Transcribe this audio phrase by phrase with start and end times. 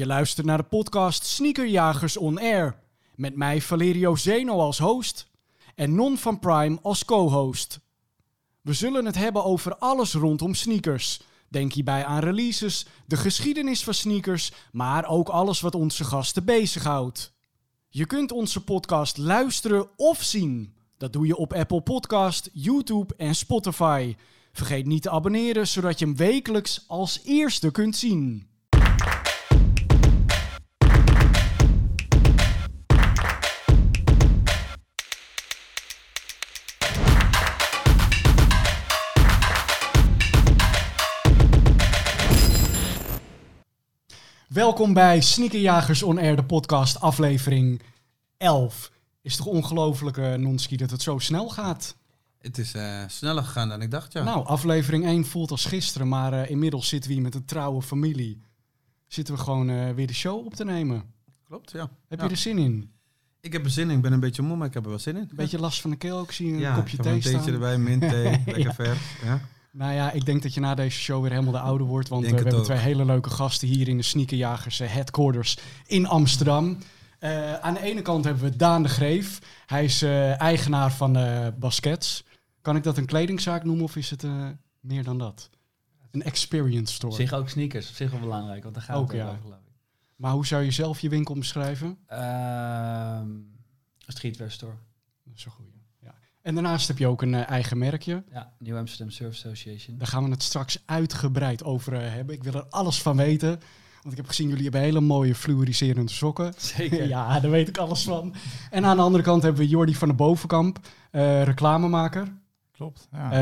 [0.00, 2.78] Je luistert naar de podcast Sneakerjagers On Air.
[3.14, 5.28] Met mij Valerio Zeno als host
[5.74, 7.80] en Non van Prime als co-host.
[8.60, 11.20] We zullen het hebben over alles rondom sneakers.
[11.48, 17.32] Denk hierbij aan releases, de geschiedenis van sneakers, maar ook alles wat onze gasten bezighoudt.
[17.88, 20.74] Je kunt onze podcast luisteren of zien.
[20.96, 24.16] Dat doe je op Apple Podcast, YouTube en Spotify.
[24.52, 28.49] Vergeet niet te abonneren, zodat je hem wekelijks als eerste kunt zien.
[44.54, 47.82] Welkom bij Sneakerjagers On Air, de podcast, aflevering
[48.36, 48.90] 11.
[49.22, 51.96] Is toch ongelooflijk, eh, Nonski, dat het zo snel gaat?
[52.38, 54.22] Het is eh, sneller gegaan dan ik dacht, ja.
[54.24, 57.82] Nou, aflevering 1 voelt als gisteren, maar eh, inmiddels zitten we hier met een trouwe
[57.82, 58.40] familie.
[59.06, 61.02] Zitten we gewoon eh, weer de show op te nemen.
[61.44, 61.90] Klopt, ja.
[62.08, 62.24] Heb Ja.
[62.24, 62.90] je er zin in?
[63.40, 63.96] Ik heb er zin in.
[63.96, 65.22] Ik ben een beetje moe, maar ik heb er wel zin in.
[65.22, 67.38] Een beetje last van de keel, ik zie een ja, kopje ik heb een thee
[67.40, 67.52] staan.
[67.52, 68.96] erbij, mint thee, lekker ver.
[69.24, 69.40] Ja.
[69.72, 72.08] Nou ja, ik denk dat je na deze show weer helemaal de oude wordt.
[72.08, 72.64] Want eh, we hebben ook.
[72.64, 76.78] twee hele leuke gasten hier in de Sneakerjagers eh, headquarters in Amsterdam.
[77.20, 79.38] Eh, aan de ene kant hebben we Daan de Greef.
[79.66, 82.24] Hij is eh, eigenaar van eh Baskets.
[82.62, 84.48] Kan ik dat een kledingzaak noemen of is het eh,
[84.80, 85.50] meer dan dat?
[86.10, 87.14] Een experience store.
[87.14, 89.28] Zich ook sneakers, op zich wel belangrijk, want daar gaat Ook, het ja.
[89.28, 89.72] over, geloof ik.
[90.16, 91.98] Maar hoe zou je zelf je winkel beschrijven?
[92.06, 93.28] Ehm
[94.06, 94.74] streetwear store.
[95.24, 95.69] Dat is een goeie.
[96.42, 96.48] Ja.
[96.48, 98.24] En daarnaast heb je ook een eh, eigen merkje.
[98.32, 99.98] Ja, New Amsterdam Surf Association.
[99.98, 102.34] Daar gaan we het straks uitgebreid over eh, hebben.
[102.34, 103.60] Ik wil er alles van weten.
[104.02, 106.52] Want ik heb gezien, jullie hebben hele mooie fluoriserende sokken.
[106.56, 107.08] Zeker.
[107.16, 108.34] ja, daar weet ik alles van.
[108.70, 110.78] En aan de andere kant hebben we Jordi van de Bovenkamp,
[111.10, 112.28] eh, reclamemaker.
[112.72, 113.08] Klopt.
[113.12, 113.32] Ja,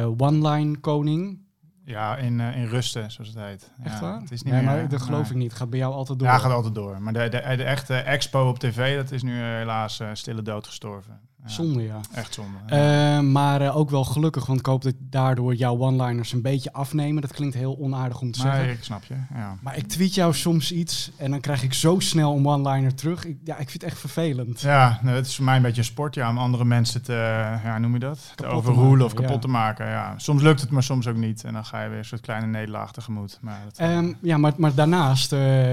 [0.00, 1.38] eh One-line koning.
[1.84, 3.70] ja in, in rusten, zoals het heet.
[3.82, 4.20] Echt ja, waar?
[4.20, 5.30] Het is niet nee, meer, maar dat geloof nee.
[5.30, 5.48] ik niet.
[5.48, 6.28] Het gaat bij jou altijd door.
[6.28, 7.02] Ja, gaat altijd door.
[7.02, 10.66] Maar de, de, de echte expo op tv, dat is nu helaas eh, stille dood
[10.66, 11.20] gestorven.
[11.44, 12.00] Zonde, ja.
[12.14, 12.58] Echt zonde.
[12.66, 13.16] ja.
[13.16, 16.72] Eh, maar eh, ook wel gelukkig, want ik hoop dat daardoor jouw one-liners een beetje
[16.72, 17.22] afnemen.
[17.22, 18.72] Dat klinkt heel onaardig om te maar zeggen.
[18.72, 19.56] ik snap je, ja.
[19.60, 23.24] Maar ik tweet jou soms iets en dan krijg ik zo snel een one-liner terug.
[23.24, 24.60] Ik, ja, ik vind het echt vervelend.
[24.60, 27.12] Ja, nou, het is voor mij een beetje een sport, ja, om andere mensen te,
[27.12, 28.32] eh, ja, noem je dat?
[28.34, 29.38] Te te overroelen of kapot ja.
[29.38, 29.86] te maken.
[29.86, 30.14] Ja.
[30.16, 31.44] Soms lukt het, maar soms ook niet.
[31.44, 33.38] En dan ga je weer een soort kleine nederlaag tegemoet.
[33.40, 35.30] Maar dat, Ehm, ja, maar, maar daarnaast,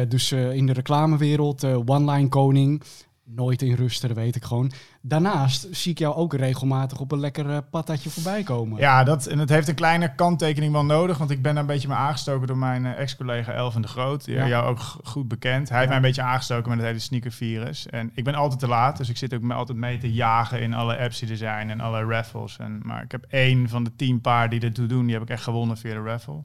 [0.07, 2.83] dus in de reclamewereld, one-line koning.
[3.31, 4.71] Nooit in rusten, dat weet ik gewoon.
[5.01, 8.79] Daarnaast zie ik jou ook regelmatig op een lekker eh, patatje voorbij komen.
[8.79, 11.69] Ja, dat, en het heeft een kleine kanttekening wel nodig, want ik ben daar een
[11.69, 14.47] beetje mee aangestoken door mijn eh, ex-collega Elvin de Groot, Ja.
[14.47, 15.69] jou ook goed bekend.
[15.69, 17.87] Hij heeft mij een beetje aangestoken met het hele sneakervirus.
[17.87, 20.61] En ik ben altijd te laat, dus ik zit ook me altijd mee te jagen
[20.61, 22.57] in alle apps die er zijn en alle raffles.
[22.57, 25.29] En, maar ik heb één van de tien paar die ertoe doen, die heb ik
[25.29, 26.43] echt gewonnen via de raffle.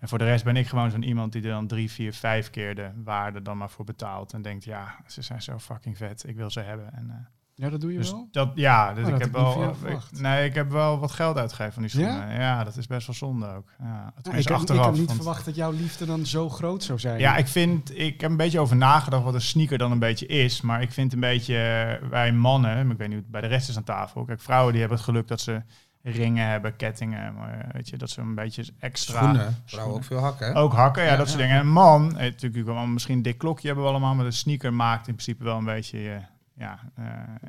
[0.00, 2.50] En voor de rest ben ik gewoon zo'n iemand die er dan drie, vier, vijf
[2.50, 4.32] keer de waarde dan maar voor betaalt.
[4.32, 6.92] En denkt, ja, ze zijn zo fucking vet, ik wil ze hebben.
[6.94, 7.16] En, eh,
[7.54, 8.28] Ja, dat doe je dus wel?
[8.32, 9.92] dat, ja, dus Oh, ik dat heb had ik wel.
[9.92, 12.10] ik- nee, ik heb wel wat geld uitgegeven van die Ja?
[12.12, 12.34] schoenen.
[12.40, 13.68] Ja, dat is best wel zonde ook.
[13.78, 16.98] Ja, Ja, ik, heb, ik niet want- verwacht dat jouw liefde dan zo groot zou
[16.98, 17.18] zijn.
[17.18, 20.26] ja, ik vind, ik heb een beetje over nagedacht wat een sneaker dan een beetje
[20.26, 20.60] is.
[20.60, 21.56] Maar ik vind een beetje,
[22.02, 24.24] eh, wij mannen, ik weet niet bij de rest is aan tafel.
[24.24, 25.62] Kijk, vrouwen die hebben het geluk dat ze
[26.02, 29.18] ringen hebben, kettingen, maar weet je, dat ze een beetje extra...
[29.18, 29.62] Schoenen.
[29.64, 30.56] Vrouwen ook veel hakken, hè?
[30.56, 31.46] Ook hakken, ja, Ja, dat soort ja.
[31.46, 31.60] dingen.
[31.60, 34.72] En man, eh, natuurlijk wel misschien een dik klokje hebben we allemaal, maar de sneaker
[34.72, 36.20] maakt in principe wel een beetje je,
[36.54, 37.04] ja, eh,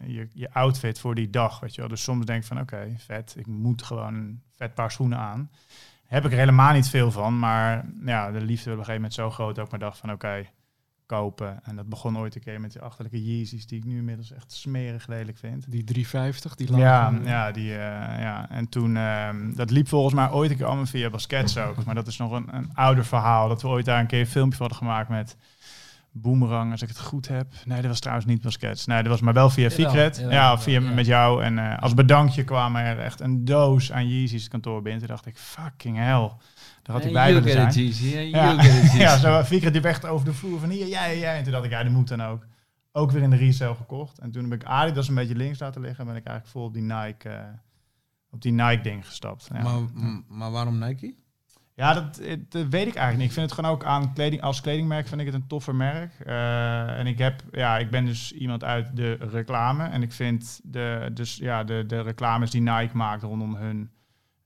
[0.05, 1.89] je, je outfit voor die dag, weet je wel.
[1.89, 5.51] Dus soms denk ik van, oké, vet, ik moet gewoon een vet paar schoenen aan.
[6.05, 9.13] Heb ik er helemaal niet veel van, maar ja, de liefde op een gegeven moment
[9.13, 10.45] zo groot dat ik maar dacht van, oké,
[11.15, 11.59] kopen.
[11.63, 14.51] En dat begon ooit een keer met die achterlijke Yeezys, die ik nu inmiddels echt
[14.51, 15.71] smerig lelijk vind.
[15.71, 17.77] Die 350, die Ja, lage- ja, die, eh,
[18.21, 21.83] ja, en toen, ehm, dat liep volgens mij ooit een keer allemaal via Baskets ook.
[21.85, 23.47] Maar dat is nog een, een ouder verhaal.
[23.47, 25.37] Dat we ooit daar een keer een filmpje van hadden gemaakt met
[26.13, 27.47] Boomerang, als ik het goed heb.
[27.65, 28.85] Nee, dat was trouwens niet Baskets.
[28.85, 30.15] Nee, dat was maar wel via Ficret.
[30.17, 30.89] jawel, ja, via ja.
[30.93, 31.43] met jou.
[31.43, 34.99] En eh, als bedankje kwam er echt een doos aan Yeezys kantoor binnen.
[34.99, 36.31] Toen dacht ik, fucking hell.
[36.83, 38.29] Daar had hij bij willen zijn.
[38.29, 38.51] Ja,
[38.97, 41.37] ja, zo Ficret die echt over de vloer van hier, jij, jij.
[41.37, 42.45] En toen dacht ik, ja, dat moet dan ook.
[42.91, 44.19] Ook weer in de resale gekocht.
[44.19, 45.99] En toen heb ik Adidas een beetje links laten liggen.
[45.99, 47.43] En ben ik eigenlijk vol op die Nike, eh,
[48.29, 49.49] op die Nike ding gestapt.
[49.53, 51.15] Ja, Maar, maar waarom Nike?
[51.73, 53.27] ja dat, het- dat weet ik eigenlijk niet.
[53.27, 56.13] Ik vind het gewoon ook aan kleding, als kledingmerk vind ik het een toffer merk.
[56.25, 59.83] Eh, en ik heb, ja, ik ben dus iemand uit de reclame.
[59.83, 63.91] En ik vind de, dus, ja, de, de reclames die Nike maakt rondom hun,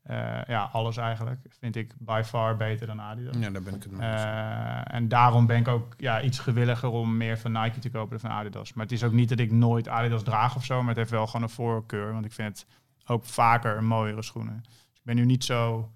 [0.06, 3.36] eh, ja, alles eigenlijk, vind ik by far beter dan Adidas.
[3.40, 4.24] Ja, daar ben ik het mee eens.
[4.24, 8.10] Eh, en daarom ben ik ook ja, iets gewilliger om meer van Nike te kopen
[8.10, 8.74] dan van Adidas.
[8.74, 11.10] Maar het is ook niet dat ik nooit Adidas draag of zo, maar het heeft
[11.10, 12.13] wel gewoon een voorkeur.
[12.13, 12.68] Want ik vind het
[13.06, 14.60] ook vaker een mooiere schoenen.
[14.63, 15.92] Dus ik ben nu niet zo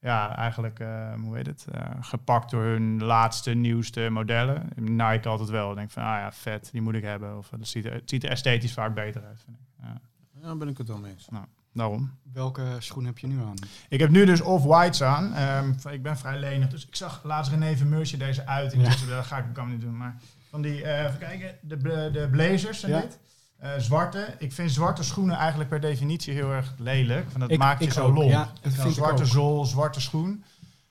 [0.00, 1.66] ja, eigenlijk, eh, hoe heet het,
[2.00, 4.68] gepakt door hun laatste, nieuwste modellen.
[4.74, 5.70] Nike altijd wel.
[5.70, 7.36] Ik denk van, ah ja, vet, die moet ik hebben.
[7.38, 9.84] Of het ziet er, het ziet er esthetisch vaak beter uit, vind ik.
[9.84, 10.00] Ja,
[10.40, 11.28] Ja, daar ben ik het wel mee eens.
[11.74, 12.10] Daarom.
[12.32, 13.54] Welke schoen heb je nu aan?
[13.88, 15.34] Ik heb nu dus off-whites aan.
[15.34, 18.72] Ehm, ik ben vrij lenig, dus ik zag laatst René Vermeursje deze uit.
[18.72, 18.82] Ja.
[18.82, 19.96] dacht, dat ga ik kan niet doen.
[19.96, 20.16] Maar
[20.50, 21.76] van die, eh, even kijken, de,
[22.12, 23.00] de blazers zijn Ja.
[23.00, 23.18] dit.
[23.58, 24.34] Eh, zwarte.
[24.38, 27.24] Ik vind zwarte schoenen eigenlijk per definitie heel erg lelijk.
[27.26, 28.14] Want dat Ik- maakt je ik zo ook.
[28.14, 28.30] lomp.
[28.30, 29.28] Ja, dat Zo'n vind ik zwarte ook.
[29.28, 30.44] zool, zwarte schoen.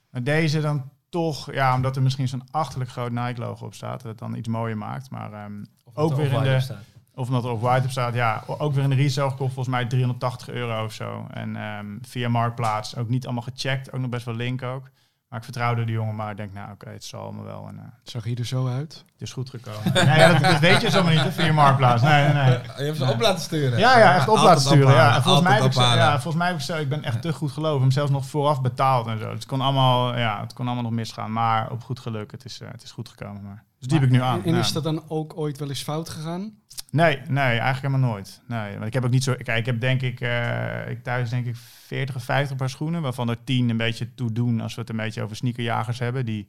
[0.10, 4.10] Maar deze dan toch, ja, omdat er misschien zo'n achterlijk groot Nike-logo op staat, dat
[4.12, 5.10] het dan iets mooier maakt.
[5.10, 6.84] Maar ehm, Of Ook er weer in de- staat.
[7.16, 9.75] Of omdat er op white op staat, ja, ook weer in de resale gekocht, volgens
[9.75, 11.28] mij 380 euro of zo.
[11.34, 14.90] En ehm, via Marktplaats, ook niet allemaal gecheckt, ook nog best wel link ook.
[15.30, 17.68] Maar ik vertrouwde de jongen, maar ik denk, nou oké, het zal allemaal wel.
[17.68, 18.94] En, eh, Zag je er zo uit?
[19.12, 19.81] het is goed gekomen.
[19.94, 22.02] nee, ja, dat, dat weet je zomaar niet, hè, via Marktplaats.
[22.02, 22.52] Nee, nee, nee.
[22.78, 23.80] Je hebt ze op laten sturen.
[23.80, 24.86] Ja, ja, echt op Altijd laten sturen.
[24.88, 25.16] ophalen, Ja.
[25.16, 27.34] En Volgens mij, heb ik ja, volgens mij heb ik zo, ik ben echt te
[27.34, 27.81] goed geloven.
[27.81, 29.25] Hem zelfs nog vooraf betaald en zo.
[29.25, 31.31] Dus het kon allemaal, ja, het kon allemaal nog misgaan.
[31.31, 33.44] Maar op goed geluk, het is, eh, het is goed gekomen.
[33.44, 33.63] Maar.
[33.81, 34.44] Dus die heb ik nu aan.
[34.44, 34.60] En ja.
[34.60, 36.54] is dat dan ook ooit wel eens fout gegaan?
[36.92, 38.42] Nee, nee, eigenlijk helemaal nooit.
[38.48, 39.36] Nee, want ik heb ook niet zo.
[39.44, 43.01] Kijk, ik heb denk ik, eh, ik thuis denk ik 40 of 50 paar schoenen,
[43.01, 46.25] waarvan er 10 een beetje toe doen als we het een beetje over sneakerjagers hebben.
[46.25, 46.48] Die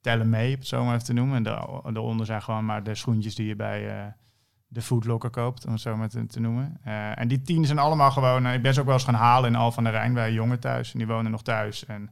[0.00, 1.36] tellen mee, op het zo maar even te noemen.
[1.36, 4.06] En de, daaronder zijn gewoon maar de schoentjes die je bij eh,
[4.66, 6.78] de Foodlocker koopt, om het zo maar te, te noemen.
[6.84, 8.46] Eh, en die 10 zijn allemaal gewoon.
[8.46, 10.60] ik ben ze ook wel eens gaan halen in Al van der Rijn bij jongen
[10.60, 10.92] thuis.
[10.92, 11.86] En die wonen nog thuis.
[11.86, 12.10] En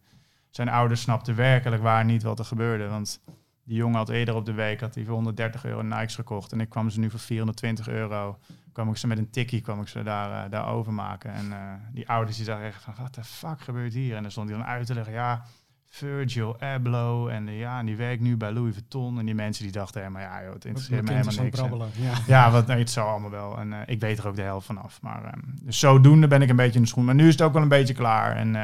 [0.51, 2.89] zijn ouders snapten werkelijk waar niet wat er gebeurde.
[2.89, 3.21] Want
[3.67, 6.53] die jongen had eerder op de week had hij voor 130 euro Nikes gekocht.
[6.53, 8.39] En ik kwam ze nu voor 420 euro.
[8.73, 11.33] Kwam ik ze met een tikkie kwam ik ze daar, eh, daar overmaken.
[11.33, 14.17] En eh, die ouders die zagen echt van, wat de fuck gebeurt hier?
[14.17, 15.43] En dan stond hij dan uit te leggen, ja,
[15.87, 17.33] Virgil Abloh.
[17.33, 19.19] En eh, ja, en die werkt nu bij Louis Vuitton.
[19.19, 21.59] En die mensen die dachten helemaal, ja joh, het interesseert me helemaal niks.
[21.59, 21.89] brabbelen.
[21.95, 22.13] Ja.
[22.27, 23.59] ja, wat, nee, het zal allemaal wel.
[23.59, 25.03] En ik weet er ook de helft van af.
[25.03, 27.05] Maar ehm, dus zodoende ben ik een beetje in de schoen.
[27.05, 28.37] Maar nu is het ook wel een beetje klaar.
[28.37, 28.55] En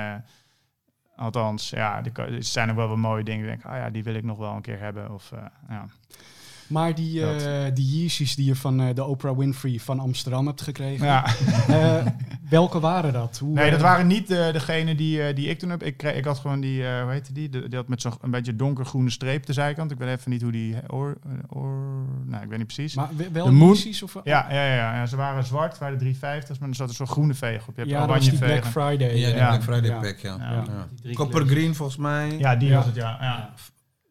[1.23, 3.47] althans, ja, er zijn ook wel wat mooie dingen.
[3.47, 5.11] Denk, ah ja, die wil ik nog wel een keer hebben.
[5.11, 5.39] Of, eh,
[5.69, 5.85] ja.
[6.73, 10.63] Maar die, eh die Yeezys die je van eh, de Oprah Winfrey van Amsterdam hebt
[10.63, 11.25] gekregen, ja.
[11.69, 12.07] eh,
[12.51, 13.39] welke waren dat?
[13.39, 15.83] Hoe, Nee, dat waren niet de, degene die, eh, die ik toen heb.
[15.83, 17.49] Ik, kreeg, ik had gewoon die, eh, hoe heette die?
[17.49, 19.91] De, die had met zo'n een beetje donkergroene streep de zijkant.
[19.91, 20.77] Ik weet even niet hoe die...
[20.87, 21.17] Or,
[21.49, 21.71] or,
[22.25, 22.95] nou, ik weet niet precies.
[22.95, 24.03] Maar we- wel Yeezys?
[24.03, 26.95] Of, ja, ja, ja, ja, ze waren zwart, waren de 350's, maar er zat een
[26.95, 27.75] soort groene veeg op.
[27.75, 28.65] Je hebt ja, dat was oranje die Black.
[28.67, 29.17] Friday.
[29.19, 29.49] Ja, die Ja.
[29.49, 30.01] Black Friday ja.
[30.01, 30.65] pack, ja.
[31.15, 31.47] Copper.
[31.47, 32.39] Green volgens mij.
[32.39, 32.77] Ja, die Ja.
[32.77, 33.51] was het, ja.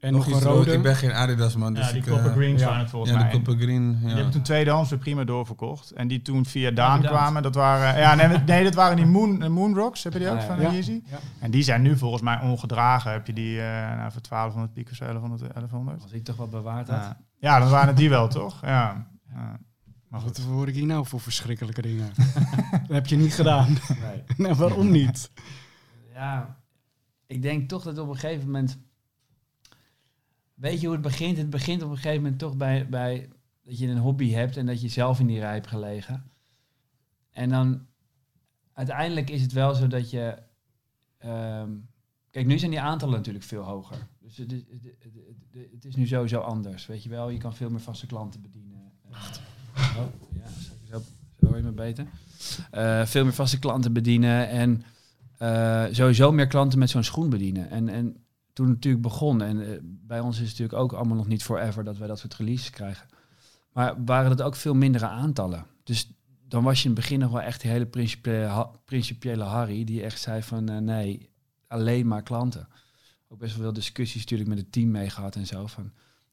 [0.02, 0.08] Ja.
[0.08, 0.74] En nog een rode.
[0.74, 2.66] Ik ben geen Adidas man, dus ja, die eh, Copper Greens ja.
[2.68, 3.30] waren het volgens Ja, mij.
[3.30, 3.98] de Copper Green.
[4.00, 4.14] Die Ja.
[4.16, 5.92] hebben toen tweedehands weer prima doorverkocht.
[5.92, 8.00] En die toen via Daan kwamen, dat waren...
[8.00, 10.04] Ja, nee, nee, dat waren die Moon, eh, Moon Rocks.
[10.04, 10.70] Heb je die ook Ja, van ja.
[10.70, 11.02] de Yeezy?
[11.06, 11.18] Ja.
[11.40, 13.12] En die zijn nu volgens mij ongedragen.
[13.12, 13.66] Heb je die eh,
[13.98, 15.54] nou, voor 1200 piek of zo, 1100?
[15.54, 16.02] 1100?
[16.04, 16.98] Als ik toch wat bewaard had.
[17.00, 17.18] Ja.
[17.40, 18.62] ja, dan waren het die wel, toch?
[18.62, 19.08] Ja.
[19.34, 19.60] ja.
[20.10, 20.46] Maar Wat goed.
[20.46, 22.12] hoor ik hier nou voor verschrikkelijke dingen?
[22.72, 23.68] dat heb je niet gedaan.
[24.02, 24.24] Nee.
[24.48, 25.30] nou, waarom niet?
[26.14, 26.58] Ja,
[27.28, 28.78] ik denk toch dat op een gegeven moment...
[30.62, 31.38] Weet je hoe het begint?
[31.38, 33.30] Het begint op een gegeven moment toch bij, bij
[33.64, 36.32] dat je een hobby hebt en dat je zelf in die rij hebt gelegen.
[37.32, 37.86] En dan
[38.74, 40.38] uiteindelijk is het wel zo dat je...
[41.18, 41.70] ehm,
[42.32, 44.08] kijk, nu zijn die aantallen natuurlijk veel hoger.
[44.20, 44.62] Dus het is,
[45.72, 47.30] het, is nu sowieso anders, weet je wel.
[47.30, 48.92] Je kan veel meer vaste klanten bedienen.
[49.10, 50.48] Oh, ja,
[50.90, 51.02] zo,
[51.40, 52.08] zo hoor je me beter.
[52.72, 54.84] Eh, veel meer vaste klanten bedienen en
[55.38, 57.70] eh, sowieso meer klanten met zo'n schoen bedienen.
[57.70, 58.18] En, en
[58.68, 61.98] natuurlijk begon, en eh, bij ons is het natuurlijk ook allemaal nog niet forever dat
[61.98, 63.08] wij dat soort releases krijgen.
[63.74, 65.66] Maar waren het ook veel mindere aantallen.
[65.84, 66.12] Dus
[66.48, 69.84] dan was je in het begin nog wel echt die hele principiële, ha- principiële Harry,
[69.84, 71.30] die echt zei van eh, nee,
[71.68, 72.68] alleen maar klanten.
[73.28, 75.68] Ook best wel veel discussies natuurlijk met het team mee gehad en zo.
[75.68, 75.84] Van,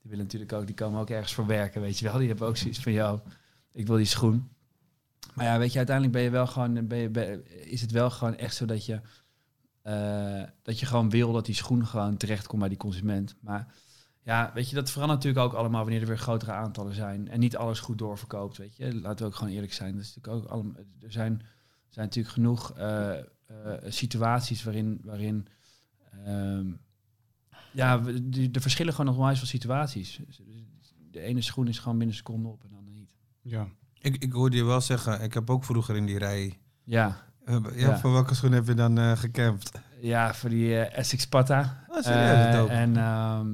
[0.00, 2.18] die willen natuurlijk ook, die komen ook ergens voor werken, weet je wel.
[2.18, 3.20] Die hebben ook zoiets van, jou,
[3.72, 4.48] ik wil die schoen.
[5.34, 8.10] Maar ja, weet je, uiteindelijk ben je wel gewoon, ben je, ben- is het wel
[8.10, 9.00] gewoon echt zo dat je,
[9.88, 13.36] eh, dat je gewoon wil dat die schoen gewoon terechtkomt bij die consument.
[13.40, 13.74] Maar
[14.22, 17.40] ja, weet je, dat verandert natuurlijk ook allemaal wanneer er weer grotere aantallen zijn en
[17.40, 18.94] niet alles goed doorverkoopt, weet je.
[18.94, 19.92] Laten we ook gewoon eerlijk zijn.
[19.94, 23.24] Dat is natuurlijk ook allemaal, er zijn, er zijn natuurlijk genoeg eh, eh,
[23.86, 25.46] situaties waarin, waarin
[26.24, 26.72] ehm,
[27.72, 27.98] ja,
[28.30, 30.20] de verschillen gewoon nog wel eens van situaties.
[31.10, 33.14] De ene schoen is gewoon binnen een seconde op en de andere niet.
[33.42, 33.68] Ja.
[33.98, 36.58] Ik, ik hoorde je wel zeggen, ik heb ook vroeger in die rij...
[36.84, 37.98] Ja, ja, Ja.
[37.98, 39.70] Voor welke schoen heb je dan eh gecampt?
[40.00, 41.84] ja voor die eh, Essex Pata.
[41.88, 43.46] Oh, serieus, Eh, en ehm,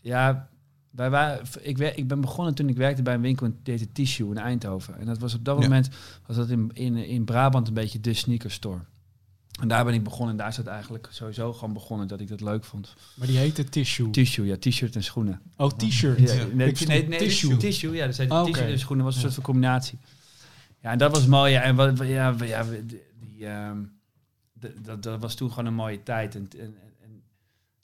[0.00, 0.48] ja,
[0.90, 3.94] wij waren, ik, ik ben begonnen toen ik werkte bij een winkel in deed het
[3.94, 4.98] Tissue in Eindhoven.
[4.98, 5.62] En dat was op dat Ja.
[5.62, 5.88] moment
[6.26, 8.80] was dat in, in, in Brabant een beetje de sneakerstore.
[9.60, 10.30] En daar ben ik begonnen.
[10.30, 12.94] En daar is het eigenlijk sowieso gewoon begonnen dat ik dat leuk vond.
[13.14, 14.10] Maar die heette Tissue.
[14.10, 15.40] Tissue, ja, t-shirt en schoenen.
[15.56, 16.18] oh, T-shirt.
[16.18, 16.44] Ja, Ja.
[16.52, 17.56] nee, nee, nee, tissue.
[17.56, 17.94] tissue.
[17.94, 18.72] ja, dat zei Ah, tissue oké.
[18.72, 19.26] en schoenen was een Ja.
[19.26, 19.98] soort van combinatie.
[20.82, 21.52] Ja, en dat was mooi.
[21.52, 22.64] Ja, en wat, ja, ja,
[23.40, 23.82] die, ehm,
[24.82, 26.34] dat, dat was toen gewoon een mooie tijd.
[26.34, 27.22] En, en, en-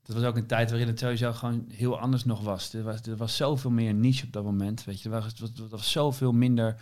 [0.02, 2.72] dat was ook een tijd waarin het sowieso gewoon heel anders nog was.
[2.74, 4.84] Er was, er was zoveel meer niche op dat moment.
[4.84, 6.76] Weet je, er was, het was, zoveel minder.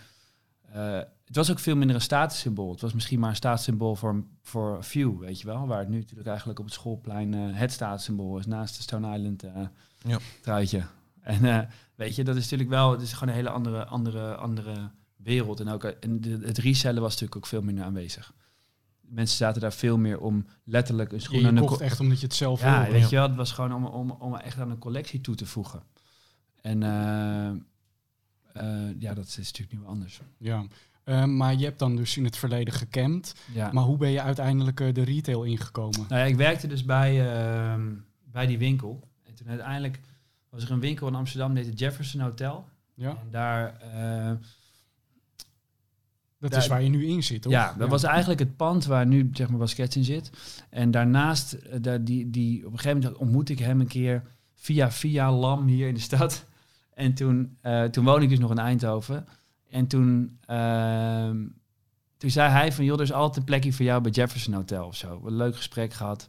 [0.73, 2.71] eh, het was ook veel minder een statussymbool.
[2.71, 5.67] Het was misschien maar een statussymbool voor, voor few, weet je wel.
[5.67, 8.47] Waar het nu natuurlijk eigenlijk op het schoolplein eh, het statussymbool is.
[8.47, 9.67] Naast de Stone Island eh
[9.99, 10.19] Ja.
[10.43, 10.83] truitje.
[11.21, 12.91] En weet je, dat is natuurlijk wel...
[12.91, 15.61] Het is gewoon een hele andere, andere, andere wereld.
[15.61, 18.33] En, ook, en de- het resellen was natuurlijk ook veel minder aanwezig.
[19.09, 22.35] Mensen zaten daar veel meer om letterlijk een schoen Je, aan echt omdat je het
[22.35, 22.99] zelf ja, wilde.
[22.99, 25.47] weet je wel, het was gewoon om, om, om echt aan een collectie toe te
[25.47, 25.83] voegen.
[26.61, 27.49] En eh,
[28.53, 30.21] eh, ja, dat is natuurlijk nu anders.
[30.39, 30.65] Ja.
[31.05, 33.35] Eh, maar je hebt dan dus in het verleden gecampt.
[33.53, 33.73] Ja.
[33.73, 36.07] Maar hoe ben je uiteindelijk de retail ingekomen?
[36.09, 37.93] Nou ja, ik werkte dus bij, ehm,
[38.33, 39.09] bij die winkel.
[39.23, 40.01] En toen uiteindelijk
[40.51, 42.69] was er een winkel in Amsterdam, heette Jefferson Hotel.
[42.95, 43.81] Ja, En daar,
[46.51, 47.53] dat daar- is waar je nu in zit, toch?
[47.53, 50.31] ja, dat was eigenlijk het pand waar nu zeg maar Baskets in zit.
[50.71, 54.23] En daarnaast, eh, daar, die, die, op een gegeven moment ontmoette ik hem een keer
[54.55, 56.45] via via Lam hier in de stad.
[56.95, 59.27] En toen, eh, toen woonde ik dus nog in Eindhoven.
[59.71, 61.37] En toen, ehm,
[62.17, 64.87] toen zei hij van, joh, er is altijd een plekje voor jou bij Jefferson Hotel
[64.87, 65.23] of zo.
[65.25, 66.29] Een leuk gesprek gehad.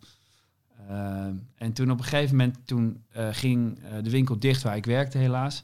[0.90, 4.86] Ehm, en toen op een gegeven moment, toen eh, ging de winkel dicht waar ik
[4.86, 5.64] werkte helaas.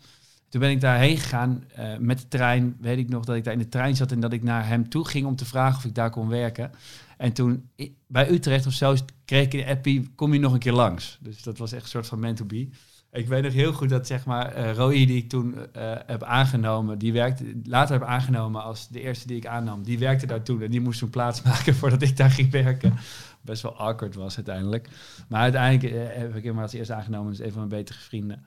[0.52, 2.76] Toen ben ik daarheen gegaan eh, met de trein.
[2.80, 4.90] Weet ik nog dat ik daar in de trein zat en dat ik naar hem
[4.90, 6.72] toe ging om te vragen of ik daar kon werken.
[7.18, 7.70] En toen
[8.08, 11.18] bij Utrecht of zo kreeg ik een appie, kom je nog een keer langs.
[11.22, 12.70] Dus dat was echt een soort van meant to be.
[13.12, 16.98] Ik weet nog heel goed dat zeg maar Roy die ik toen eh, heb aangenomen,
[16.98, 20.62] die werkte later heb aangenomen als de eerste die ik aannam, die werkte daar toen
[20.62, 22.94] en die moest toen plaatsmaken voordat ik daar ging werken.
[23.42, 24.90] Best wel awkward was uiteindelijk.
[25.28, 28.44] Maar uiteindelijk heb ik hem als eerste aangenomen, dus een van mijn betere vrienden.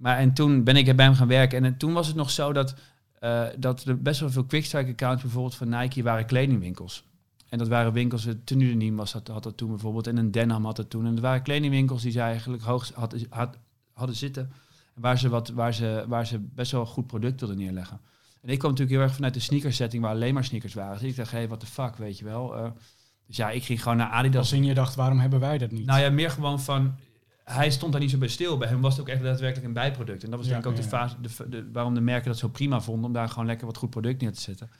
[0.00, 2.30] Maar en toen ben ik bij hem gaan werken en, eh, toen was het nog
[2.30, 2.74] zo dat,
[3.18, 7.04] eh, dat er best wel veel quickstrike accounts bijvoorbeeld van Nike waren kledingwinkels.
[7.48, 10.64] En dat waren winkels, het Tenudeniem was dat, had dat toen bijvoorbeeld en een Denham
[10.64, 11.06] had dat toen.
[11.06, 13.56] En dat waren kledingwinkels die ze eigenlijk hoog had, had,
[13.92, 14.52] hadden zitten.
[14.94, 18.00] En waar ze, wat, waar, ze, waar ze best wel goed product wilden neerleggen.
[18.42, 20.98] En ik kwam natuurlijk heel erg vanuit de sneakers setting waar alleen maar sneakers waren.
[20.98, 22.56] Dus ik dacht, hé, hey, what the fuck, weet je wel.
[22.56, 22.70] Eh,
[23.26, 24.40] dus ja, ik ging gewoon naar Adidas.
[24.40, 25.86] Als in je dacht, waarom hebben wij dat niet?
[25.86, 26.94] Nou ja, meer gewoon van.
[27.44, 28.56] Hij stond daar niet zo bij stil.
[28.58, 30.24] Bij hem was het ook echt daadwerkelijk een bijproduct.
[30.24, 32.28] En dat was Ja, denk ik ook ja, de fase, de, de- waarom de merken
[32.28, 33.04] dat zo prima vonden.
[33.04, 34.70] Om daar gewoon lekker wat goed product neer te zetten.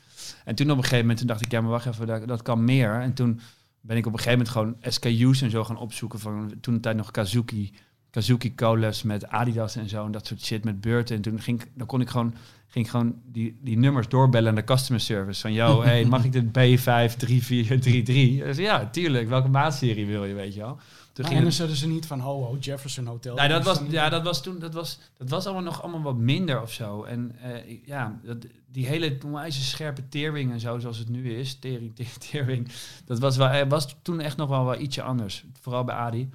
[0.45, 2.43] En toen op een gegeven moment toen dacht ik, ja, maar wacht even, dat, dat
[2.43, 3.01] kan meer.
[3.01, 3.41] En toen
[3.81, 6.19] ben ik op een gegeven moment gewoon SKU's en zo gaan opzoeken.
[6.19, 7.73] Van toen de tijd nog Kazuki,
[8.11, 10.05] Kazuki Colas met Adidas en zo.
[10.05, 11.17] En dat soort shit met beurten.
[11.17, 12.35] En toen ging, dan kon ik gewoon,
[12.69, 15.41] ging gewoon die, die nummers doorbellen aan de customer service.
[15.41, 18.45] Van, yo, hey, mag ik de B53433?
[18.45, 19.29] Dus ja, tuurlijk.
[19.29, 20.79] Welke maatserie wil je, weet je wel?
[21.23, 23.35] Toen Maar ze niet van, ho, ho, Jefferson Hotel.
[23.35, 26.17] nou, dat was, ja, dat was toen, dat was, dat was allemaal nog allemaal wat
[26.17, 27.03] minder of zo.
[27.03, 31.59] En eh, ja, dat, die hele onwijze scherpe teering en zo, zoals het nu is,
[31.59, 32.69] tering, tering, tering,
[33.05, 35.45] dat was, wel, was toen echt nog wel, wel ietsje anders.
[35.61, 36.31] Vooral bij Adi.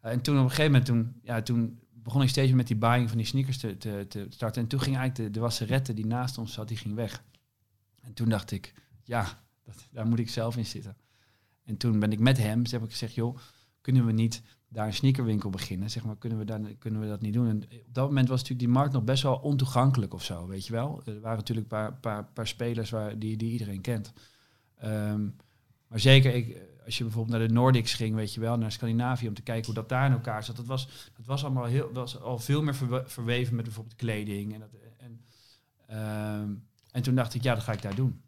[0.00, 2.76] Eh, en toen op een gegeven moment, toen, ja, toen begon ik steeds met die
[2.76, 4.62] buying van die sneakers te, te, te starten.
[4.62, 7.22] En toen ging eigenlijk de, de wasserette die naast ons zat, die ging weg.
[8.02, 10.96] En toen dacht ik, ja, dat, daar moet ik zelf in zitten.
[11.64, 13.38] En toen ben ik met hem, dus heb ik gezegd, joh,
[13.88, 15.90] kunnen we niet daar een sneakerwinkel beginnen?
[15.90, 17.48] Zeg maar, kunnen we, daar, kunnen we dat niet doen?
[17.48, 20.66] En op dat moment was natuurlijk die markt nog best wel ontoegankelijk of zo, weet
[20.66, 21.02] je wel?
[21.04, 24.12] Er waren natuurlijk een paar, paar, paar spelers waar, die, die iedereen kent.
[24.78, 25.28] Ehm,
[25.86, 29.28] maar zeker, ik, als je bijvoorbeeld naar de Nordics ging, weet je wel, naar Scandinavië,
[29.28, 30.56] om te kijken hoe dat daar in elkaar zat.
[30.56, 34.54] Dat was, dat was allemaal heel, was al veel meer verwe- verweven met bijvoorbeeld kleding.
[34.54, 35.20] En, dat, en,
[35.86, 36.54] ehm,
[36.90, 38.20] en toen dacht ik, ja, dat ga ik daar doen.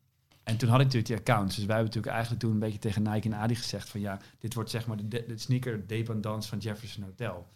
[0.50, 1.56] En toen had ik natuurlijk die accounts.
[1.56, 4.18] Dus wij hebben natuurlijk eigenlijk toen een beetje tegen Nike en Adi gezegd van ja,
[4.38, 7.46] dit wordt zeg maar de, de, sneaker dependance van Jefferson Hotel.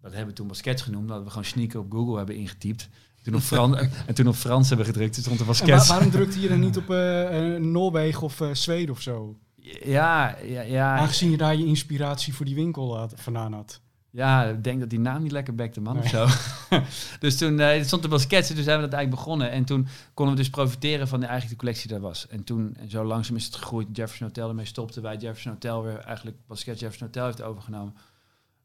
[0.00, 2.88] Dat hebben we toen baskets genoemd, dat we gewoon sneaker op Google hebben ingetypt.
[3.22, 3.76] Toen op Fran
[4.06, 5.88] en toen op Frans hebben gedrukt, toen stond er baskets.
[5.88, 9.38] waarom drukte je dan niet op eh, eh, Noorwegen of eh, Zweden of zo?
[9.84, 10.96] Ja, ja, ja.
[10.96, 13.80] Aangezien je daar je inspiratie voor die winkel had, vandaan had.
[14.12, 16.02] Ja, ik denk dat die naam niet lekker bekte, man, Nee.
[16.02, 16.26] of zo.
[17.26, 19.50] dus toen het stond er wel sketsen, toen zijn we dat eigenlijk begonnen.
[19.50, 22.26] En toen konden we dus profiteren van de eigenlijk de collectie die er was.
[22.28, 23.88] En toen, en zo langzaam is het gegroeid.
[23.92, 27.94] Jefferson Hotel ermee stopte, wij Jefferson Hotel weer eigenlijk basket Jefferson Hotel heeft overgenomen.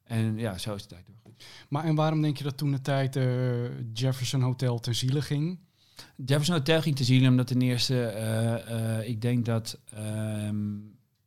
[0.03, 1.67] En ja, zo is het eigenlijk doorgegroeid.
[1.69, 5.59] Maar en waarom denk je dat toen de tijd eh, Jefferson Hotel ten ziele ging?
[6.25, 10.65] Jefferson Hotel ging te zien omdat ten eerste, eh, ik denk dat ehm,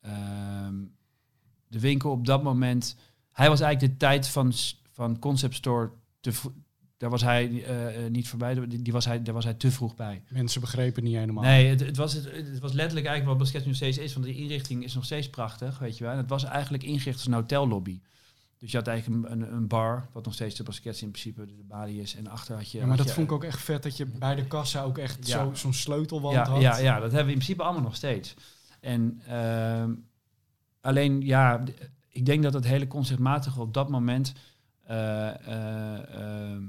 [0.01, 0.75] ehm,
[1.69, 2.97] de winkel op dat moment,
[3.41, 4.53] hij was eigenlijk de tijd van,
[4.93, 6.33] van Concept Store te
[7.01, 9.71] daar was hij eh, eh, niet voorbij, die, die was hij, daar was hij te
[9.71, 10.23] vroeg bij.
[10.29, 11.43] Mensen begrepen niet helemaal.
[11.43, 14.13] Nee, het, het, was, het, het was letterlijk eigenlijk wat basket nu nog steeds is,
[14.13, 16.13] want die inrichting is nog steeds prachtig, weet je wel.
[16.13, 18.01] En het was eigenlijk ingericht als een hotellobby.
[18.59, 21.47] Dus je had eigenlijk een, een, een bar, wat nog steeds de basket in principe
[21.47, 22.17] de, de balie is.
[22.17, 22.79] En achter had je...
[22.79, 24.99] Ja, maar dat je, vond ik ook echt vet dat je bij de kassa ook
[24.99, 25.45] echt Ja.
[25.45, 26.61] zo- zo'n sleutelwand ja, had.
[26.61, 28.35] Ja, ja, dat hebben we in principe allemaal nog steeds.
[28.81, 29.93] En, ehm,
[30.81, 31.63] alleen ja,
[32.13, 34.33] ik denk dat het hele conceptmatige op dat moment
[34.83, 36.63] eh, eh, eh,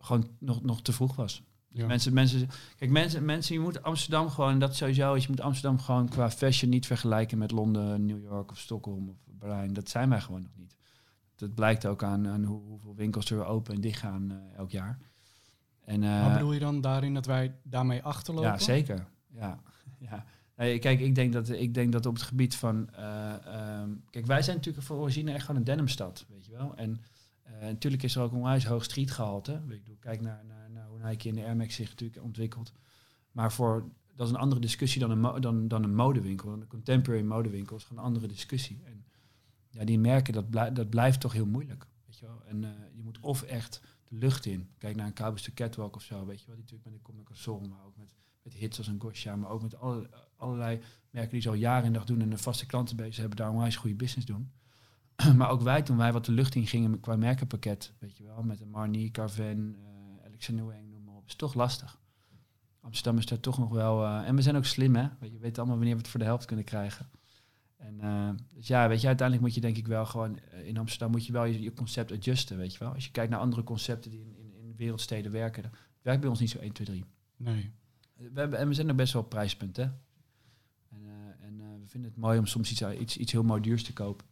[0.00, 1.42] gewoon nog, nog te vroeg was.
[1.68, 1.86] Ja.
[1.86, 5.78] Mensen, mensen, kijk, mensen, mensen, je moet Amsterdam gewoon, dat sowieso is, je moet Amsterdam
[5.78, 9.72] gewoon qua fashion niet vergelijken met Londen, New York of Stockholm of Berlijn.
[9.72, 10.76] Dat zijn wij gewoon nog niet.
[11.36, 14.70] Dat blijkt ook aan, aan hoe, hoeveel winkels er open en dicht gaan eh, elk
[14.70, 14.98] jaar.
[15.84, 18.50] En, Maar bedoel je dan daarin dat wij daarmee achterlopen?
[18.50, 19.06] ja, zeker.
[19.28, 19.60] Ja.
[20.10, 20.24] ja.
[20.56, 22.90] Nee, kijk, ik denk, dat, ik denk dat op het gebied van...
[22.90, 26.76] eh, ehm, kijk, wij zijn natuurlijk voor origine echt gewoon een denimstad, weet je wel.
[26.76, 27.00] En
[27.42, 29.52] eh, natuurlijk is er ook een onwijs hoog streetgehalte.
[29.52, 32.72] Ik bedoel, kijk naar, naar, naar hoe Nike en de Air Max zich natuurlijk ontwikkelt.
[33.32, 36.52] Maar voor, dat is een andere discussie dan een, dan, dan een modewinkel.
[36.52, 38.80] Een contemporary modewinkel is gewoon een andere discussie.
[38.84, 39.04] En
[39.70, 42.42] ja, die merken, dat, blij, dat blijft toch heel moeilijk, weet je wel.
[42.44, 44.68] En eh, je moet of echt de lucht in.
[44.78, 46.56] Kijk naar een Cowboys Catwalk of zo, weet je wel.
[46.56, 49.62] Die natuurlijk met de Comic maar ook met, met hits als een Gosha, maar ook
[49.62, 53.38] met alle, allerlei merken die zo jaar en dag doen en een vaste klantenbase hebben,
[53.38, 54.50] daar onwijs goede business doen.
[55.36, 58.42] maar ook wij, toen wij wat de lucht in gingen qua merkenpakket, weet je wel,
[58.42, 61.98] met een Marnie, Carven, eh Alexander Wang, noem maar op, is toch lastig.
[62.80, 64.04] Amsterdam is daar toch nog wel...
[64.04, 65.08] eh, en we zijn ook slim, hè.
[65.20, 67.10] Weet je, we weten allemaal wanneer we het voor de helft kunnen krijgen.
[67.76, 70.38] En eh, dus ja, weet je, uiteindelijk moet je denk ik wel gewoon...
[70.64, 72.92] in Amsterdam moet je wel je, je concept adjusten, weet je wel.
[72.92, 76.40] Als je kijkt naar andere concepten die in, in, in wereldsteden werken, werkt bij ons
[76.40, 77.04] niet zo 1, 2, 3.
[77.36, 77.72] Nee.
[78.14, 79.82] We hebben, en we zijn er best wel op prijspunt, hè.
[79.82, 83.60] En, eh, en eh, we vinden het mooi om soms iets, iets, iets heel mooi
[83.60, 84.26] duurs te kopen.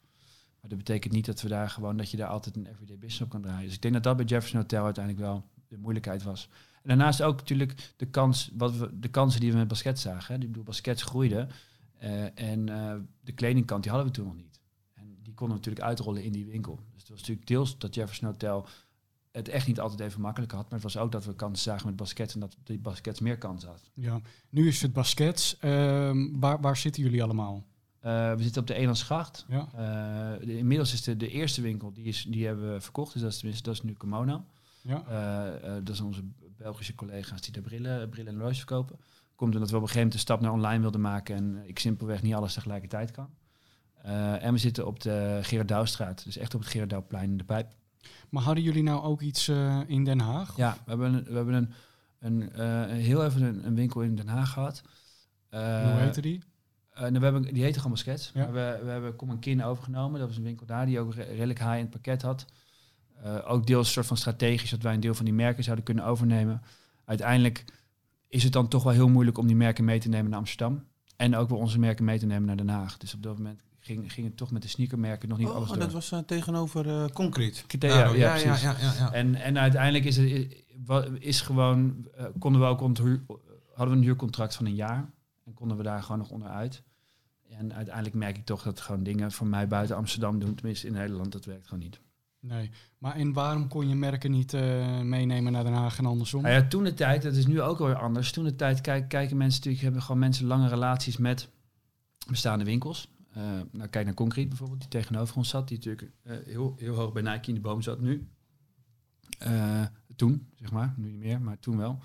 [0.61, 3.21] Maar dat betekent niet dat we daar gewoon dat je daar altijd een everyday business
[3.21, 3.65] op kan draaien.
[3.65, 6.49] Dus ik denk dat dat bij Jefferson Hotel uiteindelijk wel de moeilijkheid was.
[6.83, 10.35] En daarnaast ook natuurlijk de, kans, wat we, de kansen die we met basket zagen.
[10.35, 11.51] Ik bedoel, baskets groeiden.
[11.99, 14.61] eh, en eh, de kledingkant, die hadden we toen nog niet.
[14.95, 16.77] En die konden we natuurlijk uitrollen in die winkel.
[16.93, 18.67] Dus het was natuurlijk deels dat Jefferson Hotel
[19.35, 20.63] het echt niet altijd even makkelijk had.
[20.63, 23.39] Maar het was ook dat we kansen zagen met baskets en dat die baskets meer
[23.39, 23.91] kansen had.
[23.95, 24.21] Ja.
[24.51, 25.59] Nu is het baskets.
[25.59, 27.65] Ehm, waar, waar zitten jullie allemaal?
[28.01, 29.45] Eh, we zitten op de Elandsgracht.
[29.49, 29.69] Ja.
[29.75, 33.13] Eh, de- inmiddels is de, de eerste winkel, die, is, die hebben we verkocht.
[33.13, 34.45] Dus dat is, tenminste, dat is nu Kimono.
[34.81, 35.05] Ja.
[35.07, 36.23] Eh, dat zijn onze
[36.57, 38.97] Belgische collega's die de brillen, brillen en horloges verkopen.
[39.35, 41.79] Komt omdat we op een gegeven moment de stap naar online wilden maken en ik
[41.79, 43.29] simpelweg niet alles tegelijkertijd kan.
[44.41, 47.45] En we zitten op de Gerard Douwstraat, dus echt op het Gerard Douwplein in de
[47.45, 47.73] pijp.
[48.35, 50.57] Maar hadden jullie nou ook iets eh, in Den Haag?
[50.57, 51.71] Ja, we hebben een, we hebben een,
[52.19, 54.83] een, eh, een heel even een, een winkel in Den Haag gehad.
[55.49, 56.43] Eh, Hoe heette die?
[56.91, 57.97] eh, nou, we hebben, die heette gewoon.
[58.05, 58.21] Ja.
[58.35, 60.19] Maar we, we hebben Kom en Kin overgenomen.
[60.19, 62.47] Dat was een winkel daar die ook re- redelijk high in het pakket had.
[63.23, 65.85] Eh, ook deels een soort van strategisch dat wij een deel van die merken zouden
[65.85, 66.63] kunnen overnemen.
[67.05, 67.65] Uiteindelijk
[68.29, 70.85] is het dan toch wel heel moeilijk om die merken mee te nemen naar Amsterdam.
[71.17, 72.97] En ook wel onze merken mee te nemen naar Den Haag.
[72.99, 75.69] Dus op dat moment ging, ging het toch met de sneakermerken nog niet alles Oh,
[75.69, 75.79] door.
[75.79, 77.63] dat was eh, tegenover eh Concrete.
[77.79, 78.63] Ja, ja, ja, ja, precies.
[78.63, 79.13] ja, ja, ja.
[79.13, 83.15] En, en uiteindelijk is, het, is gewoon, eh, konden we ook hadden
[83.75, 85.11] we een huurcontract van een jaar.
[85.45, 86.83] En konden we daar gewoon nog onderuit.
[87.49, 90.93] En uiteindelijk merk ik toch dat gewoon dingen voor mij buiten Amsterdam doen, tenminste in
[90.93, 92.01] Nederland, dat werkt gewoon niet.
[92.41, 92.71] Nee.
[92.99, 94.53] Maar en waarom kon je merken niet
[95.03, 96.43] meenemen naar Den Haag en andersom?
[96.43, 98.33] Nou ja, toen de tijd, dat is nu ook weer anders.
[98.33, 101.49] Toen de tijd kijk, kijken mensen natuurlijk, hebben gewoon mensen lange relaties met
[102.31, 103.09] bestaande winkels.
[103.35, 106.95] Eh, nou, kijk naar Concrete bijvoorbeeld, die tegenover ons zat, die natuurlijk eh, heel, heel
[106.95, 108.29] hoog bij Nike in de boom zat nu.
[109.39, 109.85] Eh,
[110.17, 111.99] toen, zeg maar, nu niet meer, maar toen wel.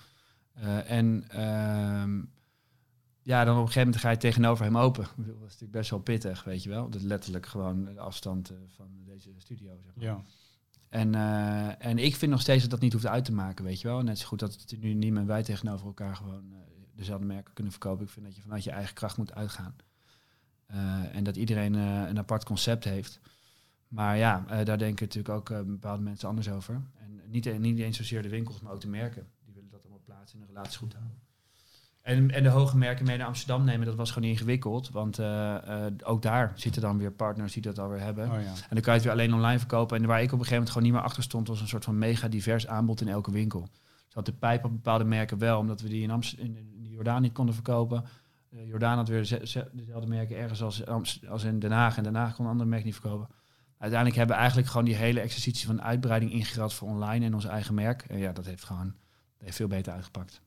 [0.86, 2.22] En ehm,
[3.22, 5.04] ja, dan op een gegeven moment ga je tegenover hem open.
[5.18, 6.90] Dat is natuurlijk best wel pittig, weet je wel.
[6.90, 10.06] Dat is letterlijk gewoon de afstand van deze studio, zeg maar.
[10.06, 10.24] Ja.
[10.90, 11.16] En,
[11.80, 14.02] en ik vind nog steeds dat dat niet hoeft uit te maken, weet je wel.
[14.02, 16.54] Net zo goed dat het nu niet en wij tegenover elkaar gewoon
[16.96, 18.06] dezelfde merken kunnen verkopen.
[18.06, 19.76] Ik vind dat je vanuit je eigen kracht moet uitgaan.
[20.70, 23.20] Eh, en dat iedereen eh, een apart concept heeft.
[23.88, 26.74] Maar ja, eh, daar denken natuurlijk ook bepaalde mensen anders over.
[26.74, 29.28] En niet, niet eens zozeer de winkels, maar ook de merken.
[29.46, 31.18] Die willen dat allemaal plaatsen en de relaties goed houden.
[32.02, 34.90] En, en de hoge merken mee naar Amsterdam nemen, dat was gewoon ingewikkeld.
[34.90, 35.20] Want
[36.04, 38.32] ook daar zitten dan weer partners die dat alweer hebben.
[38.32, 38.48] Oh ja.
[38.48, 39.98] En dan kan je het weer alleen online verkopen.
[39.98, 41.84] En waar ik op een gegeven moment gewoon niet meer achter stond, was een soort
[41.84, 43.68] van mega divers aanbod in elke winkel.
[44.06, 46.90] Dus had de pijp op bepaalde merken wel, omdat we die in, Amst in, in
[46.90, 48.04] Jordaan niet konden verkopen.
[48.52, 50.86] Eh, Jordaan had weer ze- ze- dezelfde merken ergens als,
[51.30, 51.98] als in Den Haag.
[51.98, 53.28] En Den Haag kon een andere merk niet verkopen.
[53.78, 57.46] Uiteindelijk hebben we eigenlijk gewoon die hele exercitie van uitbreiding ingerad voor online en ons
[57.46, 58.02] eigen merk.
[58.08, 58.86] En ja, dat heeft gewoon
[59.38, 60.42] dat heeft veel beter uitgepakt.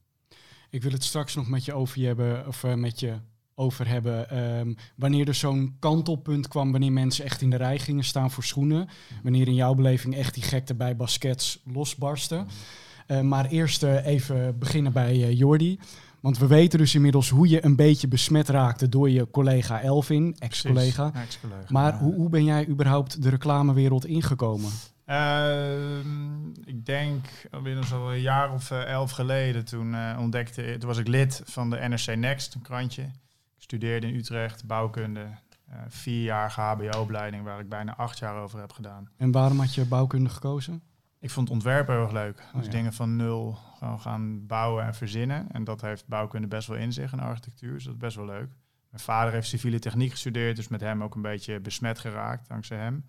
[0.71, 3.15] Ik wil het straks nog met je over je hebben, of eh, met je
[3.55, 4.31] over hebben.
[4.31, 8.45] ehm, wanneer er zo'n kantelpunt kwam, wanneer mensen echt in de rij gingen staan voor
[8.45, 8.89] schoenen.
[9.23, 12.47] Wanneer in jouw beleving echt die gekte bij baskets losbarsten.
[13.07, 15.79] Eh, maar eerst even beginnen bij Jordi.
[16.23, 20.37] Want we weten dus inmiddels hoe je een beetje besmet raakte door je collega Elvin,
[20.39, 21.11] ex-collega.
[21.11, 21.67] Precies, ex-collega.
[21.73, 21.99] Maar Ja.
[21.99, 24.71] hoe, hoe ben jij überhaupt de reclamewereld ingekomen?
[25.05, 29.65] Ehm, ik denk inmiddels al een jaar of eh, elf geleden.
[29.65, 33.03] Toen eh, ontdekte toen was ik lid van de NRC Next, een krantje.
[33.03, 35.21] Ik studeerde in Utrecht, bouwkunde.
[35.69, 39.09] eh, vierjarige HBO-opleiding waar ik bijna acht jaar over heb gedaan.
[39.17, 40.83] En waarom had je bouwkunde gekozen?
[41.21, 42.39] Ik vond ontwerpen heel erg leuk.
[42.49, 42.71] Oh, dus ja.
[42.71, 43.59] dingen van nul
[43.99, 45.47] gaan bouwen en verzinnen.
[45.53, 47.73] En dat heeft bouwkunde best wel in zich en architectuur.
[47.73, 48.49] Dus dat is best wel leuk.
[48.91, 52.79] Mijn vader heeft civiele techniek gestudeerd, dus met hem ook een beetje besmet geraakt, dankzij
[52.79, 53.05] hem.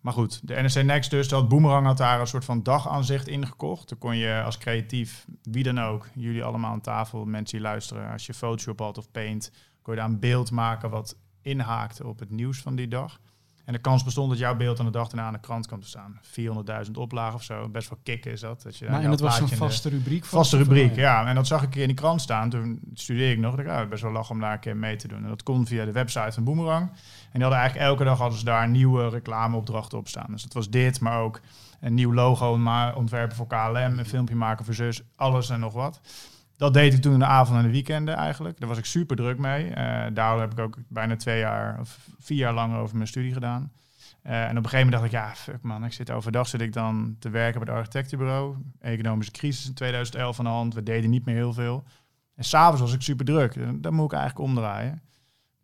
[0.00, 3.88] Maar goed, de NRC Next dus, dat Boomerang had daar een soort van dagaanzicht ingekocht.
[3.88, 8.10] Dan kon je als creatief, wie dan ook, jullie allemaal aan tafel, mensen die luisteren,
[8.10, 12.18] als je Photoshop had of Paint, kon je daar een beeld maken wat inhaakte op
[12.18, 13.20] het nieuws van die dag.
[13.68, 15.80] En de kans bestond dat jouw beeld aan de dag daarna aan de krant kwam
[15.80, 16.20] te staan.
[16.86, 18.62] 400.000 oplagen of zo, best wel kicken is dat.
[18.62, 20.24] dat je Maar, en het was een vaste rubriek?
[20.24, 21.26] Vaste rubriek, ja.
[21.26, 22.50] En dat zag ik in die krant staan.
[22.50, 23.58] Toen studeerde ik nog.
[23.58, 25.22] Ik dacht, ah, best wel lach om daar een keer mee te doen.
[25.22, 26.88] En dat kon via de website van Boomerang.
[26.88, 26.96] En
[27.32, 30.26] die hadden eigenlijk elke dag hadden ze daar nieuwe reclameopdrachten op staan.
[30.28, 31.40] Dus dat was dit, maar ook
[31.80, 35.72] een nieuw logo maar ontwerpen voor KLM, een filmpje maken voor zus, alles en nog
[35.72, 36.00] wat.
[36.58, 38.60] Dat deed ik toen in de avond en de weekenden eigenlijk.
[38.60, 39.70] Daar was ik super druk mee.
[39.70, 43.32] Eh daardoor heb ik ook bijna twee jaar of vier jaar lang over mijn studie
[43.32, 43.72] gedaan.
[44.22, 46.60] Eh, en op een gegeven moment dacht ik, ja, fuck man, ik zit overdag zit
[46.60, 48.56] ik dan te werken bij het architectenbureau.
[48.80, 51.84] Economische crisis in 2011 aan de hand, we deden niet meer heel veel.
[52.34, 53.82] En s'avonds was ik super druk.
[53.82, 55.02] Dat moet ik eigenlijk omdraaien.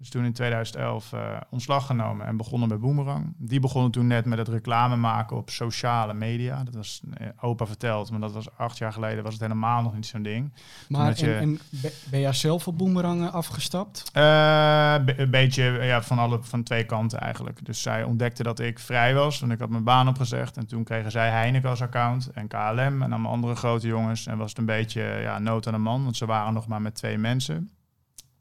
[0.04, 3.34] Dus toen in 2011 eh, ontslag genomen en begonnen bij Boomerang.
[3.36, 6.64] Die begonnen toen net met het reclame maken op sociale media.
[6.64, 9.94] Dat was eh, opa verteld, maar dat was acht jaar geleden was het helemaal nog
[9.94, 10.52] niet zo'n ding.
[10.88, 14.10] Maar je- en, en be- ben jij zelf op Boomerang afgestapt?
[14.12, 17.64] Eh, een beetje ja, van, alle, van twee kanten eigenlijk.
[17.64, 20.56] Dus zij ontdekte dat ik vrij was, want ik had mijn baan opgezegd.
[20.56, 24.26] En toen kregen zij Heineken als account en KLM en allemaal andere grote jongens.
[24.26, 26.82] En was het een beetje ja, nood aan de man, want ze waren nog maar
[26.82, 27.70] met twee mensen.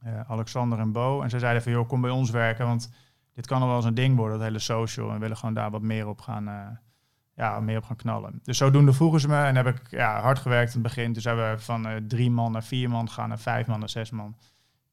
[0.03, 1.21] Eh, Alexander en Bo.
[1.21, 2.91] En ze zeiden van, joh, kom bij ons werken, want
[3.33, 5.07] dit kan nog wel eens een ding worden, dat hele social.
[5.07, 6.67] En we willen gewoon daar wat meer op gaan, eh,
[7.35, 8.39] ja, meer op gaan knallen.
[8.43, 11.13] Dus zodoende vroegen ze me en heb ik ja, hard gewerkt in het begin.
[11.13, 13.89] Dus hebben we van eh, drie man naar vier man gegaan, naar vijf man naar
[13.89, 14.35] zes man.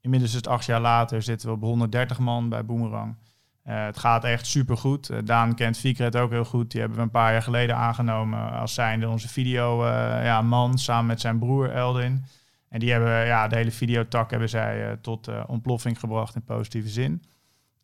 [0.00, 3.16] Inmiddels is het acht jaar later, zitten we op 130 man bij Boomerang.
[3.62, 5.10] Het gaat echt supergoed.
[5.10, 6.70] Eh Daan kent Vicret ook heel goed.
[6.70, 9.86] Die hebben we een paar jaar geleden aangenomen als zijnde onze video
[10.22, 12.24] ja, man samen met zijn broer Eldin.
[12.70, 16.44] En die hebben ja, de hele videotak hebben zij eh, tot eh, ontploffing gebracht in
[16.44, 17.22] positieve zin.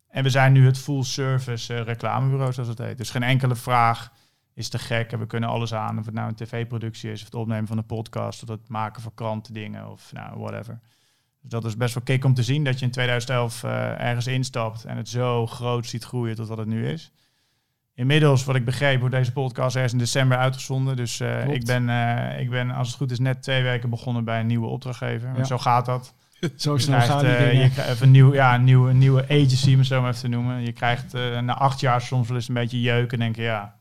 [0.07, 2.97] En we zijn nu het full service eh, reclamebureau, zoals het heet.
[2.97, 4.11] Dus geen enkele vraag
[4.53, 5.11] is te gek.
[5.11, 5.99] En we kunnen alles aan.
[5.99, 9.01] Of het nou een tv-productie is, of het opnemen van een podcast, of het maken
[9.01, 10.79] van krantendingen, of nou, whatever.
[11.41, 14.27] Dus dat is best wel kick om te zien dat je in 2011 eh, ergens
[14.27, 17.11] instapt en het zo groot ziet groeien tot wat het nu is.
[17.97, 20.95] Inmiddels, wat ik begreep, wordt deze podcast ergens in december uitgezonden.
[20.95, 24.23] Dus eh, ik, ben, eh, ik ben, als het goed is, net twee weken begonnen
[24.23, 25.31] bij een nieuwe opdrachtgever.
[25.37, 25.43] Ja.
[25.43, 26.13] Zo gaat dat.
[26.55, 28.97] Zo snel krijgt, gaan die eh, je krijgt even een, nieuw, ja, een, nieuwe, een
[28.97, 30.61] nieuwe agency, om het zo maar even te noemen.
[30.61, 33.75] Je krijgt na acht jaar soms wel eens een beetje jeuk en denk je, ja,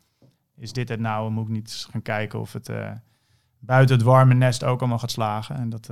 [0.56, 1.30] is dit het nou?
[1.30, 2.70] Moet ik niet eens gaan kijken of het
[3.58, 5.56] buiten het warme nest ook allemaal gaat slagen?
[5.56, 5.90] En dat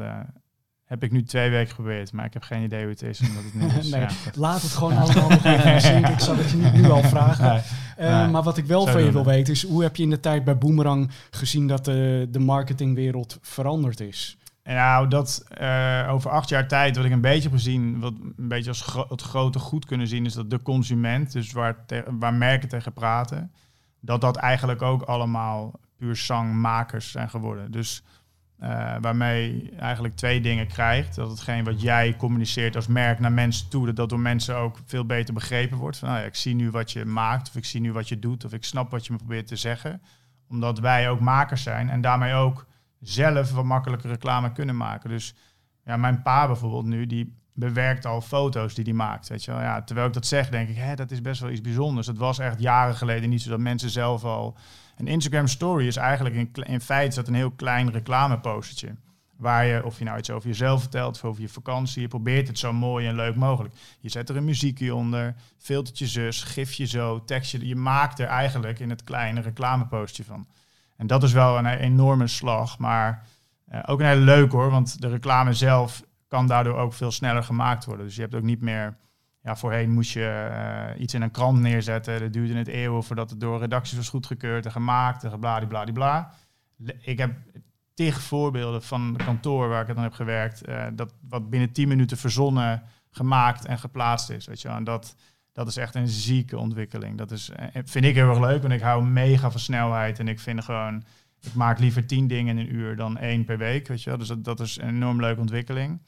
[1.01, 3.21] heb ik nu twee weken geprobeerd, maar ik heb geen idee hoe het is.
[3.21, 3.91] Omdat het nu is.
[3.91, 4.09] Nee, ja.
[4.35, 6.05] Laat het gewoon allemaal nog even zien.
[6.15, 7.45] Ik zal het je niet nu al vragen.
[7.49, 7.61] Nee.
[7.97, 9.31] Eh, Nee, maar wat ik wel van je wil we.
[9.31, 9.63] weten is...
[9.67, 14.37] hoe heb je in de tijd bij Boomerang gezien dat de, de marketingwereld veranderd is?
[14.65, 18.49] Nou, dat eh, over acht jaar tijd, wat ik een beetje heb gezien, wat een
[18.49, 21.77] beetje als gro- het grote goed kunnen zien, is dat de consument, dus waar,
[22.19, 23.53] waar merken tegen praten,
[24.01, 27.71] dat dat eigenlijk ook allemaal puur zangmakers zijn geworden.
[27.71, 28.03] Dus
[28.65, 31.15] eh, waarmee eigenlijk twee dingen krijgt.
[31.15, 34.79] Dat hetgeen wat jij communiceert als merk naar mensen toe, dat dat door mensen ook
[34.87, 35.97] veel beter begrepen wordt.
[35.97, 38.19] Van, nou ja, ik zie nu wat je maakt, of ik zie nu wat je
[38.19, 40.03] doet, of ik snap wat je me probeert te zeggen.
[40.49, 42.67] Omdat wij ook makers zijn en daarmee ook
[43.01, 45.11] zelf wat makkelijker reclame kunnen maken.
[45.11, 45.35] Dus
[45.85, 49.29] ja, mijn pa bijvoorbeeld nu, die bewerkt al foto's die hij maakt.
[49.29, 49.61] Weet je wel?
[49.61, 52.07] Ja, terwijl ik dat zeg, denk ik, hè, dat is best wel iets bijzonders.
[52.07, 54.57] Het was echt jaren geleden niet zo dat mensen zelf al...
[54.97, 58.95] Een Instagram story is eigenlijk in, in feite dat een heel klein reclamepostertje.
[59.37, 62.49] Waar je, of je nou iets over jezelf vertelt of over je vakantie, je probeert
[62.49, 63.75] het zo mooi en leuk mogelijk.
[64.01, 67.67] Je zet er een muziekje onder, filtertje zus, gifje zo, tekstje.
[67.67, 70.47] Je maakt er eigenlijk in het kleine reclamepostertje van.
[70.97, 73.27] En dat is wel een enorme slag, maar
[73.65, 77.43] eh, ook een hele leuk hoor, want de reclame zelf kan daardoor ook veel sneller
[77.43, 78.07] gemaakt worden.
[78.07, 78.97] Dus je hebt ook niet meer,
[79.45, 82.21] ja, voorheen moest je eh, iets in een krant neerzetten.
[82.21, 86.33] Dat duurde het eeuwen voordat het door redacties was goedgekeurd en gemaakt en bladibladibla.
[87.01, 87.35] Ik heb
[87.95, 92.17] tig voorbeelden van kantoor waar ik dan heb gewerkt, eh, dat wat binnen 10 minuten
[92.17, 94.47] verzonnen, gemaakt en geplaatst is.
[94.47, 94.77] Weet je wel.
[94.77, 95.17] En dat,
[95.53, 97.19] dat is echt een zieke ontwikkeling.
[97.19, 100.19] Dat is, eh, vind ik heel erg leuk, want ik hou mega van snelheid.
[100.19, 101.05] En ik vind gewoon,
[101.41, 103.89] ik maak liever tien dingen in een uur dan één per week.
[103.89, 104.19] Weet je wel.
[104.19, 106.01] Dus dat, dat is een enorm leuke ontwikkeling.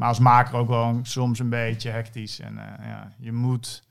[0.00, 2.40] Maar als maker ook wel soms een beetje hectisch.
[2.40, 3.82] En eh, ja, je moet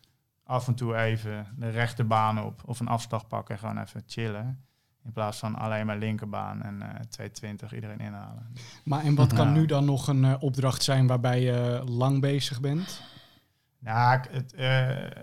[0.44, 4.64] af en toe even de rechterbaan op of een afslag pakken en gewoon even chillen.
[5.04, 8.54] In plaats van alleen maar linkerbaan en eh 220 iedereen inhalen.
[8.84, 9.54] Maar en wat kan Ja.
[9.54, 13.02] nu dan nog een eh, opdracht zijn waarbij je lang bezig bent?
[13.80, 14.54] Nou, het,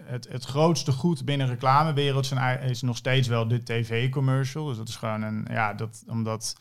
[0.04, 4.66] het, het grootste goed binnen reclamewereld zijn is nog steeds wel de tv-commercial.
[4.66, 6.56] Dus dat is gewoon een, ja, dat, omdat,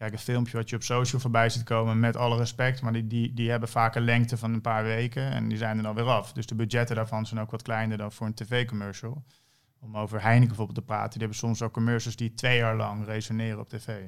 [0.00, 3.06] kijk, een filmpje wat je op social voorbij ziet komen, met alle respect, maar die,
[3.06, 5.94] die, die hebben vaak een lengte van een paar weken en die zijn er dan
[5.94, 6.32] weer af.
[6.32, 9.24] Dus de budgetten daarvan zijn ook wat kleiner dan voor een tv-commercial.
[9.80, 13.04] Om over Heineken bijvoorbeeld te praten, die hebben soms ook commercials die twee jaar lang
[13.04, 14.02] resoneren op tv.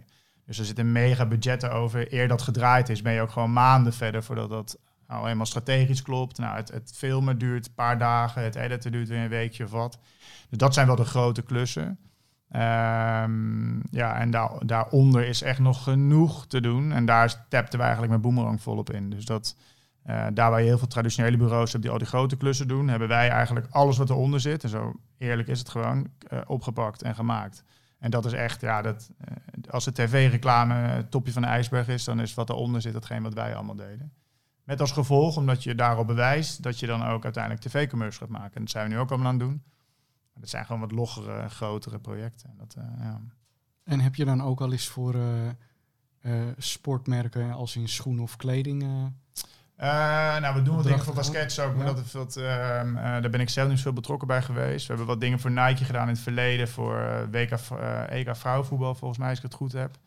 [0.46, 2.12] Dus er zit een mega budget over.
[2.12, 6.02] Eer dat gedraaid is, ben je ook gewoon maanden verder voordat dat al helemaal strategisch
[6.02, 6.38] klopt.
[6.38, 9.70] Nou, het, het filmen duurt een paar dagen, het editen duurt weer een weekje of
[9.70, 9.98] wat.
[10.48, 11.98] Dus dat zijn wel de grote klussen.
[12.52, 16.92] Ehm, ja, en daar, daaronder is echt nog genoeg te doen.
[16.92, 19.10] En daar tapten we eigenlijk met Boomerang volop in.
[19.10, 19.56] Dus dat,
[20.02, 22.88] eh, daar waar je heel veel traditionele bureaus hebt die al die grote klussen doen,
[22.88, 27.02] hebben wij eigenlijk alles wat eronder zit, en zo eerlijk is het gewoon, eh, opgepakt
[27.02, 27.64] en gemaakt.
[27.98, 29.36] En dat is echt, ja, dat, eh,
[29.70, 33.22] als de tv-reclame het topje van de ijsberg is, dan is wat eronder zit datgene
[33.22, 34.12] wat wij allemaal deden.
[34.64, 38.54] Met als gevolg, omdat je daarop bewijst, dat je dan ook uiteindelijk tv-commercials gaat maken.
[38.54, 39.62] En dat zijn we nu ook allemaal aan het doen.
[40.32, 42.48] Maar dat zijn gewoon wat loggere, grotere projecten.
[42.50, 43.20] En Dat, eh, ja.
[43.84, 45.48] En heb je dan ook al eens voor eh,
[46.20, 48.82] eh, sportmerken als in schoen of kleding?
[50.40, 51.92] nou, we doen wat dingen voor baskets ook, maar Ja.
[51.92, 54.82] dat is wat, ehm, eh, daar ben ik zelf niet veel betrokken bij geweest.
[54.82, 57.50] We hebben wat dingen voor Nike gedaan in het verleden, voor WK,
[58.08, 59.98] EK vrouwenvoetbal, volgens mij, als ik het goed heb.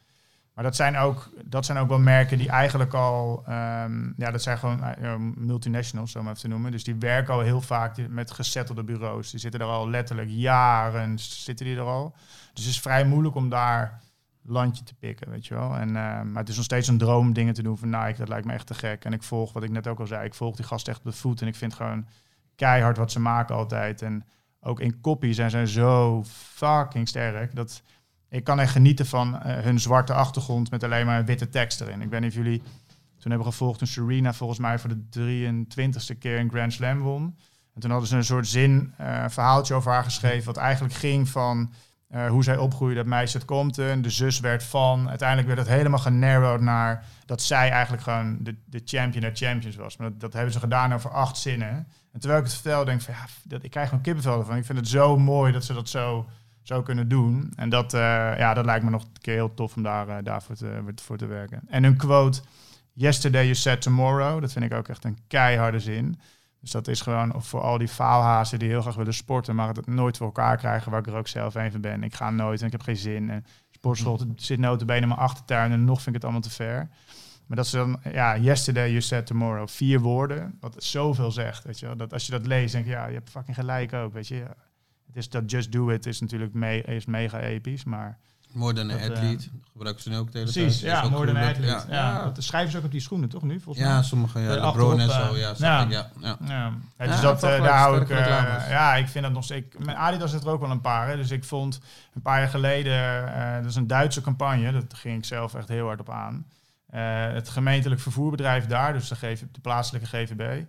[0.56, 4.42] Maar dat zijn ook, dat zijn ook wel merken die eigenlijk al, ehm, ja, dat
[4.42, 6.72] zijn gewoon eh, multinationals, zo maar even te noemen.
[6.72, 9.32] Dus die werken al heel vaak met gezettelde bureaus.
[9.32, 12.16] Die zitten er al letterlijk jaren, zitten die er al.
[12.54, 14.02] Dus het is vrij moeilijk om daar
[14.44, 15.76] landje te pikken, weet je wel.
[15.76, 18.18] En, eh, maar het is nog steeds een droom om dingen te doen voor Nike.
[18.18, 19.06] Dat lijkt me echt te gek.
[19.06, 21.06] En ik volg, wat ik net ook al zei, ik volg die gast echt op
[21.06, 21.42] de voet.
[21.42, 22.08] En ik vind gewoon
[22.56, 24.02] keihard wat ze maken altijd.
[24.02, 24.26] En
[24.60, 27.56] ook in copy zijn ze zo fucking sterk.
[27.56, 27.82] Dat
[28.30, 32.02] ik kan echt genieten van eh, hun zwarte achtergrond met alleen maar witte tekst erin.
[32.02, 32.62] Ik weet niet of jullie
[33.18, 37.38] toen hebben gevolgd toen Serena volgens mij voor de 23ste keer een Grand Slam won.
[37.74, 41.30] En toen hadden ze een soort zin, eh, verhaaltje over haar geschreven, wat eigenlijk ging
[41.30, 41.74] van
[42.08, 45.10] eh, hoe zij opgroeide, dat meisje uit Compton, de zus werd van.
[45.10, 49.76] Uiteindelijk werd het helemaal genarrowd naar dat zij eigenlijk gewoon de, de champion der champions
[49.76, 49.98] was.
[49.98, 51.88] Maar dat, hebben ze gedaan over acht zinnen.
[52.12, 54.58] En terwijl ik het vertel, denk ik van ja, dat, ik krijg gewoon kippenvel ervan.
[54.58, 56.26] Ik vind het zo mooi dat ze dat zo,
[56.66, 57.54] zo kunnen doen.
[57.56, 58.00] En dat, eh,
[58.38, 61.18] ja, dat lijkt me nog een keer heel tof om daar, eh, daarvoor te, voor
[61.18, 61.62] te werken.
[61.68, 62.42] En een quote,
[62.94, 64.42] yesterday you said tomorrow.
[64.42, 66.20] Dat vind ik ook echt een keiharde zin.
[66.62, 69.88] Dus dat is gewoon voor al die faalhazen die heel graag willen sporten, maar het
[69.88, 72.04] nooit voor elkaar krijgen, waar ik er ook zelf een van ben.
[72.04, 73.30] Ik ga nooit en ik heb geen zin.
[73.30, 76.90] En sportschool zit notabene in mijn achtertuin en nog vind ik het allemaal te ver.
[77.46, 81.80] Maar dat ze dan, ja, yesterday you said tomorrow, vier woorden, wat zoveel zegt, weet
[81.80, 81.98] je wel.
[81.98, 84.36] Dat als je dat leest, denk je, ja, je hebt fucking gelijk ook, weet je.
[84.36, 84.56] Ja,
[85.08, 88.18] het is dat just do it is natuurlijk me, is mega episch, maar...
[88.52, 89.48] More than an Dat, eh, athlete.
[89.72, 90.92] Gebruiken ze nu ook de hele Precies, tijd.
[90.92, 91.66] Ja, ook more than athlete.
[91.68, 94.02] Ja, Ja, dat schrijven ze ook op die schoenen, toch nu, volgens ja.
[94.02, 94.56] sommige, ja.
[94.56, 95.54] Eh, LeBron en achterop, zo, eh, ja.
[95.58, 95.82] ja.
[95.82, 95.88] Ja.
[95.90, 96.38] ja, ja.
[96.38, 98.10] Ja, ja, Ja, dus dat, eh, daar hou ik...
[98.10, 98.18] eh,
[98.70, 99.76] ja, ik vind dat nog steeds...
[99.78, 101.08] Met Adidas zit er ook wel een paar.
[101.08, 101.80] Hè, dus ik vond
[102.14, 102.94] een paar jaar geleden...
[103.36, 104.72] eh, dat is een Duitse campagne.
[104.72, 106.46] Dat ging ik zelf echt heel hard op aan.
[106.90, 110.64] Eh, het gemeentelijk vervoerbedrijf daar, dus de, GV, de plaatselijke GVB...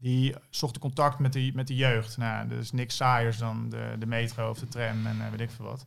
[0.00, 2.16] Die zochten contact met de, met de jeugd.
[2.16, 5.40] Nou, dat is niks saaiers dan de, de metro of de tram en eh, weet
[5.40, 5.86] ik veel wat.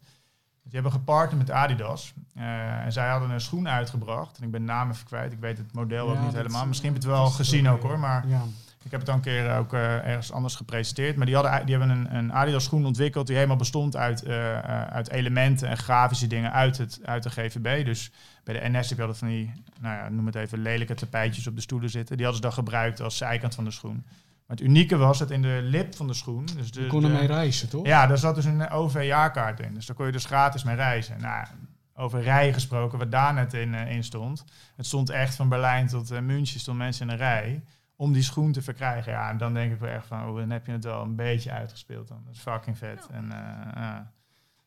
[0.63, 2.13] Die hebben gepartnerd met Adidas.
[2.34, 4.38] Eh, en zij hadden een schoen uitgebracht.
[4.38, 5.32] En ik ben naam even kwijt.
[5.32, 6.65] Ik weet het model ook niet helemaal.
[6.65, 8.00] Misschien heb je het wel gezien ook ook hoor.
[8.00, 8.43] Maar ja.
[8.83, 11.15] Ik heb het dan een keer ook eh, ergens anders gepresenteerd.
[11.15, 14.57] Maar die, hadden, die hebben een, een Adidas schoen ontwikkeld die helemaal bestond uit, eh,
[14.57, 17.85] eh, uit elementen en grafische dingen uit, het, uit de GVB.
[17.85, 18.11] Dus
[18.43, 21.47] bij de NS heb je altijd van die, nou ja, noem het even, lelijke tapijtjes
[21.47, 22.17] op de stoelen zitten.
[22.17, 24.03] Die hadden ze dan gebruikt als zijkant van de schoen.
[24.47, 26.45] Maar het unieke was dat in de lip van de schoen...
[26.57, 27.85] Dus de, Je kon ermee reizen, toch?
[27.85, 29.73] ja, daar zat dus een OV-jaarkaart in.
[29.73, 31.21] Dus daar kon je dus gratis mee reizen.
[31.21, 31.47] Nou,
[31.95, 34.45] over rij gesproken, wat daar net in, in stond.
[34.75, 37.61] Het stond echt van Berlijn tot München, stond mensen in een rij
[38.01, 39.11] om die schoen te verkrijgen.
[39.11, 41.15] Ja, en dan denk ik wel echt van, oh, dan heb je het wel een
[41.15, 42.21] beetje uitgespeeld dan.
[42.25, 43.07] Dat is fucking vet.
[43.11, 43.31] En,
[43.75, 43.97] eh.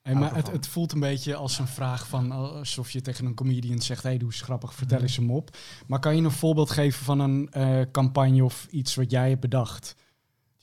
[0.03, 3.35] Hey, maar het, het voelt een beetje als een vraag van alsof je tegen een
[3.35, 5.57] comedian zegt: hey, doe eens grappig, vertel eens hem op.
[5.87, 9.40] Maar kan je een voorbeeld geven van een eh, campagne of iets wat jij hebt
[9.40, 9.97] bedacht?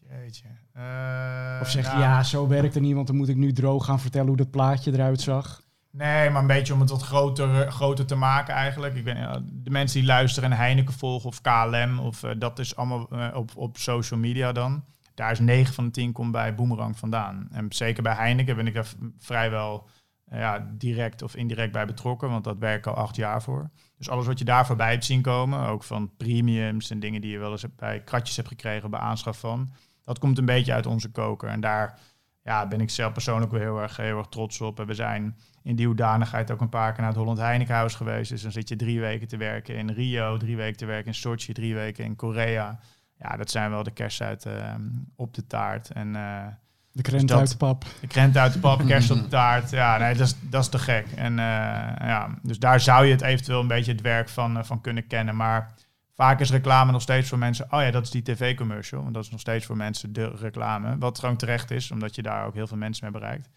[0.09, 0.45] Jeetje.
[0.73, 3.53] Eh, Of zeg je nou, ja, zo werkt het niet, want dan moet ik nu
[3.53, 5.60] droog gaan vertellen hoe dat plaatje eruit zag.
[5.91, 8.95] Nee, maar een beetje om het wat groter, eh, te maken eigenlijk.
[8.95, 12.59] Ik ben, ja, de mensen die luisteren en Heineken volgen of KLM, of, eh, dat
[12.59, 14.83] is allemaal eh, op, op social media dan.
[15.13, 17.47] Daar is 9 van de 10 komt bij Boomerang vandaan.
[17.51, 19.87] En zeker bij Heineken ben ik er vrijwel
[20.31, 23.69] eh, ja, direct of indirect bij betrokken, want dat werk ik al acht jaar voor.
[23.97, 27.31] Dus alles wat je daar voorbij hebt zien komen, ook van premiums en dingen die
[27.31, 29.73] je wel eens bij kratjes hebt gekregen bij aanschaf van,
[30.05, 31.49] dat komt een beetje uit onze koker.
[31.49, 31.99] En daar
[32.43, 34.79] ja, ben ik zelf persoonlijk wel heel erg, heel erg trots op.
[34.79, 38.29] En we zijn in die hoedanigheid ook een paar keer naar het Holland Heinekenhuis geweest.
[38.29, 41.13] Dus dan zit je drie weken te werken in Rio, drie weken te werken in
[41.15, 42.79] Sochi, drie weken in Korea.
[43.17, 44.81] ja, dat zijn wel de kerstuiten ehm,
[45.15, 45.91] op de taart.
[45.91, 46.45] En eh,
[46.91, 47.85] De krent dat- uit de pap.
[48.01, 49.69] de krent uit de pap, kerst op de taart.
[49.69, 51.07] Ja, nee, dat is, dat is te gek.
[51.15, 51.45] En eh,
[52.07, 55.07] ja, dus daar zou je het eventueel een beetje het werk van, eh, van kunnen
[55.07, 55.35] kennen.
[55.35, 55.73] Maar
[56.15, 57.65] vaak is reclame nog steeds voor mensen...
[57.73, 59.01] Oh ja, dat is die tv-commercial.
[59.01, 60.97] Want dat is nog steeds voor mensen de reclame.
[60.97, 63.49] Wat gewoon terecht is, omdat je daar ook heel veel mensen mee bereikt.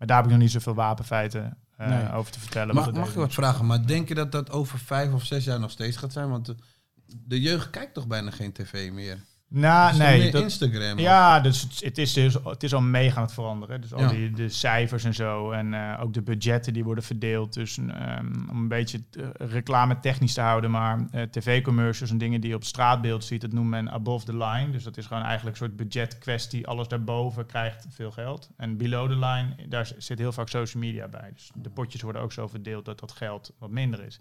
[0.00, 2.12] Maar daar heb ik nog niet zoveel wapenfeiten eh, Nee.
[2.12, 2.74] over te vertellen.
[2.74, 3.66] Mag, mag ik wat vragen?
[3.66, 6.28] Maar denk je dat dat over vijf of zes jaar nog steeds gaat zijn?
[6.30, 6.56] Want de,
[7.06, 9.24] de jeugd kijkt toch bijna geen tv meer?
[9.52, 10.30] Nou, nee.
[10.30, 10.92] dat- Instagram.
[10.92, 13.80] of- Ja, dus het, het is dus het is al mega aan het veranderen.
[13.80, 14.08] Dus al Ja.
[14.08, 15.50] die de cijfers en zo.
[15.50, 17.52] En eh, ook de budgetten die worden verdeeld.
[17.54, 20.70] Dus ehm, om een beetje eh, reclame technisch te houden.
[20.70, 24.36] Maar eh, tv-commercials en dingen die je op straatbeeld ziet, dat noemt men above the
[24.36, 24.70] line.
[24.70, 26.66] Dus dat is gewoon eigenlijk een soort budgetkwestie.
[26.66, 28.50] Alles daarboven krijgt veel geld.
[28.56, 31.30] En below the line, daar zit heel vaak social media bij.
[31.34, 34.20] Dus de potjes worden ook zo verdeeld dat dat geld wat minder is.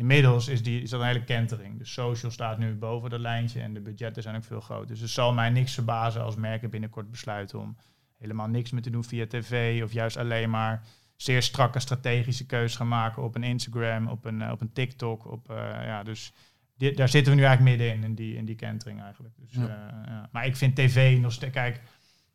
[0.00, 1.78] Inmiddels is, die, is dat een hele kentering.
[1.78, 4.86] Dus social staat nu boven dat lijntje en de budgetten zijn ook veel groter.
[4.86, 7.76] Dus het zal mij niks verbazen als merken binnenkort besluiten om
[8.18, 10.82] helemaal niks meer te doen via tv of juist alleen maar
[11.16, 15.26] zeer strakke strategische keuzes gaan maken op een Instagram, op een, eh, op een TikTok.
[15.32, 16.32] Op, eh, ja, dus
[16.76, 19.34] dit, daar zitten we nu eigenlijk middenin, in die, in die kentering eigenlijk.
[19.38, 19.62] Dus, Ja.
[19.62, 20.28] eh, ja.
[20.32, 21.80] Maar ik vind tv nog steeds, kijk,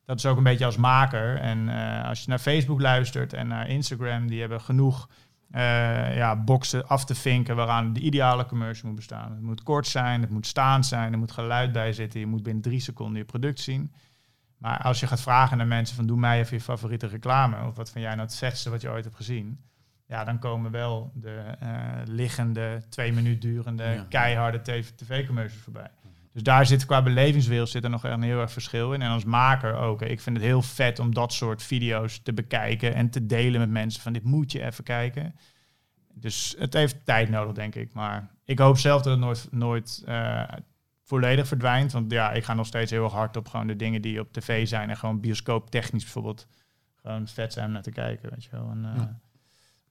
[0.06, 1.38] dat is ook een beetje als maker.
[1.38, 1.70] En
[2.04, 5.10] als je naar Facebook luistert en naar Instagram, die hebben genoeg
[5.52, 9.32] eh, ja, boxen af te vinken waaraan de ideale commercial moet bestaan.
[9.32, 12.20] Het moet kort zijn, het moet staand zijn, er moet geluid bij zitten.
[12.20, 13.92] Je moet binnen drie seconden je product zien.
[14.58, 17.76] Maar als je gaat vragen naar mensen van doe mij even je favoriete reclame, of
[17.76, 19.60] wat vind jij nou het vetste wat je ooit hebt gezien,
[20.08, 21.70] ja, dan komen wel de eh,
[22.06, 24.06] liggende, twee minuut durende, Ja.
[24.10, 25.90] keiharde tv- tv-commercials voorbij.
[26.36, 29.02] Dus daar zit qua belevingswereld zit er nog echt een heel erg verschil in.
[29.02, 30.02] En als maker ook.
[30.02, 33.70] Ik vind het heel vet om dat soort video's te bekijken en te delen met
[33.70, 34.02] mensen.
[34.02, 35.36] Van dit moet je even kijken.
[36.14, 37.94] Dus het heeft tijd nodig, denk ik.
[37.94, 40.44] Maar ik hoop zelf dat het nooit, nooit eh,
[41.04, 41.92] volledig verdwijnt.
[41.92, 44.34] Want ja, ik ga nog steeds heel erg hard op gewoon de dingen die op
[44.34, 44.90] tv zijn.
[44.90, 46.48] En gewoon bioscooptechnisch bijvoorbeeld
[47.02, 48.30] gewoon vet zijn om naar te kijken.
[48.30, 48.70] Weet je wel.
[48.72, 49.02] En, eh,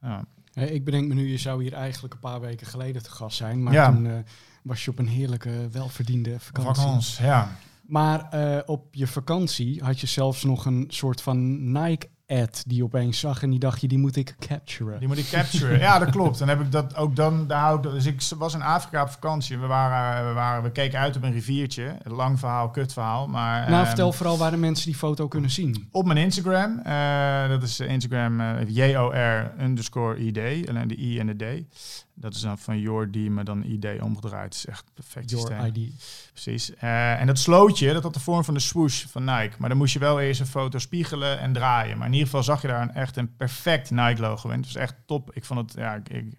[0.03, 0.25] Ja.
[0.53, 0.63] ja.
[0.67, 3.63] Ik bedenk me nu, je zou hier eigenlijk een paar weken geleden te gast zijn.
[3.63, 3.93] Maar Ja.
[3.93, 4.19] toen eh,
[4.65, 6.83] was je op een heerlijke, welverdiende vakantie.
[6.83, 7.57] Vakans, ja.
[7.87, 12.85] Maar eh, op je vakantie had je zelfs nog een soort van Nike-ad die je
[12.85, 13.43] opeens zag.
[13.43, 14.99] En die dacht je, die moet ik capturen.
[14.99, 15.79] Die moet ik capturen.
[15.79, 16.39] ja, dat klopt.
[16.39, 17.47] Dan heb ik dat ook dan.
[17.47, 19.59] Daar hou ik, dus ik was in Afrika op vakantie.
[19.59, 21.97] We, waren, we, waren, we keken uit op een riviertje.
[22.05, 23.29] Lang verhaal, kut verhaal.
[23.29, 25.89] Maar, nou, ehm, vertel vooral waar de mensen die foto kunnen zien.
[25.91, 26.79] Op mijn Instagram.
[26.79, 30.69] eh, dat is eh, Instagram eh, J-O-R underscore ID.
[30.69, 31.77] Alleen de I en de D.
[32.15, 34.45] Dat is dan van Your D, maar dan ID omgedraaid.
[34.45, 35.67] Het is echt perfect Your systeem.
[35.67, 35.93] ID.
[36.33, 36.75] Precies.
[36.75, 39.55] Eh, en dat slootje, dat had de vorm van de swoosh van Nike.
[39.59, 41.99] Maar dan moest je wel eerst een foto spiegelen en draaien.
[41.99, 44.57] Maar in ieder geval zag je daar een, echt een perfect Nike-logo in.
[44.57, 45.33] Het was echt top.
[45.33, 46.33] Ik vond het ja, ik, ik,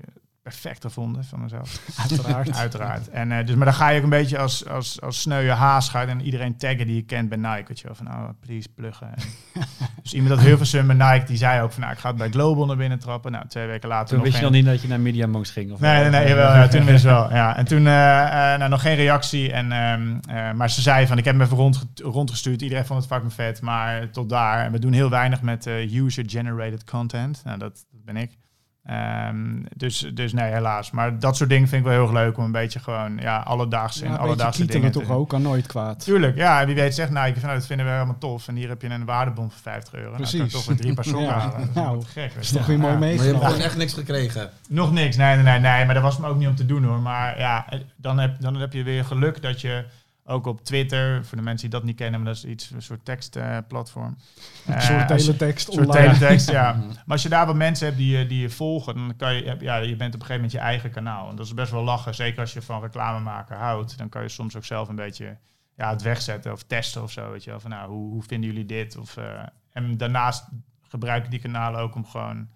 [0.46, 1.80] perfect gevonden van mezelf.
[2.10, 2.56] Uiteraard.
[2.56, 3.10] Uiteraard.
[3.10, 5.90] En, eh, dus, maar dan ga je ook een beetje als, als, als sneuwe haas
[5.90, 7.64] gaan en iedereen taggen die je kent bij Nike.
[7.68, 9.08] Weet je wel, van oh, please pluggen.
[9.08, 9.24] En
[10.04, 12.18] dus iemand dat heel veel bij Nike, die zei ook van nou, ik ga het
[12.18, 13.32] bij Global naar binnen trappen.
[13.32, 15.50] Nou, twee weken later Toen nog wist je nog niet dat je naar Media Monks
[15.50, 15.72] ging?
[15.72, 17.34] Of Nee, nee, nee, jawel, ja, toen wist wel.
[17.34, 17.58] Ja.
[17.58, 19.52] En toen eh, eh, nou, nog geen reactie.
[19.52, 22.62] En, ehm, eh, maar ze zei van, ik heb hem even rond, rondgestuurd.
[22.62, 24.66] Iedereen vond het fucking vet, maar tot daar.
[24.66, 27.42] En we doen heel weinig met eh, user-generated content.
[27.44, 28.32] Nou, dat ben ik.
[28.86, 30.92] Ehm, dus, dus nee, helaas.
[30.92, 33.38] Maar dat soort dingen vind ik wel heel erg leuk om een beetje gewoon, ja,
[33.40, 36.04] alledaagse Ja, en een beetje alledaagse dingen toch te ook, kan nooit kwaad.
[36.04, 36.60] Tuurlijk, ja.
[36.62, 38.48] En wie weet zegt, nou, ik vind, nou, dat vinden we helemaal tof.
[38.48, 40.10] En hier heb je een waardebon van 50 euro.
[40.10, 40.54] Nou, dan kan ik Precies.
[40.66, 41.32] toch weer drie paar sokken Ja.
[41.40, 41.60] halen.
[41.60, 42.32] Dat is Nou, gek.
[42.40, 43.00] is toch weer mooi Ja.
[43.00, 44.50] Maar je hebt gewoon echt niks gekregen.
[44.70, 46.84] Nog niks, nee, nee, nee, nee, maar dat was me ook niet om te doen
[46.84, 47.00] hoor.
[47.00, 49.84] Maar ja, dan heb, dan heb je weer geluk dat je
[50.28, 52.82] ook op Twitter, voor de mensen die dat niet kennen, maar dat is iets, een
[52.82, 54.18] soort tekstplatform.
[54.66, 56.14] Een soort teletext Een soort online.
[56.14, 56.74] teletext, ja.
[56.88, 59.56] Maar als je daar wat mensen hebt die, je- die je volgen, dan kan je,
[59.60, 61.30] ja, je bent op een gegeven moment je eigen kanaal.
[61.30, 63.98] En dat is best wel lachen, zeker als je van reclame maken houdt.
[63.98, 65.38] Dan kan je soms ook zelf een beetje
[65.76, 67.60] ja, het wegzetten of testen of zo, weet je wel.
[67.60, 68.98] Van nou, hoe, hoe vinden jullie dit?
[68.98, 69.26] Of, eh,
[69.72, 70.46] en daarnaast
[70.82, 72.48] gebruik ik die kanalen ook om gewoon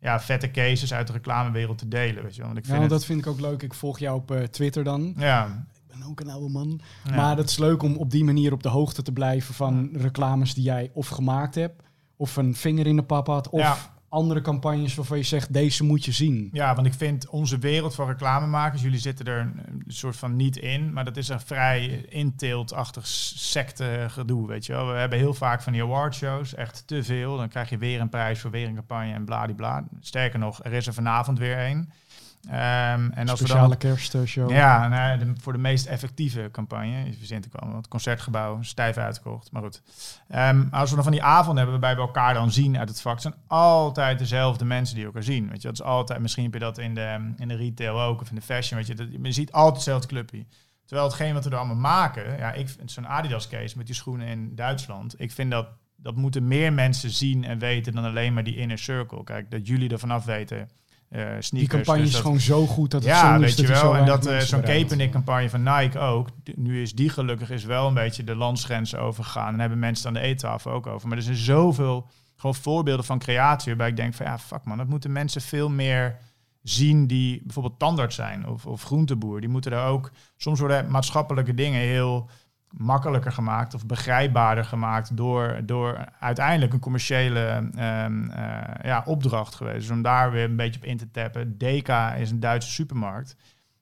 [0.00, 2.46] ja, vette cases uit de reclamewereld te delen, weet je wel.
[2.46, 3.62] Want ik vind Nou, het, dat vind ik ook leuk.
[3.62, 5.14] Ik volg jou op eh, Twitter dan.
[5.16, 5.66] ja,
[5.98, 6.80] ben ook een oude man.
[7.04, 7.14] ja.
[7.16, 10.54] Maar het is leuk om op die manier op de hoogte te blijven van reclames
[10.54, 11.82] die jij of gemaakt hebt,
[12.16, 13.76] of een vinger in de pap had, of Ja.
[14.08, 16.48] andere campagnes waarvan je zegt, deze moet je zien.
[16.52, 20.36] Ja, want ik vind onze wereld van reclamemakers, jullie zitten er een, een soort van
[20.36, 24.86] niet in, maar dat is een vrij inteeltachtig secte gedoe, weet je wel.
[24.86, 27.36] We hebben heel vaak van die awardshows, echt te veel.
[27.36, 29.84] Dan krijg je weer een prijs voor weer een campagne en bladibla.
[30.00, 31.90] Sterker nog, er is er vanavond weer een.
[32.48, 34.50] Ehm, en als we dan kerstshow.
[34.50, 37.04] Ja, nou, de- voor de meest effectieve campagne.
[37.04, 39.52] Je verzint ik wel, want het concertgebouw is stijf uitgekocht.
[39.52, 39.82] Maar goed.
[40.28, 43.00] Ehm, als we dan van die avonden hebben waarbij we elkaar dan zien uit het
[43.00, 45.48] vak, zijn altijd dezelfde mensen die elkaar zien.
[45.48, 48.20] Weet je, dat is altijd, misschien heb je dat in de, in de retail ook
[48.20, 48.78] of in de fashion.
[48.78, 50.46] Weet je, dat, je ziet altijd hetzelfde clubje.
[50.84, 54.26] Terwijl hetgeen wat we er allemaal maken, ja, ik zo'n Adidas case met die schoenen
[54.26, 58.44] in Duitsland, ik vind dat dat moeten meer mensen zien en weten dan alleen maar
[58.44, 59.24] die inner circle.
[59.24, 60.68] Kijk, dat jullie er vanaf weten.
[61.08, 61.50] Eh sneakers.
[61.50, 63.66] Die campagne dus is dat- gewoon zo goed dat het ja, zo weet is je
[63.66, 63.96] wel.
[63.96, 64.60] En dat eh, zo'n.
[64.62, 66.28] Kaepernick-campagne van Nike ook.
[66.54, 69.52] Nu is die gelukkig is wel een beetje de landsgrens overgegaan.
[69.52, 71.08] En hebben mensen aan de eettafel ook over.
[71.08, 72.06] Maar er zijn zoveel
[72.36, 75.68] gewoon voorbeelden van creatie waarbij ik denk van ja, fuck man, dat moeten mensen veel
[75.70, 76.16] meer
[76.62, 79.40] zien die bijvoorbeeld tandarts zijn of, of groenteboer.
[79.40, 82.28] Die moeten er ook, soms worden maatschappelijke dingen heel
[82.70, 89.80] makkelijker gemaakt of begrijpbaarder gemaakt door, door uiteindelijk een commerciële ehm, eh, ja, opdracht geweest.
[89.80, 91.58] Dus om daar weer een beetje op in te tappen.
[91.58, 93.36] Deka is een Duitse supermarkt.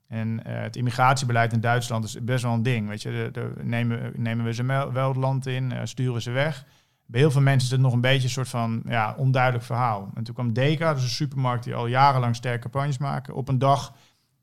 [0.09, 2.89] En eh, het immigratiebeleid in Duitsland is best wel een ding.
[2.89, 6.65] Weet je, de, nemen, nemen we ze wel het land in, eh, sturen ze weg.
[7.07, 10.11] Bij heel veel mensen is het nog een beetje een soort van ja, onduidelijk verhaal.
[10.15, 13.59] En toen kwam Deka, dus een supermarkt die al jarenlang sterke campagnes maken, op een
[13.59, 13.95] dag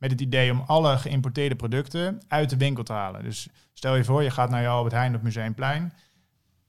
[0.04, 3.24] met het idee om alle geïmporteerde producten uit de winkel te halen.
[3.24, 5.94] Dus stel je voor, je gaat naar je Albert Heijn op Museumplein.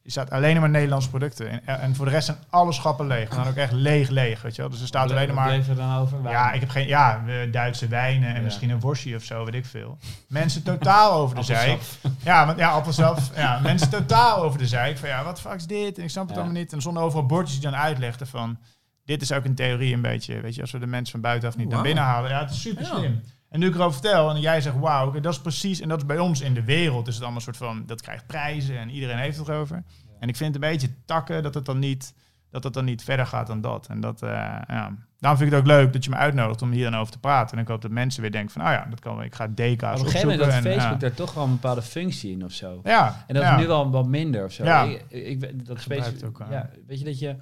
[0.02, 1.50] Je staat alleen maar Nederlandse producten.
[1.66, 3.28] En, en voor de rest zijn alle schappen leeg.
[3.28, 4.70] En dan ook echt leeg, leeg, weet je wel.
[4.70, 5.52] Dus er staat alleen maar...
[5.52, 6.18] Er dan over?
[6.22, 6.86] Ja, ik heb geen...
[6.86, 8.40] Ja, eh, Duitse wijnen en Ja.
[8.40, 9.98] misschien een worstje of zo, weet ik veel.
[10.28, 11.80] Mensen totaal over de zeik.
[12.22, 13.18] Ja, want, ja, appelsap.
[13.36, 14.98] ja, mensen totaal over de zeik.
[14.98, 15.98] Van ja, wat fuck is dit?
[15.98, 16.40] En ik snap het Ja.
[16.42, 16.70] allemaal niet.
[16.70, 18.58] En er stonden overal bordjes die dan uitlegden van...
[19.04, 20.40] Dit is ook in theorie een beetje...
[20.40, 22.30] Weet je, als we de mensen van buitenaf niet naar binnen halen.
[22.30, 22.96] Ja, het is super Ja.
[22.96, 23.20] slim.
[23.50, 25.80] En nu ik erover vertel en jij zegt, wauw, dat is precies...
[25.80, 27.08] En dat is bij ons in de wereld.
[27.08, 27.82] is het allemaal een soort van...
[27.86, 29.84] Dat krijgt prijzen en iedereen heeft het erover.
[30.18, 32.14] En ik vind het een beetje takken dat het dan niet...
[32.50, 33.86] Dat het dan niet verder gaat dan dat.
[33.86, 34.30] En dat, eh,
[34.66, 34.92] ja.
[35.18, 37.18] Daarom vind ik het ook leuk dat je me uitnodigt om hier dan over te
[37.18, 37.56] praten.
[37.56, 39.24] En ik hoop dat mensen weer denken van, oh ja, dat kan wel.
[39.24, 40.94] Ik ga Op DK's een gegeven moment en, Facebook ja.
[40.94, 42.80] daar toch wel een bepaalde functie in of zo.
[42.84, 43.54] Ja, En dat ja.
[43.54, 44.64] is nu wel wat minder of zo.
[44.64, 44.88] Ja.
[45.08, 47.36] Ik, dat Facebook, het ook, ja, weet je dat je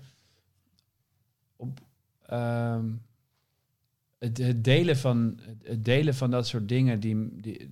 [2.26, 2.84] ehm,
[4.18, 7.70] het, het delen van het, delen van dat soort dingen die, die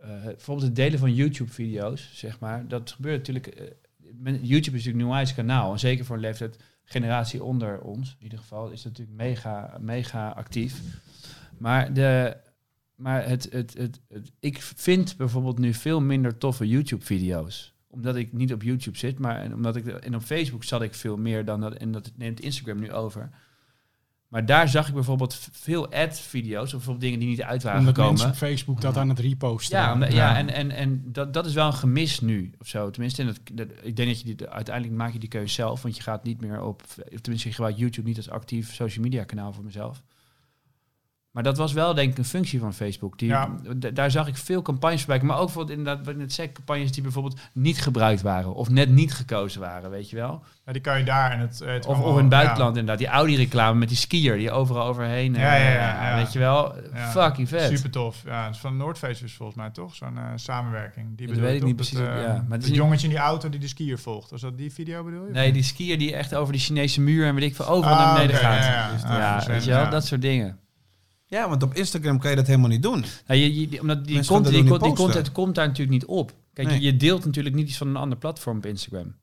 [0.00, 3.46] eh, bijvoorbeeld het delen van YouTube-video's, zeg maar, dat gebeurt natuurlijk.
[3.46, 8.16] eh, YouTube is natuurlijk een nieuw kanaal en zeker voor een leeftijd generatie onder ons,
[8.18, 10.82] in ieder geval, is dat natuurlijk mega, mega actief.
[11.58, 12.36] Maar de
[13.00, 17.74] maar het, het, het, het, ik vind bijvoorbeeld nu veel minder toffe YouTube-video's.
[17.86, 20.94] Omdat ik niet op YouTube zit, maar en omdat ik en op Facebook zat ik
[20.94, 21.74] veel meer dan dat.
[21.74, 23.30] En dat neemt Instagram nu over.
[24.30, 27.94] Maar daar zag ik bijvoorbeeld veel ad-video's, of bijvoorbeeld dingen die niet uit waren Omdat
[27.94, 28.12] gekomen.
[28.18, 30.36] mensen op Facebook dat aan het reposten Ja, ja, Ja.
[30.36, 32.90] en, en, en dat, dat is wel een gemis nu, of zo.
[32.90, 35.82] Tenminste, en dat, dat, ik denk dat je die, uiteindelijk maak je die keuze zelf,
[35.82, 39.04] want je gaat niet meer op, of tenminste, je gebruikt YouTube niet als actief social
[39.04, 40.02] media kanaal voor mezelf.
[41.30, 43.18] Maar dat was wel denk ik een functie van Facebook.
[43.18, 43.50] Die, Ja.
[43.92, 45.26] daar zag ik veel campagnes voorbij.
[45.26, 48.54] Maar ook bijvoorbeeld inderdaad, wat ik net zei, campagnes die bijvoorbeeld niet gebruikt waren.
[48.54, 50.42] Of net niet gekozen waren, weet je wel.
[50.66, 51.58] Ja, die kan je daar en het...
[51.64, 52.28] het Of, in het ja.
[52.28, 52.98] buitenland inderdaad.
[52.98, 55.34] Die Audi-reclame met die skier die overal overheen.
[55.34, 56.16] Ja, eh, ja, ja, ja.
[56.16, 56.74] Weet je wel.
[56.94, 57.76] Fucking vet.
[57.76, 58.22] Super tof.
[58.26, 59.94] Ja, het is van Noordface is volgens mij toch?
[59.94, 61.16] Zo'n eh, samenwerking.
[61.16, 62.44] Die Dat weet ik niet precies, eh, ja.
[62.48, 64.30] Maar het het jongetje in die auto die de skier volgt.
[64.30, 65.32] Was dat die video bedoel je?
[65.32, 68.04] Nee, die skier die echt over die Chinese muur en weet ik veel overal Ah,
[68.04, 68.64] naar beneden gaat.
[68.64, 69.46] ja, Ja, ja.
[69.46, 69.90] Weet je wel, ja.
[69.90, 70.58] dat soort dingen.
[71.30, 73.04] Ja, want op Instagram kan je dat helemaal niet doen.
[73.26, 76.32] Nou, je, je- omdat die, Mensen content, die, content komt daar natuurlijk niet op.
[76.52, 76.80] Kijk, Nee.
[76.80, 79.14] je, je deelt natuurlijk niet iets van een ander platform op Instagram.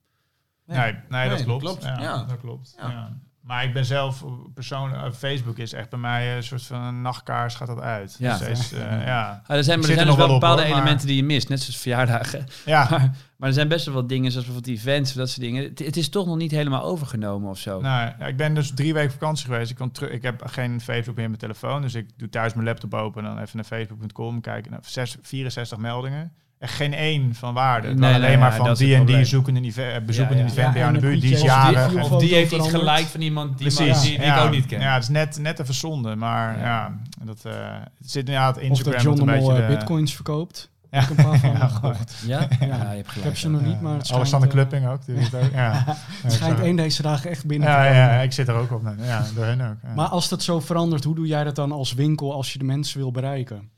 [0.66, 1.64] Nee, nee, Nee, dat dat klopt.
[1.64, 1.84] klopt.
[1.84, 2.24] Ja, Ja.
[2.24, 2.76] Dat klopt.
[2.78, 3.18] Ja.
[3.48, 3.54] Ja.
[3.54, 4.24] Maar ik ben zelf
[4.54, 5.04] persoonlijk...
[5.04, 8.16] eh, Facebook is echt bij mij een soort van een nachtkaars gaat dat uit.
[8.20, 8.38] Ja.
[8.38, 9.42] Dus is, eh, ja.
[9.48, 11.16] Ah, er zijn, maar er er zijn dus nog wel bepaalde hoor, maar- elementen die
[11.16, 12.46] je mist, net zoals verjaardagen.
[12.66, 12.88] ja.
[12.90, 15.64] Maar, maar er zijn best wel wat dingen, zoals bijvoorbeeld events, dat soort dingen.
[15.64, 17.82] Het, het is toch nog niet helemaal overgenomen of zo.
[17.82, 19.72] Nou, ja, ik ben dus drie weken vakantie geweest.
[19.72, 21.82] Ik, kon terug, ik heb geen Facebook meer in mijn telefoon.
[21.82, 24.72] Dus ik doe thuis mijn laptop open en dan even naar facebook.com kijken.
[24.72, 26.32] Nou, zes- 64 meldingen.
[26.60, 27.88] Echt geen één van waarde.
[27.88, 29.26] Nee, nee, alleen maar van die en die probleem.
[29.26, 30.54] zoeken een event, bezoeken Ja, een ja.
[30.54, 31.14] event bij jou in de buurt.
[31.14, 34.02] een Die is of die- of Of heeft iets geliked van iemand die, Precies.
[34.02, 34.38] die, die ja.
[34.38, 34.80] ik ook niet ken.
[34.80, 36.16] Ja, het is net, net even zonde.
[36.16, 36.64] Maar Ja.
[36.66, 37.54] ja, dat, eh,
[38.00, 40.70] zit inderdaad Of Instagram dat John een beetje eh, de- bitcoins verkoopt.
[40.92, 41.02] Ja.
[41.02, 41.52] Ik heb een paar van
[42.28, 42.38] Ja.
[42.40, 42.48] Ja?
[42.60, 43.38] Ja, je hebt Ik heb gelijk.
[43.38, 45.06] ze nog niet, maar het schijnt, Alexander eh, Klupping ook.
[45.06, 45.52] Die ook.
[45.54, 45.84] Ja.
[46.24, 48.16] Het schijnt één deze dagen echt binnen ja, te ja, komen.
[48.16, 48.82] ja, ik zit er ook op.
[49.06, 49.76] Ja, door hen ook.
[49.84, 49.94] Ja.
[49.96, 52.66] Maar als dat zo verandert, hoe doe jij dat dan als winkel als je de
[52.66, 53.70] mensen wil bereiken?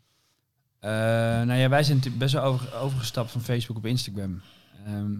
[0.79, 4.41] Eh, nou ja, wij zijn natuurlijk best wel over, overgestapt van Facebook op Instagram.
[4.85, 5.13] Ehm,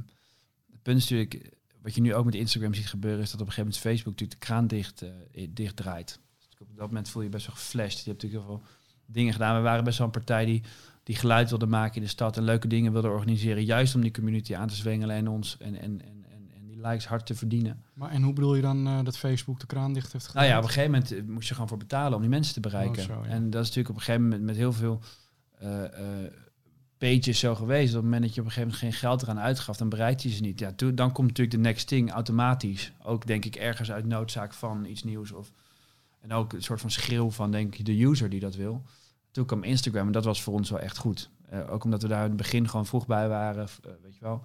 [0.71, 1.51] het punt is natuurlijk,
[1.81, 4.19] wat je nu ook met Instagram ziet gebeuren, is dat op een gegeven moment Facebook
[4.19, 6.19] natuurlijk de kraan dicht, eh, dicht draait.
[6.49, 8.03] Dus op dat moment voel je je best wel geflasht.
[8.03, 8.67] Je hebt natuurlijk heel veel
[9.05, 9.55] dingen gedaan.
[9.55, 10.63] We waren best wel een partij die,
[11.03, 14.11] die geluid wilde maken in de stad en leuke dingen wilde organiseren, juist om die
[14.11, 17.35] community aan te zwengelen en ons en, en, en, en, en die likes hard te
[17.35, 17.83] verdienen.
[17.93, 20.41] Maar, en hoe bedoel je dan eh, dat Facebook de kraan dicht heeft gedaan?
[20.41, 22.59] Nou ja, op een gegeven moment moest je gewoon voor betalen om die mensen te
[22.59, 23.01] bereiken.
[23.01, 23.29] Oh, zo, ja.
[23.29, 25.01] En dat is natuurlijk op een gegeven moment met heel veel
[26.97, 27.89] pages zo geweest.
[27.89, 30.23] Op het moment dat je op een gegeven moment geen geld eraan uitgaf, dan bereikt
[30.23, 30.59] je ze niet.
[30.59, 32.91] Ja, toen, dan komt natuurlijk de next thing automatisch.
[33.03, 35.31] Ook denk ik ergens uit noodzaak van iets nieuws.
[35.31, 35.51] Of,
[36.21, 38.83] en ook een soort van schreeuw van denk ik de user die dat wil.
[39.31, 41.29] Toen kwam Instagram en dat was voor ons wel echt goed.
[41.49, 44.21] Eh, ook omdat we daar in het begin gewoon vroeg bij waren, eh, weet je
[44.21, 44.43] wel.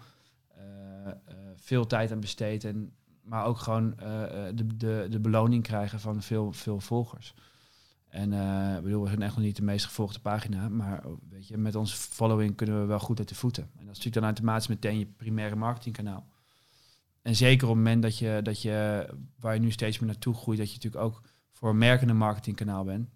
[0.48, 2.64] Eh, eh, veel tijd aan besteed.
[2.64, 2.92] En,
[3.24, 7.34] maar ook gewoon eh, eh, de, de, de beloning krijgen van veel, veel volgers.
[8.14, 8.32] En
[8.76, 10.68] ik bedoel, we zijn echt nog niet de meest gevolgde pagina.
[10.68, 13.62] Maar weet je, met onze following kunnen we wel goed uit de voeten.
[13.62, 16.26] En dat is natuurlijk dan automatisch meteen je primaire marketingkanaal.
[17.22, 19.06] En zeker op het moment dat je, dat je,
[19.38, 23.08] waar je nu steeds meer naartoe groeit, dat je natuurlijk ook voor een marketingkanaal bent,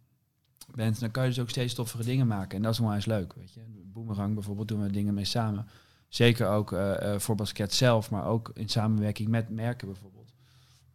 [0.75, 2.57] bent, dan kan je dus ook steeds toffere dingen maken.
[2.57, 3.61] En dat is onwijs leuk, weet je.
[3.85, 5.67] Boomerang bijvoorbeeld doen we dingen mee samen.
[6.09, 10.18] Zeker ook eh, eh, voor Basket zelf, maar ook in samenwerking met merken bijvoorbeeld.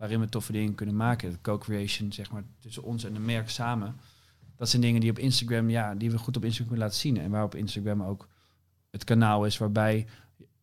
[0.03, 1.31] Waarin we toffe dingen kunnen maken.
[1.31, 3.95] De co-creation, zeg maar, tussen ons en de merk samen.
[4.55, 7.17] Dat zijn dingen die op Instagram, ja, die we goed op Instagram kunnen laten zien.
[7.17, 8.27] En waar op Instagram ook
[8.91, 10.05] het kanaal is waarbij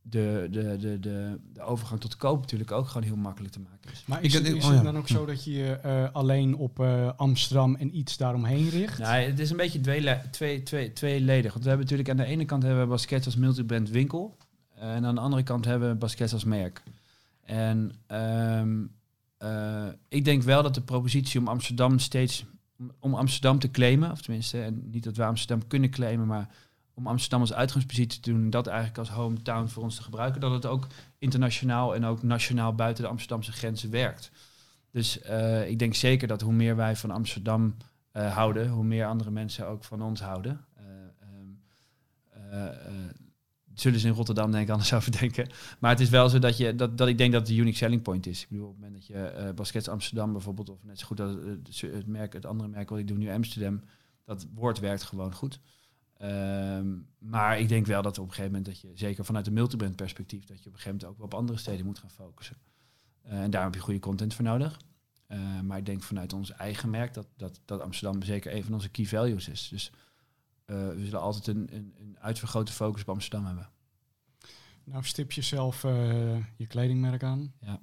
[0.02, 3.90] de, de, de, de, de overgang tot koop natuurlijk ook gewoon heel makkelijk te maken
[3.92, 4.04] is.
[4.06, 6.54] Maar Ik- is, het, is oh het dan ook zo dat je je eh, alleen
[6.56, 8.98] op eh, Amsterdam en iets daaromheen richt?
[8.98, 11.52] Nou, het is een beetje tweele- twee, twee, tweeledig.
[11.52, 14.36] Want we hebben natuurlijk aan de ene kant hebben we Basket als multibrand winkel.
[14.74, 16.82] en aan de andere kant hebben we Basket als merk.
[17.44, 18.78] En ehm,
[19.40, 22.44] eh, ik denk wel dat de propositie om Amsterdam steeds...
[23.00, 26.48] om- Amsterdam te claimen, of tenminste, en niet dat we Amsterdam kunnen claimen, maar
[26.94, 30.40] om Amsterdam als uitgangspositie te doen, en dat eigenlijk als hometown voor ons te gebruiken,
[30.40, 30.86] dat het ook
[31.18, 34.30] internationaal en ook nationaal buiten de Amsterdamse grenzen werkt.
[34.90, 37.76] Dus eh, ik denk zeker dat hoe meer wij van Amsterdam
[38.10, 40.60] eh, houden, hoe meer andere mensen ook van ons houden.
[42.50, 42.66] Eh,
[43.80, 45.48] zullen ze in Rotterdam denk ik anders over denken.
[45.78, 47.76] Maar het is wel zo dat, je, dat, dat ik denk dat het de unique
[47.76, 48.42] selling point is.
[48.42, 51.16] Ik bedoel, op het moment dat je eh Baskets Amsterdam bijvoorbeeld, of net zo goed
[51.16, 53.80] dat het, het merk, het andere merk wat ik doe nu Amsterdam,
[54.24, 55.60] dat woord werkt gewoon goed.
[56.16, 59.52] Ehm, maar ik denk wel dat op een gegeven moment dat je, zeker vanuit een
[59.52, 62.56] multibrand perspectief, dat je op een gegeven moment ook op andere steden moet gaan focussen.
[63.22, 64.80] Eh, en daar heb je goede content voor nodig.
[65.26, 68.74] Eh, maar ik denk vanuit ons eigen merk dat, dat, dat Amsterdam zeker een van
[68.74, 69.68] onze key values is.
[69.68, 69.96] Dus eh,
[70.76, 73.68] we zullen altijd een, een, een uitvergrote focus op Amsterdam hebben.
[74.84, 77.52] Nou stip je zelf eh, je kledingmerk aan.
[77.60, 77.80] Ja.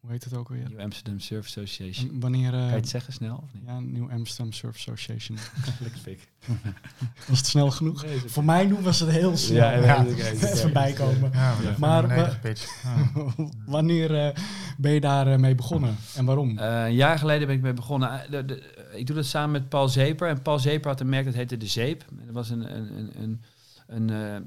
[0.00, 0.68] Hoe heet het ook alweer?
[0.70, 2.08] New Amsterdam Surf Association.
[2.10, 2.52] En wanneer...
[2.54, 3.62] eh, Kan je het zeggen snel of niet?
[3.66, 5.38] ja, Nieuw Amsterdam Surf Association.
[5.78, 6.28] Flikspik.
[7.28, 8.04] Was het snel genoeg?
[8.26, 9.56] Voor mij doen was het heel snel.
[9.56, 10.04] Ja, ja.
[10.06, 11.30] Even bijkomen.
[11.32, 12.82] Ja, maar, Maar pitch.
[13.66, 14.36] Wanneer eh,
[14.78, 16.58] ben je daar eh, mee begonnen en waarom?
[16.58, 18.22] Eh, een jaar geleden ben ik mee begonnen.
[18.24, 20.28] Eh, de- de- eh, ik doe dat samen met Paul Zeper.
[20.28, 22.04] En Paul Zeper had een merk dat heette De Zeep.
[22.10, 23.40] En Dat was een, een, een, een,
[23.86, 24.40] een eh,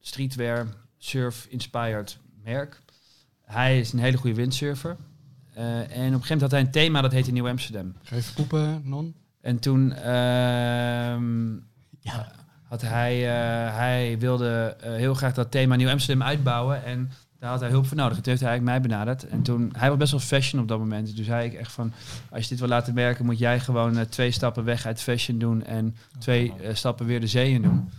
[0.00, 0.66] streetwear,
[0.98, 2.82] surf-inspired merk.
[3.44, 4.96] Hij is een hele goede windsurfer.
[5.54, 7.94] Eh, en op een gegeven moment had hij een thema dat heette Nieuw Amsterdam.
[8.02, 9.14] Geef poepen, non?
[9.40, 11.52] En toen ehm,
[12.00, 12.32] Ja.
[12.68, 16.84] had hij, eh, hij wilde eh, heel graag dat thema Nieuw Amsterdam uitbouwen.
[16.84, 18.14] En daar had hij hulp voor nodig.
[18.14, 19.28] Toen heeft hij eigenlijk mij benaderd.
[19.28, 21.06] En toen, hij was best wel fashion op dat moment.
[21.06, 21.92] Dus toen zei ik echt van,
[22.30, 25.38] als je dit wil laten werken, moet jij gewoon eh, twee stappen weg uit fashion
[25.38, 25.64] doen.
[25.64, 27.90] En twee eh, stappen weer de zee in doen.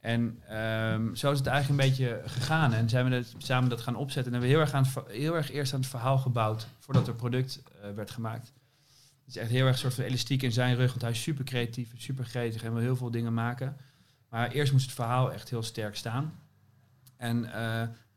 [0.00, 2.72] En ehm, zo is het eigenlijk een beetje gegaan.
[2.72, 4.32] En zijn we het, samen dat gaan opzetten.
[4.32, 7.08] En hebben we heel erg, aan het, heel erg eerst aan het verhaal gebouwd voordat
[7.08, 8.52] er product eh, werd gemaakt.
[9.24, 11.22] Het is echt heel erg een soort van elastiek in zijn rug, want hij is
[11.22, 13.76] super creatief, super gretig en wil heel veel dingen maken.
[14.28, 16.32] Maar eerst moest het verhaal echt heel sterk staan.
[17.16, 17.50] En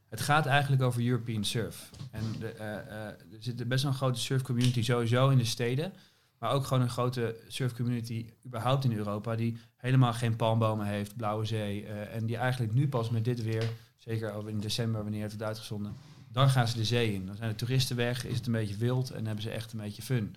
[0.09, 1.89] het gaat eigenlijk over European surf.
[2.11, 5.45] En de, eh, eh, er zit best wel een grote surf community sowieso in de
[5.45, 5.93] steden.
[6.39, 11.15] Maar ook gewoon een grote surf community überhaupt in Europa die helemaal geen palmbomen heeft,
[11.15, 11.85] blauwe zee.
[11.85, 15.31] eh, en die eigenlijk nu pas met dit weer, zeker over in december wanneer het
[15.31, 15.95] wordt uitgezonden,
[16.31, 17.25] dan gaan ze de zee in.
[17.25, 19.79] Dan zijn de toeristen weg, is het een beetje wild en hebben ze echt een
[19.79, 20.35] beetje fun.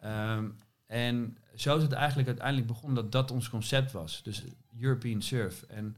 [0.00, 0.48] Ehm,
[0.86, 4.22] en zo is het eigenlijk uiteindelijk begonnen dat dat ons concept was.
[4.22, 4.44] Dus
[4.80, 5.62] European Surf.
[5.62, 5.96] En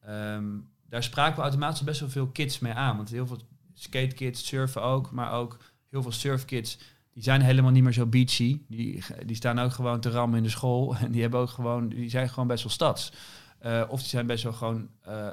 [0.00, 0.58] ehm,
[0.90, 2.96] daar spraken we automatisch best wel veel kids mee aan.
[2.96, 3.38] Want heel veel
[3.74, 5.58] skatekids surfen ook, maar ook
[5.90, 6.78] heel veel surfkids...
[7.12, 8.60] die zijn helemaal niet meer zo beachy.
[8.68, 10.96] Die, die staan ook gewoon te rammen in de school.
[10.96, 13.12] En die, hebben ook gewoon, die zijn gewoon best wel stads.
[13.58, 15.28] Eh, of die zijn best wel gewoon eh,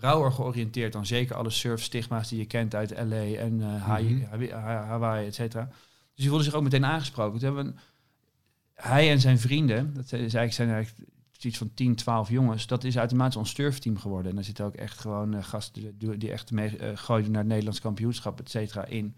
[0.00, 4.26] rauwer georiënteerd dan zeker alle surfstigma's die je kent uit LA en eh, Hawaii.
[4.50, 5.64] Hawaii, et cetera.
[5.64, 5.76] Dus
[6.14, 7.38] die voelden zich ook meteen aangesproken.
[7.38, 7.78] Toen hebben we een-
[8.74, 11.10] hij en zijn vrienden, dat is eigenlijk, zijn eigenlijk
[11.44, 14.28] iets van 10, 12 jongens, dat is automatisch ons surfteam geworden.
[14.30, 17.48] En daar zitten ook echt gewoon eh, gasten die, echt mee eh, gooiden naar het
[17.48, 19.16] Nederlands kampioenschap, et cetera, in.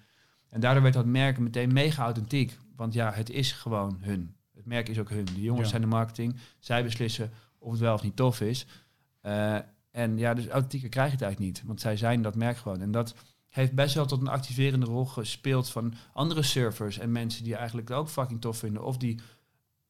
[0.48, 2.58] En daardoor werd dat merk meteen mega authentiek.
[2.76, 4.34] Want ja, het is gewoon hun.
[4.54, 5.24] Het merk is ook hun.
[5.24, 5.70] De jongens Ja.
[5.70, 6.36] zijn de marketing.
[6.58, 8.66] Zij beslissen of het wel of niet tof is.
[9.20, 9.56] Eh,
[9.90, 11.66] en ja, dus authentieker krijg je het eigenlijk niet.
[11.66, 12.80] Want zij zijn dat merk gewoon.
[12.80, 13.14] En dat
[13.48, 17.88] heeft best wel tot een activerende rol gespeeld van andere surfers en mensen die eigenlijk
[17.88, 18.84] het ook fucking tof vinden.
[18.84, 19.20] Of die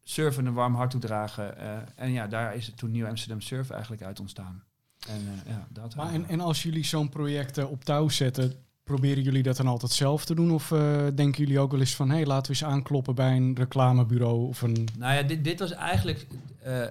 [0.05, 1.59] surfen een warm hart toedragen.
[1.59, 4.63] Eh, en ja, daar is het toen Nieuw Amsterdam Surf eigenlijk uit ontstaan.
[5.09, 5.95] En eh, ja, dat.
[5.95, 8.53] Maar en, en als jullie zo'n project eh, op touw zetten,
[8.85, 10.51] proberen jullie dat dan altijd zelf te doen?
[10.51, 13.37] Of eh, denken jullie ook wel eens van, hé, hey, laten we eens aankloppen bij
[13.37, 14.89] een reclamebureau of een...
[14.99, 16.27] Nou ja, dit, dit was eigenlijk.
[16.63, 16.87] eh,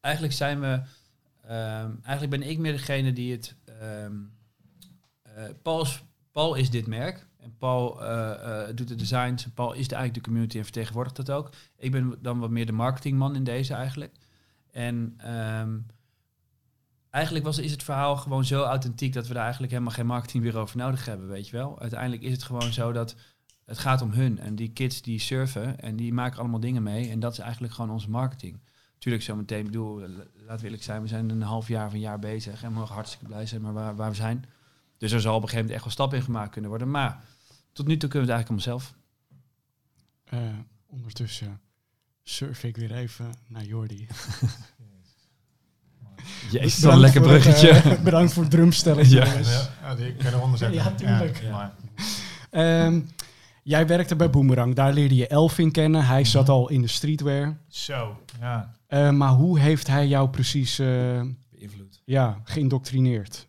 [0.00, 0.82] eigenlijk zijn we
[1.42, 3.54] Ehm, eigenlijk ben ik meer degene die het...
[3.80, 4.16] ehm,
[5.22, 6.02] eh, Paul, is,
[6.32, 7.26] Paul is dit merk.
[7.42, 9.46] En Paul eh, eh, doet de designs.
[9.54, 11.50] Paul is de, eigenlijk de community en vertegenwoordigt dat ook.
[11.76, 14.16] Ik ben dan wat meer de marketingman in deze eigenlijk.
[14.70, 15.78] En ehm,
[17.10, 19.12] eigenlijk was, is het verhaal gewoon zo authentiek...
[19.12, 21.80] dat we daar eigenlijk helemaal geen marketingbureau voor nodig hebben, weet je wel.
[21.80, 23.14] Uiteindelijk is het gewoon zo dat
[23.64, 24.38] het gaat om hun.
[24.38, 27.10] En die kids die surfen en die maken allemaal dingen mee.
[27.10, 28.60] En dat is eigenlijk gewoon onze marketing.
[28.98, 32.00] Tuurlijk, zo meteen, bedoel, laten we eerlijk zijn, we zijn een half jaar of een
[32.00, 34.44] jaar bezig en we mogen hartstikke blij zijn maar waar, waar we zijn.
[34.98, 36.90] Dus er zal op een gegeven moment echt wel stappen in gemaakt kunnen worden.
[36.90, 37.22] Maar
[37.72, 38.94] tot nu toe kunnen we het eigenlijk allemaal zelf.
[40.24, 41.60] Eh, ondertussen
[42.22, 44.06] surf ik weer even naar Jordi.
[46.50, 47.90] Jezus, Bedankt een lekker voor het, bruggetje.
[47.90, 49.34] eh, bedankt voor het drumstelletje, Ja.
[49.82, 50.82] Ja, die kan eronder zetten.
[50.82, 51.42] Ja, tuurlijk.
[51.42, 51.74] Ja,
[52.50, 53.00] Ehm,
[53.62, 54.74] jij werkte bij Boomerang.
[54.74, 56.06] Daar leerde je Elvin kennen.
[56.06, 57.56] Hij zat al in de streetwear.
[57.68, 58.74] Zo, ja.
[58.86, 60.86] Eh, maar hoe heeft hij jou precies eh,
[61.50, 62.00] Beïnvloed.
[62.04, 63.48] ja, geïndoctrineerd?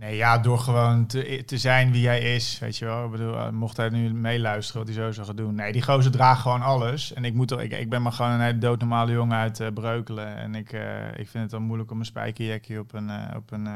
[0.00, 3.04] Nee, ja, door gewoon te, zijn wie hij is, weet je wel.
[3.04, 5.54] Ik bedoel, eh, mocht hij nu meeluisteren wat hij zo zou gaan doen.
[5.54, 7.12] Nee, die gozer draagt gewoon alles.
[7.12, 9.72] En ik, moet er, ik, ik ben maar gewoon een hele doodnormale jongen uit eh,
[9.72, 10.36] Breukelen.
[10.36, 13.68] En ik, eh, ik vind het dan moeilijk om een spijkerjekje op een, op een,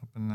[0.00, 0.32] op een,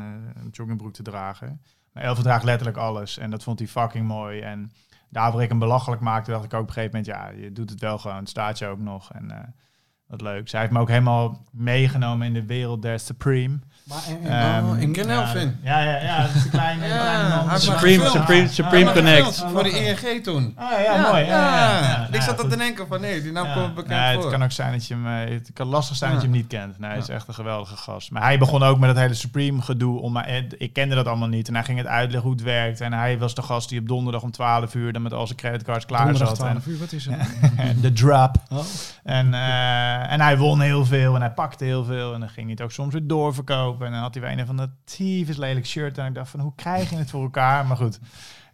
[0.52, 1.62] joggingbroek te dragen.
[1.94, 3.18] Maar Elver draagt letterlijk alles.
[3.18, 4.40] En dat vond hij fucking mooi.
[4.40, 4.72] En
[5.10, 7.16] daar ik hem belachelijk maakte, dacht ik ook op een gegeven moment...
[7.16, 9.12] ja, je doet het wel gewoon, het staat je ook nog.
[9.14, 9.54] En
[10.08, 10.50] wat leuk.
[10.50, 13.60] Zij heeft me ook helemaal meegenomen in de wereld der Supreme.
[13.86, 15.58] Maar, en- en- Ehm, ik ken ja, Elvin.
[15.64, 16.22] Ja, ja, ja.
[16.22, 18.10] Dat is een kleine, Ja, Supreme.
[18.10, 19.46] Supreme, Supreme Connect.
[19.52, 20.54] Voor de ING toen.
[20.58, 21.24] Ah, ja, mooi.
[21.24, 22.04] Ja, ja, ja.
[22.06, 22.50] Ik Nou, zat goed.
[22.50, 23.54] te denken van nee, die naam Ja.
[23.54, 24.22] komt bekend Nee, voor.
[24.24, 25.08] het kan ook zijn dat je hem...
[25.08, 26.80] eh, Het kan lastig zijn dat je hem niet kent.
[26.80, 27.14] Nee, hij is Ja.
[27.14, 28.12] echt een geweldige gast.
[28.12, 30.00] Maar hij begon ook met dat hele Supreme gedoe.
[30.02, 31.48] Om, maar, eh, ik kende dat allemaal niet.
[31.48, 32.82] En hij ging het uitleggen hoe het werkt.
[32.82, 34.94] En hij was de gast die op donderdag om 12 uur...
[34.94, 36.38] dan met al zijn creditcards klaar donderdag zat.
[36.38, 37.16] 12 uur, wat is het?
[37.82, 38.36] De drop.
[38.52, 38.60] Oh.
[39.04, 42.14] En, eh, en hij won heel veel en hij pakte heel veel.
[42.14, 43.74] En dan ging hij het ook soms weer doorverkopen.
[43.82, 45.98] En dan had hij weer een van de tyfus lelijk shirt.
[45.98, 47.66] En ik dacht van, hoe krijg je het voor elkaar?
[47.66, 48.00] Maar goed.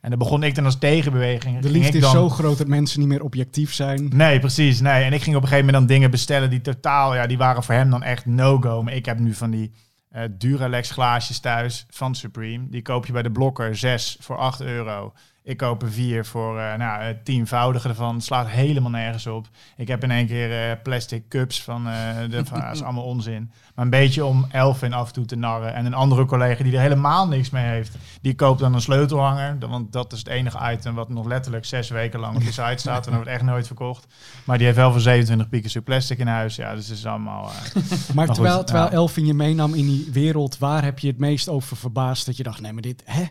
[0.01, 1.59] En dan begon ik dan als tegenbeweging.
[1.59, 4.09] De liefde is dan- zo groot dat mensen niet meer objectief zijn.
[4.13, 4.79] Nee, precies.
[4.79, 5.03] Nee.
[5.03, 7.63] En ik ging op een gegeven moment dan dingen bestellen die totaal, ja, die waren
[7.63, 8.83] voor hem dan echt no-go.
[8.83, 9.71] Maar ik heb nu van die
[10.09, 12.69] eh, Duralex glaasjes thuis van Supreme.
[12.69, 15.13] Die koop je bij de blokker, zes voor 8 euro.
[15.43, 18.15] Ik koop er vier voor eh nou, het tienvoudige ervan.
[18.15, 19.47] Het slaat helemaal nergens op.
[19.77, 21.93] Ik heb in één keer eh, plastic cups van, eh
[22.29, 23.51] de, van, dat is allemaal onzin.
[23.75, 25.73] Maar een beetje om Elfin af en toe te narren.
[25.73, 29.57] En een andere collega die er helemaal niks mee heeft, die koopt dan een sleutelhanger.
[29.59, 32.77] Want dat is het enige item wat nog letterlijk zes weken lang op de site
[32.85, 33.05] staat.
[33.05, 34.07] En dat wordt echt nooit verkocht.
[34.43, 36.55] Maar die heeft wel voor 27 pieken plastic in huis.
[36.55, 37.49] Ja, dus het is allemaal...
[38.13, 38.89] Maar terwijl, terwijl.
[38.89, 42.25] Elvin je meenam in die wereld, waar heb je het meest over verbaasd?
[42.25, 43.23] Dat je dacht, nee, maar dit, hè?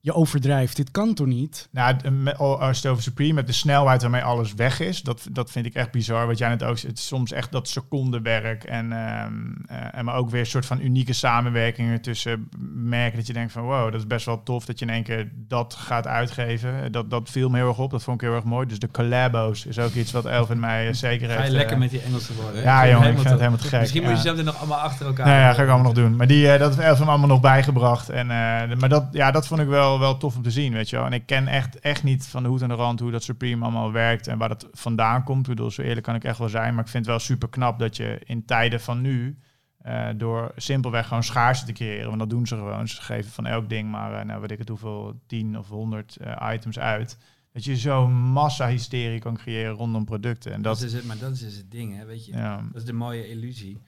[0.00, 1.68] Je overdrijft, dit kan toch niet?
[1.70, 5.26] Nou, me- als je het over Supreme met de snelheid waarmee alles weg is, dat,
[5.30, 6.26] dat vind ik echt bizar.
[6.26, 8.64] Wat jij net ook het is soms echt dat secondenwerk.
[8.64, 9.32] En, ehm,
[9.66, 13.52] eh, en maar ook weer een soort van unieke samenwerkingen tussen merken dat je denkt
[13.52, 16.92] van wow, dat is best wel tof dat je in één keer dat gaat uitgeven.
[16.92, 18.66] Dat, dat viel me heel erg op, dat vond ik heel erg mooi.
[18.66, 21.40] Dus de collabos is ook iets wat Elvin mij eh, zeker heeft.
[21.40, 22.62] Ga je eh, lekker met die Engelse woorden.
[22.62, 23.80] Ja, jongen, ik vind het helemaal te gek.
[23.80, 24.36] Misschien moet je ja.
[24.36, 25.26] ze nog allemaal achter elkaar.
[25.26, 26.16] Nou ja, ga ik allemaal nog doen.
[26.16, 28.08] Maar die, eh, dat heeft Elfin allemaal nog bijgebracht.
[28.08, 30.90] En, eh, maar dat, ja, dat vond ik wel, wel tof om te zien, weet
[30.90, 31.04] je wel.
[31.04, 33.62] En ik ken echt, echt niet van de hoed en de rand hoe dat Supreme
[33.62, 35.48] allemaal werkt en waar dat vandaan komt.
[35.48, 36.74] Ik bedoel, zo eerlijk kan ik echt wel zijn.
[36.74, 39.38] Maar ik vind het wel super knap dat je in tijden van nu,
[39.78, 42.88] eh, door simpelweg gewoon schaarste te creëren, want dat doen ze gewoon.
[42.88, 46.16] Ze geven van elk ding maar, eh, nou weet ik het hoeveel, 10 of 100
[46.16, 47.18] eh, items uit.
[47.52, 50.52] Dat je zo'n massa-hysterie kan creëren rondom producten.
[50.52, 52.32] En Dat dat, is het, maar dat is het ding, hè, weet je.
[52.32, 52.56] ja.
[52.56, 53.78] Dat is de mooie illusie.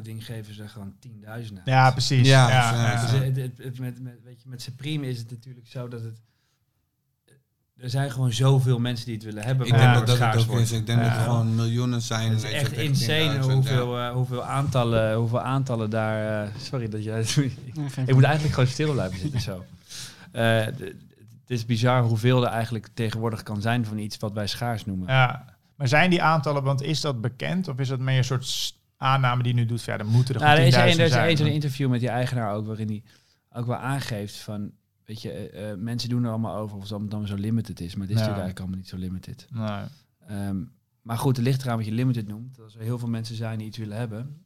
[0.00, 1.62] Ding geven ze gewoon tienduizenden.
[1.66, 2.26] ja, precies.
[2.28, 3.00] Ja, Ja, zo, ja.
[3.00, 6.20] Dus het, met, met, weet je, met Supreme is het natuurlijk zo dat het...
[7.76, 9.66] Er zijn gewoon zoveel mensen die het willen hebben.
[9.66, 10.72] Ik denk dat het dat het ook is.
[10.72, 12.28] Ik denk dat er gewoon miljoenen zijn.
[12.28, 14.08] Het is weet echt insane 10.000, hoeveel, ja.
[14.08, 16.46] eh, hoeveel, aantallen, hoeveel aantallen daar...
[16.46, 17.20] eh, sorry dat jij...
[18.06, 19.64] Ik moet eigenlijk gewoon stil blijven zitten zo.
[20.32, 20.64] Eh,
[21.40, 25.08] het is bizar hoeveel er eigenlijk tegenwoordig kan zijn van iets wat wij schaars noemen.
[25.08, 28.74] Ja, maar zijn die aantallen, want is dat bekend of is dat meer een soort
[29.02, 29.82] aanname die nu doet?
[29.82, 31.28] Ja, dan moeten er Nou, er gewoon is een, 10.000 er is zijn.
[31.28, 33.02] één zo'n interview met die eigenaar ook, waarin hij
[33.52, 34.70] ook wel aangeeft van,
[35.04, 37.80] weet je, eh, eh, mensen doen er allemaal over of het allemaal dan zo limited
[37.80, 38.26] is, maar het is Ja.
[38.26, 39.46] natuurlijk eigenlijk allemaal niet zo limited.
[39.50, 40.38] Nee.
[40.38, 40.56] Ehm,
[41.02, 42.60] maar goed, het ligt eraan wat je limited noemt.
[42.60, 44.36] Als er heel veel mensen zijn die iets willen hebben,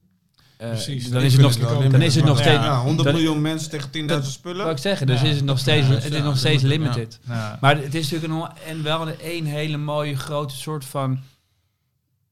[0.56, 1.10] eh, Precies.
[1.10, 3.70] dan is het nog, wel dan is het nog steeds, Ja, 100 dan- miljoen mensen
[3.70, 4.70] tegen 10.000 dat spullen.
[4.70, 5.26] ik zeggen, dus Ja.
[5.26, 7.00] is het nog steeds, Ja, het is ja, nog steeds limited, ja.
[7.00, 7.20] limited.
[7.28, 7.58] Ja.
[7.60, 8.32] Maar het is natuurlijk
[8.66, 11.18] een, en wel een, een hele mooie grote soort van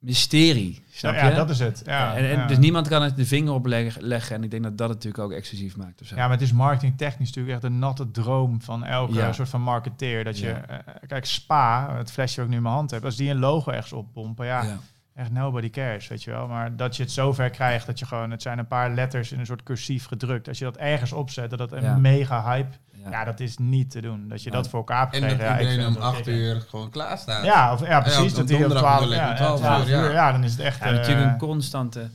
[0.05, 0.85] mysterie.
[0.91, 1.35] Snap ja, je?
[1.35, 1.83] dat is het.
[1.87, 2.47] Ja, en, en ja.
[2.47, 3.67] Dus niemand kan het de vinger op
[3.99, 4.37] leggen.
[4.37, 6.01] En ik denk dat dat het natuurlijk ook exclusief maakt.
[6.01, 6.15] Of zo.
[6.17, 9.33] Ja, maar het is marketingtechnisch natuurlijk echt een natte droom van elke Ja.
[9.33, 10.25] soort van marketeer.
[10.25, 13.17] Dat je, eh, kijk, Spa, het flesje wat ik nu in mijn hand heb, als
[13.17, 14.79] die een logo ergens oppompen, ja, Ja.
[15.15, 16.47] echt nobody cares, weet je wel.
[16.47, 19.39] Maar dat je het zover krijgt dat je gewoon, het zijn een paar letters in
[19.39, 20.49] een soort cursief gedrukt.
[20.49, 23.11] Als je dat ergens opzet, dat dat een mega hype, Ja.
[23.11, 23.25] ja.
[23.25, 24.29] dat is niet te doen.
[24.29, 25.55] Dat je dat voor elkaar hebt En dat gekregen.
[25.55, 27.45] ja, ik iedereen om acht uur gewoon klaar staat.
[27.45, 28.35] Ja, of, ja, precies.
[28.35, 30.05] dat die om donderdag 12, bedoel ik, ja, om ja, 12 12 uur, uur.
[30.05, 30.11] ja.
[30.13, 30.79] Ja, dan is het echt...
[30.79, 32.11] Ja, natuurlijk eh, een constante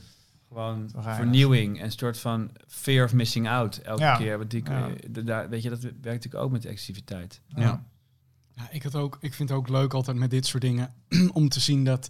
[0.48, 4.16] gewoon vernieuwing en een soort van fear of missing out elke Ja.
[4.16, 4.38] keer.
[4.38, 4.86] Want die, Ja.
[4.88, 7.40] eh, de- daar, weet je, dat werkt natuurlijk ook met exclusiviteit.
[7.46, 7.82] Ja.
[8.54, 10.92] Ja, ik, had ook, ik vind het ook leuk altijd met dit soort dingen
[11.32, 12.08] om te zien dat...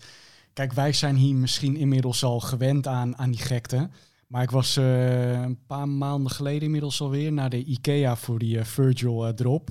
[0.53, 3.89] Kijk, wij zijn hier misschien inmiddels al gewend aan, aan die gekte.
[4.31, 8.59] Maar ik was eh, een paar maanden geleden inmiddels alweer naar de IKEA voor die
[8.59, 9.68] eh, Virgil eh, drop.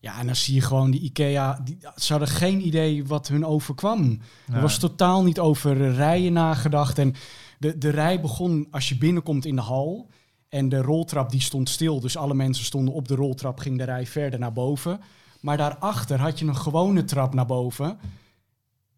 [0.00, 1.60] Ja, en dan zie je gewoon die IKEA...
[1.64, 4.20] Die, ze hadden geen idee wat hun overkwam.
[4.52, 6.98] Er was totaal niet over rijen nagedacht.
[6.98, 7.14] En
[7.58, 10.10] de, de rij begon als je binnenkomt in de hal.
[10.48, 12.00] En de roltrap die stond stil.
[12.00, 15.00] Dus alle mensen stonden op de roltrap, ging de rij verder naar boven.
[15.40, 17.98] Maar daarachter had je een gewone trap naar boven.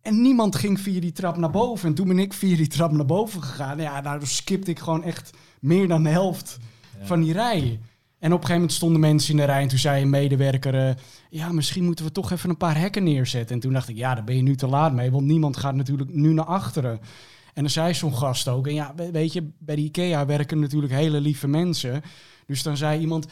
[0.08, 1.88] En niemand ging via die trap naar boven.
[1.88, 3.78] En toen ben ik via die trap naar boven gegaan.
[3.80, 5.30] Ja, daar skipte ik gewoon echt
[5.60, 6.58] meer dan de helft
[7.00, 7.06] Ja.
[7.06, 7.60] van die rij.
[8.18, 9.62] En op een gegeven moment stonden mensen in de rij.
[9.62, 10.88] En toen zei een medewerker...
[10.88, 10.94] eh,
[11.30, 13.54] ja, misschien moeten we toch even een paar hekken neerzetten.
[13.54, 15.10] En toen dacht ik, ja, daar ben je nu te laat mee.
[15.10, 17.00] Want niemand gaat natuurlijk nu naar achteren.
[17.54, 18.66] En dan zei zo'n gast ook...
[18.66, 22.02] En ja, we- weet je, bij de IKEA werken natuurlijk hele lieve mensen.
[22.46, 23.26] Dus dan zei iemand...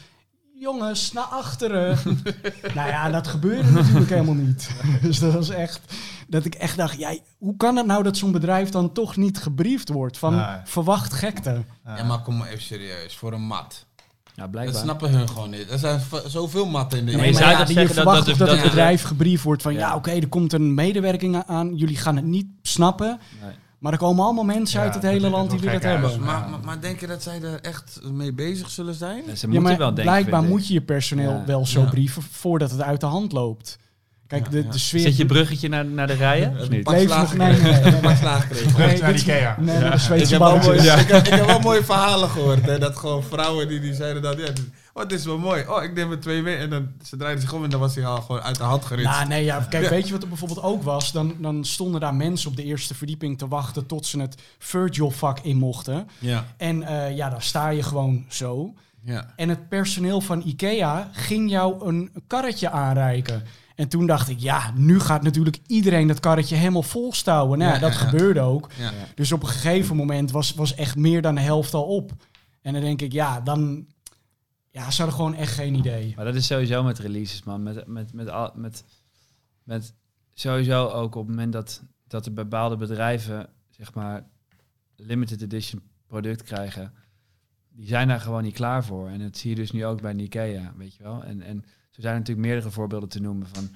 [0.59, 1.97] Jongens, naar achteren.
[2.75, 4.69] nou ja, dat gebeurde natuurlijk helemaal niet.
[5.01, 5.81] Dus dat was echt...
[6.27, 9.37] Dat ik echt dacht, ja, hoe kan het nou dat zo'n bedrijf dan toch niet
[9.37, 10.45] gebriefd wordt van Nee.
[10.63, 11.63] verwacht gekte?
[11.85, 13.15] Ja, maar kom maar even serieus.
[13.15, 13.85] Voor een mat.
[14.25, 14.81] Ja, Dat blijkbaar.
[14.81, 15.71] snappen hun gewoon niet.
[15.71, 18.47] Er zijn zoveel matten in de Ja, Nee, ja, je dat- verwacht dat- dat, dat-
[18.49, 19.73] het dat- bedrijf gebriefd wordt van...
[19.73, 19.79] Ja.
[19.79, 21.75] ja, oké, er komt een medewerking aan.
[21.75, 23.19] Jullie gaan het niet snappen.
[23.43, 23.51] Nee.
[23.77, 26.19] Maar er komen allemaal mensen Ja, uit het dat hele land die gek hebben.
[26.19, 29.23] Maar, maar, maar denk je dat zij er echt mee bezig zullen zijn?
[29.27, 30.03] Ja, Ze Ja, moeten maar wel denken.
[30.03, 31.43] blijkbaar moet je je personeel Ja.
[31.45, 31.89] wel zo Ja.
[31.89, 33.77] brieven voordat het uit de hand loopt.
[34.27, 34.71] Kijk, Ja, de, ja.
[34.71, 34.99] de sfeer...
[34.99, 36.55] Zet je bruggetje naar, naar de rijen?
[36.61, 36.83] Of niet?
[36.85, 36.93] Nog-
[37.35, 37.99] nee, nee, nee, nee.
[38.01, 38.65] Pak slaag gekregen.
[38.77, 39.55] Nee, Terug naar dit- Ikea.
[39.59, 39.81] Nee, Ja.
[39.81, 41.01] naar de Ik Zweedse heb, wel mooie, balletjes.
[41.01, 42.65] ik, heb, ik heb wel mooie verhalen gehoord.
[42.65, 44.37] Hè, dat gewoon vrouwen die, die zeiden dat...
[44.37, 44.47] Ja,
[44.97, 45.65] oh, dit is wel mooi.
[45.67, 46.55] Oh, ik neem er twee mee.
[46.55, 48.85] En dan ze draaiden zich om en dan was hij al gewoon uit de hand
[48.85, 49.11] geritst.
[49.11, 51.11] Nou, nee, ja, kijk, weet je wat er bijvoorbeeld ook was?
[51.11, 55.39] Dan, dan stonden daar mensen op de eerste verdieping te wachten tot ze het Virgil-vak
[55.39, 56.07] in mochten.
[56.19, 58.73] Ja, En eh, ja, daar sta je gewoon zo.
[59.01, 59.33] ja.
[59.35, 63.43] En het personeel van IKEA ging jou een karretje aanreiken.
[63.75, 67.57] En toen dacht ik, ja, nu gaat natuurlijk iedereen dat karretje helemaal volstouwen.
[67.57, 68.69] Nou, ja, dat ja, gebeurde ook.
[68.77, 68.91] ja.
[69.15, 72.11] Dus op een gegeven moment was, was echt meer dan de helft al op.
[72.61, 73.85] En dan denk ik, ja, dan...
[74.77, 76.13] Ja, ze hadden gewoon echt geen idee.
[76.15, 77.63] Maar dat is sowieso met releases, man.
[77.63, 78.83] Met, met, met, met,
[79.63, 79.93] met
[80.33, 84.27] sowieso ook op het moment dat, dat er bepaalde bedrijven, zeg maar,
[84.95, 86.93] limited edition product krijgen,
[87.69, 89.09] die zijn daar gewoon niet klaar voor.
[89.09, 91.23] En dat zie je dus nu ook bij Ikea, weet je wel.
[91.23, 93.69] En, en zo zijn er natuurlijk meerdere voorbeelden te noemen van,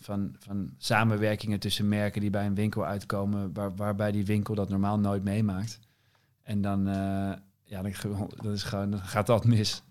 [0.00, 4.68] van, van samenwerkingen tussen merken die bij een winkel uitkomen, waar, waarbij die winkel dat
[4.68, 5.78] normaal nooit meemaakt.
[6.42, 7.32] En dan, eh,
[7.64, 7.92] ja, dan,
[8.42, 9.82] dat is gewoon, dan gaat dat mis.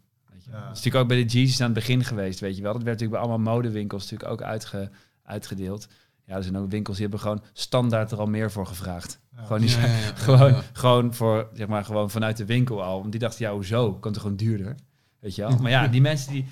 [0.52, 0.58] Ja.
[0.60, 2.74] Dat is natuurlijk ook bij de Jeezy's aan het begin geweest, weet je wel.
[2.74, 4.90] Dat werd natuurlijk bij allemaal modewinkels natuurlijk ook uitge,
[5.24, 5.88] uitgedeeld.
[6.26, 9.20] Ja, er zijn ook winkels die hebben gewoon standaard er al meer voor gevraagd.
[9.36, 9.44] Ja.
[9.44, 10.16] Gewoon, die Ja, zijn, ja, ja.
[10.28, 10.62] gewoon, Ja.
[10.74, 13.00] gewoon voor, zeg maar, gewoon vanuit de winkel al.
[13.00, 13.94] Want die dachten, ja, hoezo?
[13.94, 14.76] Kan toch gewoon duurder?
[15.20, 15.58] Weet je wel?
[15.58, 16.46] Maar ja, die mensen die,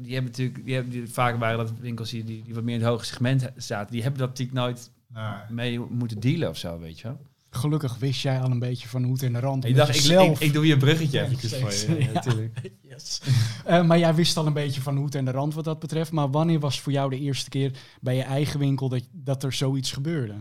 [0.00, 2.74] die hebben natuurlijk, die hebben die, vaak waren dat winkels die, die, die wat meer
[2.74, 5.24] in het hoge segment zaten, die hebben dat natuurlijk nooit Nee.
[5.48, 7.20] mee moeten dealen of zo, weet je wel.
[7.54, 9.64] Gelukkig wist jij al een beetje van hoed en de rand.
[9.64, 10.40] Ik dacht, ik, zelf...
[10.40, 11.98] ik, ik doe je een bruggetje Ja, eventjes voor je.
[12.02, 12.12] Ja, Ja.
[12.12, 12.70] natuurlijk.
[12.80, 13.20] Yes.
[13.64, 16.12] Eh, maar jij wist al een beetje van hoed en de rand wat dat betreft.
[16.12, 19.52] Maar wanneer was voor jou de eerste keer bij je eigen winkel dat, dat er
[19.52, 20.34] zoiets gebeurde?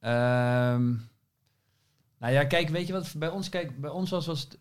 [0.00, 0.86] Ehm,
[2.18, 4.58] nou ja, kijk, weet je wat bij ons, kijk, bij ons was, was het,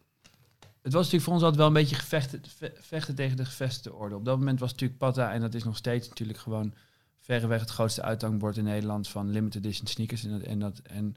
[0.81, 3.93] het was natuurlijk voor ons altijd wel een beetje gevechten, ve- vechten tegen de gevestigde
[3.93, 4.15] orde.
[4.15, 6.73] Op dat moment was natuurlijk Patta, en dat is nog steeds natuurlijk gewoon
[7.19, 10.23] verreweg het grootste uithangbord in Nederland van limited edition sneakers.
[10.23, 11.15] En dat, en, dat, en,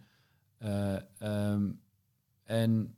[0.59, 1.71] eh, ehm,
[2.45, 2.95] en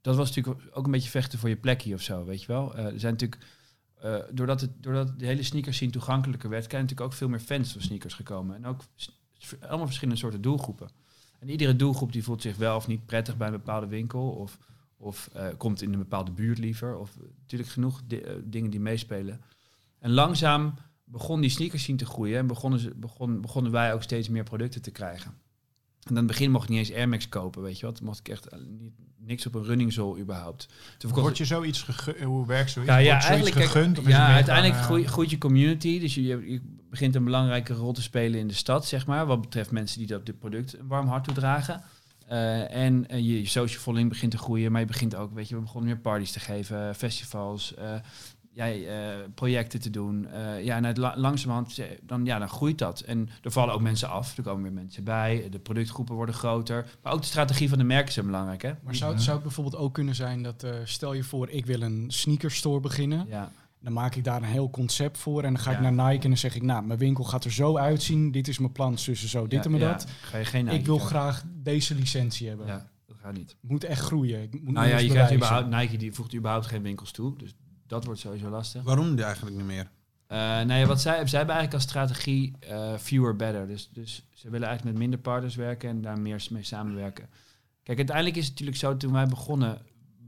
[0.00, 2.74] dat was natuurlijk ook een beetje vechten voor je plekje of zo, weet je wel.
[2.74, 3.46] Eh, er zijn natuurlijk,
[3.94, 7.40] eh, doordat, het, doordat de hele sneakers scene toegankelijker werd, zijn natuurlijk ook veel meer
[7.40, 8.56] fans van sneakers gekomen.
[8.56, 8.80] En ook
[9.60, 10.88] allemaal verschillende soorten doelgroepen.
[11.38, 14.28] En iedere doelgroep die voelt zich wel of niet prettig bij een bepaalde winkel.
[14.28, 14.58] Of,
[14.96, 16.96] of komt in een bepaalde buurt liever.
[16.96, 19.40] Of natuurlijk genoeg di- dingen die meespelen.
[19.98, 22.38] En langzaam begon die sneakers zien te groeien.
[22.38, 25.34] En begonnen, ze, begon, begonnen wij ook steeds meer producten te krijgen.
[26.06, 28.00] En aan het begin mocht ik niet eens Air Max kopen, weet je wat.
[28.00, 30.68] Mocht ik echt eh, niet, niks op een running zool überhaupt.
[30.98, 32.20] Toen Word je zoiets gegund?
[32.20, 32.92] Hoe werkt zoiets?
[32.92, 33.98] ja, ja, Wordt eigenlijk gegund?
[33.98, 36.00] Of ja, uiteindelijk eh, groeit, groeit je community.
[36.00, 39.26] Dus je, je, begint een belangrijke rol te spelen in de stad, zeg maar.
[39.26, 41.82] Wat betreft mensen die dat dit product een warm hart toedragen.
[42.26, 44.72] Eh en eh, je, je social following begint te groeien.
[44.72, 47.74] Maar je begint ook, weet je, we begonnen meer parties te geven, festivals.
[47.74, 47.94] eh,
[48.64, 50.26] eh, projecten te doen.
[50.28, 53.00] Eh, ja, en het la- langzamerhand, dan, ja, dan groeit dat.
[53.00, 55.48] En er vallen ook mensen af, er komen weer mensen bij.
[55.50, 56.86] De productgroepen worden groter.
[57.02, 58.72] Maar ook de strategie van de merken is belangrijk, hè?
[58.82, 61.80] Maar zou, zou het bijvoorbeeld ook kunnen zijn dat, eh, stel je voor, ik wil
[61.82, 63.26] een sneakerstore beginnen.
[63.28, 66.22] Ja, Dan maak ik daar een heel concept voor en dan ga ik naar Nike
[66.22, 68.30] en dan zeg ik, nou, mijn winkel gaat er zo uitzien.
[68.30, 69.88] Dit is mijn plan, tussen zo, dit ja, en ja.
[69.92, 70.06] dat.
[70.22, 72.66] Ga je geen ik wil Nike graag deze licentie hebben.
[72.66, 73.50] Ja, dat gaat niet.
[73.60, 74.42] Het moet echt groeien.
[74.42, 77.36] Ik moet Nou ja, je krijgt überhaupt, Nike die voegt überhaupt geen winkels toe.
[77.38, 77.54] Dus
[77.86, 78.82] dat wordt sowieso lastig.
[78.82, 79.90] Waarom die eigenlijk niet meer?
[80.26, 83.66] Eh nou ja, wat zij, zij hebben eigenlijk als strategie eh, fewer better.
[83.66, 87.28] Dus, dus ze willen eigenlijk met minder partners werken en daar meer mee samenwerken.
[87.82, 89.78] Kijk, uiteindelijk is het natuurlijk zo, toen wij begonnen,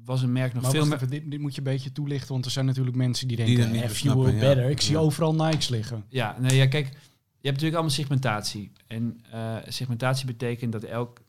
[0.05, 1.09] was een merk nog Maar veel meer...
[1.09, 3.65] dit, dit moet je een beetje toelichten, want er zijn natuurlijk mensen die Die denken,
[3.65, 4.71] dat niet eh, fewer better.
[4.71, 4.99] Ik zie Ja.
[5.01, 6.05] overal Nikes liggen.
[6.09, 8.73] Ja, nee, ja, kijk, je hebt natuurlijk allemaal segmentatie.
[8.87, 11.21] En eh, segmentatie betekent dat elk...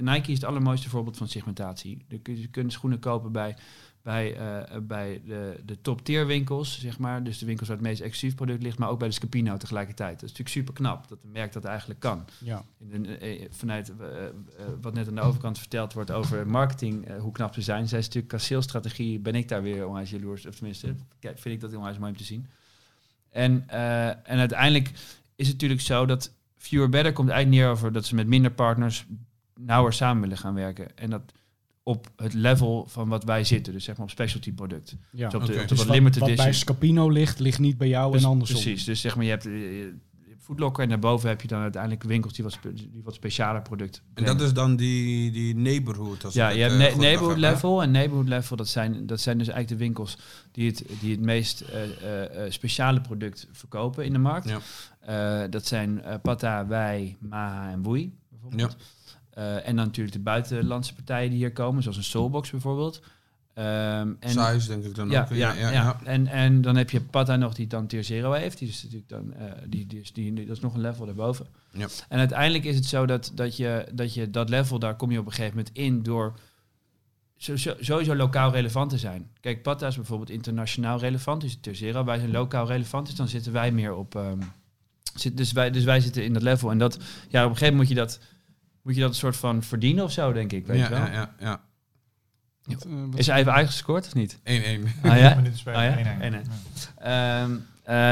[0.00, 2.04] Nike is het allermooiste voorbeeld van segmentatie.
[2.22, 3.56] Je kunt schoenen kopen bij,
[4.04, 7.22] bij, eh, bij de, de top-tier winkels, zeg maar.
[7.22, 10.12] Dus de winkels waar het meest exclusief product ligt, maar ook bij de Scapino tegelijkertijd.
[10.12, 12.24] Dat is natuurlijk super knap, dat een merk dat eigenlijk kan.
[12.38, 12.64] Ja.
[12.90, 14.32] In eh, vanuit eh, eh,
[14.80, 17.88] wat net aan de overkant verteld wordt over marketing, hoe knap ze zijn.
[17.88, 20.46] Zij is natuurlijk qua salesstrategie, ben ik daar weer onwijs jaloers.
[20.46, 22.46] Of tenminste, vind ik dat onwijs mooi om te zien.
[23.30, 23.68] En,
[24.24, 24.90] en uiteindelijk
[25.36, 28.50] is het natuurlijk zo dat Fewer Better komt eigenlijk neer over dat ze met minder
[28.50, 29.06] partners
[29.54, 30.96] nauwer samen willen gaan werken.
[30.96, 31.32] En dat
[31.86, 34.96] op het level van wat wij zitten, dus zeg maar op specialty product.
[35.10, 35.28] ja.
[35.28, 36.52] Dus op de, op de Dus wat wat, limited wat bij.
[36.52, 38.60] Scapino ligt, ligt niet bij jou Dus- en andersom.
[38.60, 39.82] Precies, dus zeg maar je hebt, eh, je
[40.28, 43.62] hebt Foodlocker en daarboven heb je dan uiteindelijk winkels die wat, spe- die wat speciale
[43.62, 46.24] producten En dat is dan die, die neighborhood.
[46.24, 47.50] Als ja, je hebt eh, neighborhood hè?
[47.50, 47.82] level.
[47.82, 50.18] En neighborhood level, dat zijn, dat zijn dus eigenlijk de winkels
[50.52, 54.48] die het, die het meest eh, eh, eh, speciale product verkopen in de markt.
[54.48, 54.58] Ja.
[55.44, 58.76] Eh, dat zijn eh Pata, Wij, Maha en Woei bijvoorbeeld.
[59.34, 63.02] Eh, en dan natuurlijk de buitenlandse partijen die hier komen, zoals een Soulbox bijvoorbeeld.
[63.54, 65.36] Ehm, en, Size denk ik dan ja, ook.
[65.36, 68.58] ja, ja, En, en dan heb je Pata nog die dan tier 0 heeft.
[68.58, 71.46] Die is natuurlijk dan, eh, die, die, die, dat is nog een level daarboven.
[71.70, 71.86] Ja.
[72.08, 75.18] En uiteindelijk is het zo dat, dat, je, dat je dat level, daar kom je
[75.18, 76.34] op een gegeven moment in door
[77.36, 79.30] sowieso lokaal relevant te zijn.
[79.40, 82.04] Kijk, Pata is bijvoorbeeld internationaal relevant, dus tier 0.
[82.04, 84.14] Wij zijn lokaal relevant, dus dan zitten wij meer op...
[84.14, 84.38] ehm,
[85.14, 86.70] zit, dus, wij, dus wij zitten in dat level.
[86.70, 86.94] En dat,
[87.28, 88.20] ja, op een gegeven moment moet je dat,
[88.84, 90.66] moet je dat een soort van verdienen of zo, denk ik.
[90.66, 90.98] Weet Ja, je wel?
[91.00, 91.60] ja, ja, ja.
[92.62, 94.38] Wat, eh, wat- Is er even uitgescoord of niet?
[94.44, 94.86] 1-1.
[95.02, 95.36] Ah ja?
[95.66, 95.96] Oh ja?
[95.96, 96.20] één-één.
[96.20, 96.44] Één-één.
[97.02, 97.42] Ja.
[97.42, 97.56] Ehm,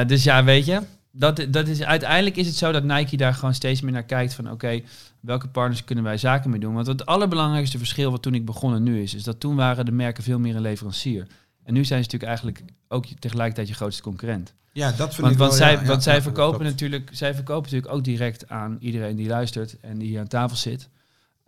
[0.02, 3.34] eh, dus ja, weet je, dat, dat is, uiteindelijk is het zo dat Nike daar
[3.34, 4.80] gewoon steeds meer naar kijkt van oké,
[5.20, 6.74] welke partners kunnen wij zaken mee doen?
[6.74, 9.84] Want het allerbelangrijkste verschil wat toen ik begon en nu is, is dat toen waren
[9.84, 11.26] de merken veel meer een leverancier.
[11.64, 14.54] En nu zijn ze natuurlijk eigenlijk ook tegelijkertijd je grootste concurrent.
[14.72, 17.10] Ja, dat vind Want, ik want, wel, zij, ja, ja, want zij, ja, verkopen natuurlijk,
[17.12, 20.88] zij verkopen natuurlijk ook direct aan iedereen die luistert en die hier aan tafel zit.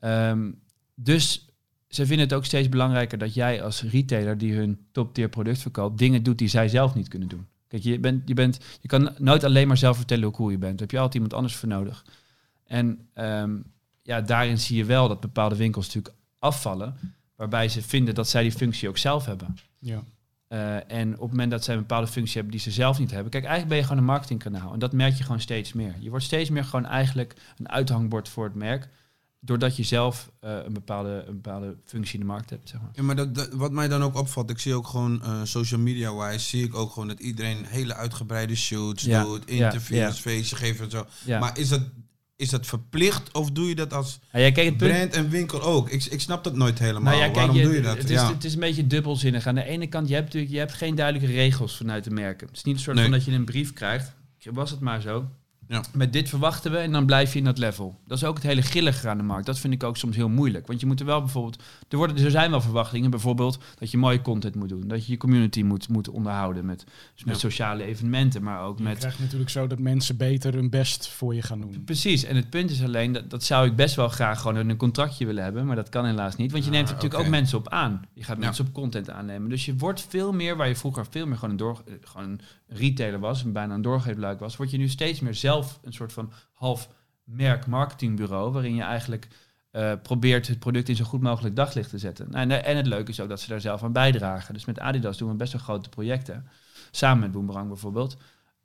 [0.01, 0.51] Ehm,
[0.95, 1.47] dus
[1.89, 5.99] ze vinden het ook steeds belangrijker dat jij als retailer die hun top-tier product verkoopt,
[5.99, 7.47] dingen doet die zij zelf niet kunnen doen.
[7.69, 10.59] Kijk, je, bent, je, bent, je kan nooit alleen maar zelf vertellen hoe cool je
[10.59, 10.73] bent.
[10.73, 12.05] Daar heb je altijd iemand anders voor nodig.
[12.65, 13.57] En ehm,
[14.03, 16.97] ja, daarin zie je wel dat bepaalde winkels natuurlijk afvallen,
[17.37, 19.57] waarbij ze vinden dat zij die functie ook zelf hebben.
[19.79, 20.03] ja.
[20.55, 23.11] Eh, en op het moment dat zij een bepaalde functie hebben die ze zelf niet
[23.11, 23.31] hebben.
[23.31, 24.73] Kijk, eigenlijk ben je gewoon een marketingkanaal.
[24.73, 25.95] En dat merk je gewoon steeds meer.
[25.99, 28.89] Je wordt steeds meer gewoon eigenlijk een uithangbord voor het merk.
[29.41, 32.69] Doordat je zelf eh, een, bepaalde, een bepaalde functie in de markt hebt.
[32.69, 32.91] Zeg maar.
[32.93, 35.81] Ja, maar dat, dat- wat mij dan ook opvalt, ik zie ook gewoon eh, social
[35.81, 40.23] media-wise, zie ik ook gewoon dat iedereen hele uitgebreide shoots Ja, doet, interviews, ja.
[40.23, 41.07] feestjes geven en zo.
[41.27, 41.81] Maar is dat,
[42.37, 45.63] is dat verplicht of doe je dat als ja, kijk, het punt, brand en winkel
[45.63, 45.91] ook?
[45.91, 47.03] Ik, ik snap dat nooit helemaal.
[47.03, 47.97] Nou ja, kijk, Waarom je- doe je dat?
[47.97, 48.33] Het is, ja.
[48.33, 49.47] het is een beetje dubbelzinnig.
[49.47, 52.47] Aan de ene kant, je hebt natuurlijk je hebt geen duidelijke regels vanuit de merken.
[52.47, 53.05] Het is niet een soort Nee.
[53.05, 54.13] van dat je een brief krijgt.
[54.53, 55.29] Was het maar zo.
[55.69, 55.83] Ja.
[55.93, 57.99] Met dit verwachten we en dan blijf je in dat level.
[58.07, 59.47] Dat is ook het hele grillige aan de markt.
[59.47, 60.67] Dat vind ik ook soms heel moeilijk.
[60.67, 61.63] Want je moet er wel bijvoorbeeld...
[61.89, 63.11] Er, worden, er zijn wel verwachtingen.
[63.11, 64.89] Bijvoorbeeld dat je mooie content moet doen.
[64.89, 66.65] Dat je je community moet, moet onderhouden.
[66.67, 66.85] Met,
[67.15, 67.41] dus met Ja.
[67.41, 68.43] sociale evenementen.
[68.43, 68.99] Maar ook Je met...
[68.99, 71.83] krijgt natuurlijk zo dat mensen beter hun best voor je gaan doen.
[71.85, 74.71] Precies, en het punt is alleen, dat, dat zou ik best wel graag gewoon in
[74.71, 76.53] een contractje willen hebben, maar dat kan helaas niet.
[76.53, 78.03] Want je neemt natuurlijk ook mensen op aan.
[78.15, 78.45] Je gaat Ja.
[78.45, 79.49] mensen op content aannemen.
[79.51, 82.29] Dus je wordt veel meer, waar je vroeger veel meer gewoon een, door, eh, gewoon
[82.29, 85.53] een retailer was, en bijna een doorgeefluik was, word je nu steeds meer zelf
[85.83, 86.89] een soort van half
[87.25, 89.29] merk marketingbureau, waarin je eigenlijk
[89.71, 92.31] eh, probeert het product in zo goed mogelijk daglicht te zetten.
[92.31, 94.55] Nou, en, en het leuke is ook dat ze daar zelf aan bijdragen.
[94.55, 96.49] Dus met Adidas doen we best wel grote projecten.
[96.91, 98.17] Samen met Boomerang bijvoorbeeld.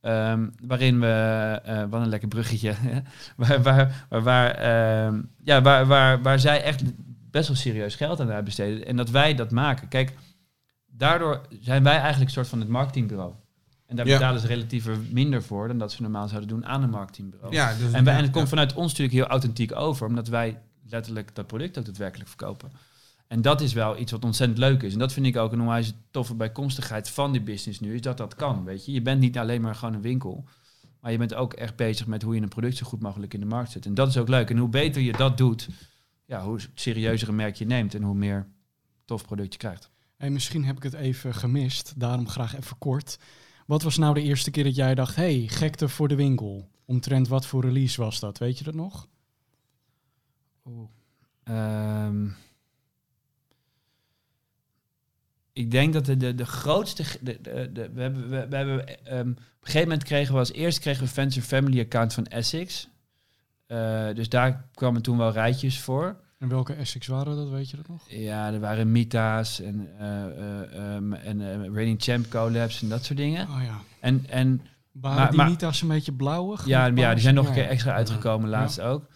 [0.01, 2.75] Ehm, waarin we, eh, wat een lekker bruggetje,
[3.37, 6.83] waar, waar, waar, ehm, ja, waar, waar, waar zij echt
[7.31, 8.85] best wel serieus geld aan uitbesteden.
[8.85, 9.87] En dat wij dat maken.
[9.87, 10.13] Kijk,
[10.85, 13.33] daardoor zijn wij eigenlijk een soort van het marketingbureau.
[13.89, 14.13] En daar Ja.
[14.17, 17.53] betalen ze relatief minder voor dan dat ze normaal zouden doen aan een marketingbureau.
[17.53, 20.27] ja, dus, En, wij, en ja, het komt vanuit ons natuurlijk heel authentiek over, omdat
[20.27, 22.71] wij letterlijk dat product ook daadwerkelijk verkopen.
[23.27, 24.93] En dat is wel iets wat ontzettend leuk is.
[24.93, 28.17] En dat vind ik ook een onwijs toffe bijkomstigheid van die business nu, is dat
[28.17, 28.91] dat kan, weet je.
[28.91, 30.43] Je bent niet alleen maar gewoon een winkel,
[31.01, 33.39] maar je bent ook echt bezig met hoe je een product zo goed mogelijk in
[33.39, 33.85] de markt zet.
[33.85, 34.49] En dat is ook leuk.
[34.49, 35.69] En hoe beter je dat doet,
[36.25, 38.47] ja, hoe serieuzer een merk je neemt en hoe meer
[39.05, 39.89] tof product je krijgt.
[40.17, 43.17] Hey, misschien heb ik het even gemist, daarom graag even kort.
[43.69, 46.69] Wat was nou de eerste keer dat jij dacht, hey, gekte voor de winkel?
[46.85, 48.37] Omtrent wat voor release was dat?
[48.37, 49.07] Weet je dat nog?
[51.43, 52.27] Ehm,
[55.53, 57.03] ik denk dat de, de, de grootste.
[57.21, 60.79] De, de, we hebben, we, hebben ehm, op een gegeven moment kregen we als eerst
[60.79, 62.89] kregen we and Family account van Essex.
[63.65, 66.19] Eh, dus daar kwamen toen wel rijtjes voor.
[66.39, 68.01] En welke Essex waren dat, weet je dat nog?
[68.07, 73.47] Ja, er waren Mita's en, ehm, en eh, Reigning Champ collabs en dat soort dingen.
[73.47, 73.77] Oh ja.
[73.99, 74.61] En, en
[74.91, 76.65] Waren Maar- die maar- Nita's een beetje blauwig?
[76.65, 79.07] ja, die zijn nog een keer extra uitgekomen laatst ook.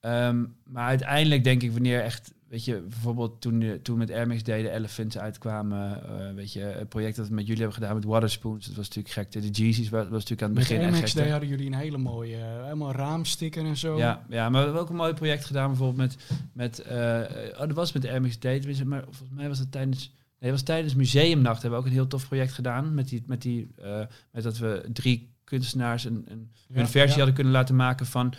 [0.00, 4.26] Ehm, maar uiteindelijk denk ik wanneer echt, weet je, bijvoorbeeld toen, de- toen met Air
[4.26, 7.94] Max deden Elephants uitkwamen, eh, weet je, het project dat we met jullie hebben gedaan
[7.94, 9.32] met Waterspoons, dat was natuurlijk gek.
[9.42, 11.22] De Jeezys was, was natuurlijk aan het Met begin Air echt Max gek.
[11.22, 13.98] Day hadden jullie een hele mooie, eh, helemaal raamsticker en zo.
[13.98, 16.16] Ja, ja, maar we hebben ook een mooi project gedaan, bijvoorbeeld met,
[16.52, 17.20] met eh,
[17.52, 20.14] oh, dat was met de Air Max Day, tenminste, maar volgens mij was het tijdens,
[20.38, 23.42] nee, was tijdens Museumnacht, hebben we ook een heel tof project gedaan, met die, met
[23.42, 23.74] die,
[24.32, 27.16] met dat we drie kunstenaars een, een Ja, versie ja.
[27.16, 28.32] hadden kunnen laten maken van,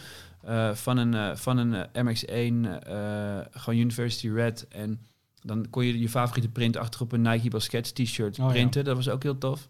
[0.44, 4.68] eh, van een, eh, van een eh, MX1, eh, gewoon University Red.
[4.68, 5.06] En
[5.42, 8.52] dan kon je je favoriete print achter op een Nike Baskets t-shirt Oh, ja.
[8.52, 8.84] printen.
[8.84, 9.70] Dat was ook heel tof.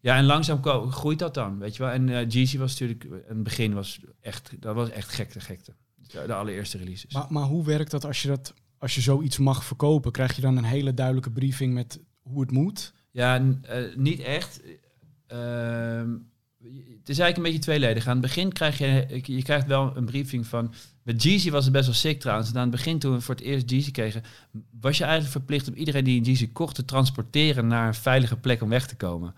[0.00, 1.92] Ja, en langzaam groeit dat dan, weet je wel.
[1.92, 5.72] En eh Jeezy was natuurlijk, in het begin was echt, dat was echt gekte, gekte.
[5.94, 7.12] De, de allereerste releases.
[7.14, 10.12] Maar, maar hoe werkt dat als je, dat als je zoiets mag verkopen?
[10.12, 12.92] Krijg je dan een hele duidelijke briefing met hoe het moet?
[13.10, 13.42] Ja,
[13.96, 14.60] niet echt.
[15.26, 16.10] Ehm,
[16.98, 18.06] het is eigenlijk een beetje tweeledig.
[18.06, 20.74] Aan het begin krijg je, je krijgt wel een briefing van...
[21.02, 22.50] Met Jeezy was het best wel sick trouwens.
[22.50, 24.22] En aan het begin toen we voor het eerst Jeezy kregen...
[24.80, 26.74] was je eigenlijk verplicht om iedereen die een Jeezy kocht...
[26.74, 29.34] te transporteren naar een veilige plek om weg te komen.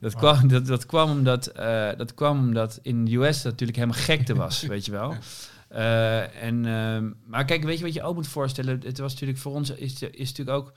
[0.00, 0.22] Dat, Wow.
[0.22, 4.02] kwam, dat, dat, kwam omdat, eh, dat kwam omdat in de US dat natuurlijk helemaal
[4.02, 5.14] gekte was, weet je wel.
[5.68, 8.80] Eh, en, ehm, maar kijk, weet je wat je ook moet voorstellen?
[8.84, 10.72] Het was natuurlijk voor ons is, is natuurlijk ook.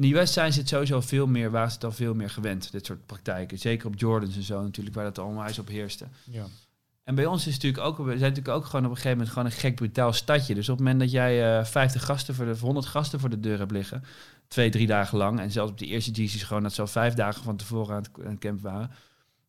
[0.00, 2.30] In de US zijn ze het sowieso veel meer, waren ze het al veel meer
[2.30, 3.58] gewend, dit soort praktijken.
[3.58, 6.06] Zeker op Jordans en zo natuurlijk, waar dat allemaal eens op heerste.
[6.24, 6.44] Ja.
[7.04, 9.16] En bij ons is het natuurlijk ook, we zijn natuurlijk ook gewoon op een gegeven
[9.16, 10.54] moment gewoon een gek brutaal stadje.
[10.54, 13.30] Dus op het moment dat jij eh 50 gasten voor de, of 100 gasten voor
[13.30, 14.04] de deur hebt liggen,
[14.48, 17.14] twee, drie dagen lang, en zelfs op die eerste Jeezys gewoon dat ze al vijf
[17.14, 18.90] dagen van tevoren aan het, aan het camp waren.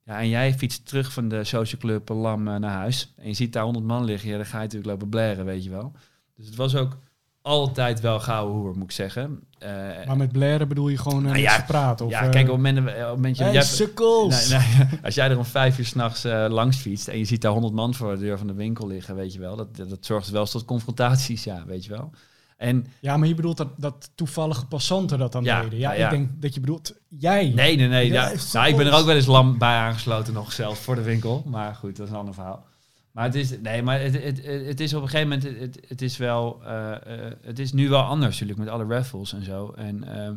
[0.05, 3.13] Ja, en jij fietst terug van de social club Lam eh, naar huis.
[3.17, 4.29] En je ziet daar 100 man liggen.
[4.29, 5.91] Ja, dan ga je natuurlijk lopen blaren, weet je wel.
[6.35, 6.97] Dus het was ook
[7.41, 9.39] altijd wel gouden hoer, moet ik zeggen.
[9.57, 9.69] Eh,
[10.07, 12.05] Maar met blaren bedoel je gewoon uh, Nou ja, praten?
[12.05, 14.49] Of, ja, eh, kijk, op het moment, op het moment hey, jij- sukkels!
[14.49, 17.25] Nee, nee, als jij er om vijf uur s'nachts nachts eh, langs fietst en je
[17.25, 19.75] ziet daar honderd man voor de deur van de winkel liggen, weet je wel, dat,
[19.77, 22.11] dat, dat zorgt wel eens tot confrontaties, ja, weet je wel.
[22.57, 25.79] En Ja, maar je bedoelt dat, dat toevallige passanten dat dan Ja, deden.
[25.79, 27.51] Ja, ja, ik denk dat je bedoelt jij.
[27.55, 28.11] nee, nee, nee.
[28.11, 31.01] Ja, nou, ik ben er ook wel eens lam bij aangesloten nog zelf voor de
[31.01, 32.65] winkel, maar goed, dat is een ander verhaal.
[33.11, 36.01] Maar het is, nee, maar het, het, het, is op een gegeven moment, het, het
[36.01, 39.73] is wel, eh, eh, het is nu wel anders natuurlijk met alle raffles en zo.
[39.75, 40.35] En, ehm,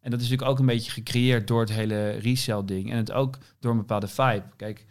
[0.00, 3.12] en dat is natuurlijk ook een beetje gecreëerd door het hele resell ding en het
[3.12, 4.44] ook door een bepaalde vibe.
[4.56, 4.86] Kijk,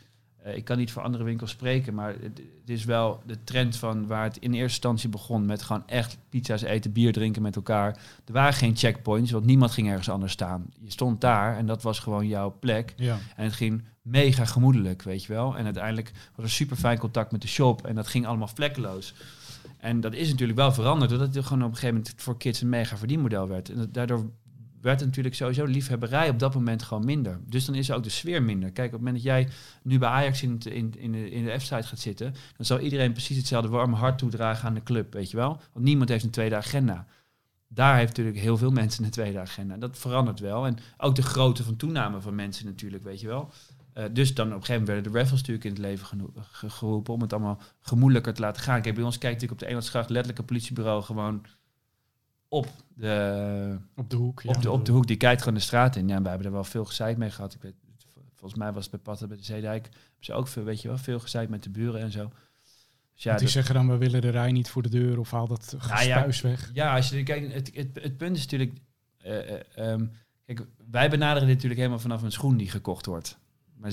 [0.56, 4.24] ik kan niet voor andere winkels spreken, maar het, is wel de trend van waar
[4.24, 7.98] het in eerste instantie begon met gewoon echt pizza's eten, bier drinken met elkaar.
[8.26, 10.66] Er waren geen checkpoints, want niemand ging ergens anders staan.
[10.80, 12.94] Je stond daar en dat was gewoon jouw plek.
[12.98, 13.18] Ja.
[13.36, 15.58] En het ging mega gemoedelijk, weet je wel.
[15.58, 17.86] En uiteindelijk was er super fijn contact met de shop.
[17.86, 19.14] En dat ging allemaal vlekkeloos.
[19.78, 21.10] En dat is natuurlijk wel veranderd.
[21.10, 23.70] Doordat het gewoon op een gegeven moment voor kids een mega verdienmodel werd.
[23.70, 24.30] En daardoor
[24.82, 27.40] werd natuurlijk sowieso liefhebberij op dat moment gewoon minder.
[27.46, 28.72] Dus dan is ook de sfeer minder.
[28.72, 29.50] Kijk, op het moment dat jij
[29.84, 32.34] nu bij Ajax in, in, in de, in de F-site gaat zitten...
[32.58, 35.62] dan zal iedereen precies hetzelfde warme hart toedragen aan de club, weet je wel.
[35.74, 37.08] Want niemand heeft een tweede agenda.
[37.68, 39.78] Daar heeft natuurlijk heel veel mensen een tweede agenda.
[39.78, 40.66] Dat verandert wel.
[40.66, 43.52] En ook de grootte van toename van mensen natuurlijk, weet je wel.
[43.94, 47.14] Eh, dus dan op een gegeven moment werden de raffles natuurlijk in het leven geroepen
[47.14, 48.82] om het allemaal gemoedelijker te laten gaan.
[48.82, 51.46] Kijk, bij ons kijkt natuurlijk op de Engelsgracht letterlijk een politiebureau gewoon
[52.50, 54.42] op de, Op de hoek.
[54.42, 54.50] Ja.
[54.50, 55.08] op, de, op de hoek.
[55.08, 56.08] Die kijkt gewoon de straat in.
[56.08, 57.54] Ja, wij hebben er wel veel gezeik mee gehad.
[57.54, 57.74] Ik weet,
[58.36, 59.90] volgens mij was het bij Patten bij de Zeedijk.
[60.20, 62.32] Ze ook veel, weet je wel, veel gezeik met de buren en zo.
[63.14, 65.20] Dus ja, Want die dat- zeggen dan, we willen de rij niet voor de deur
[65.20, 65.96] of haal dat ja.
[65.96, 66.70] gespuis weg.
[66.74, 68.74] Ja, als je kijkt, het, het, het punt is natuurlijk.
[69.18, 70.06] eh, eh, ehm,
[70.46, 73.38] kijk, wij benaderen dit natuurlijk helemaal vanaf een schoen die gekocht wordt.
[73.76, 73.92] Maar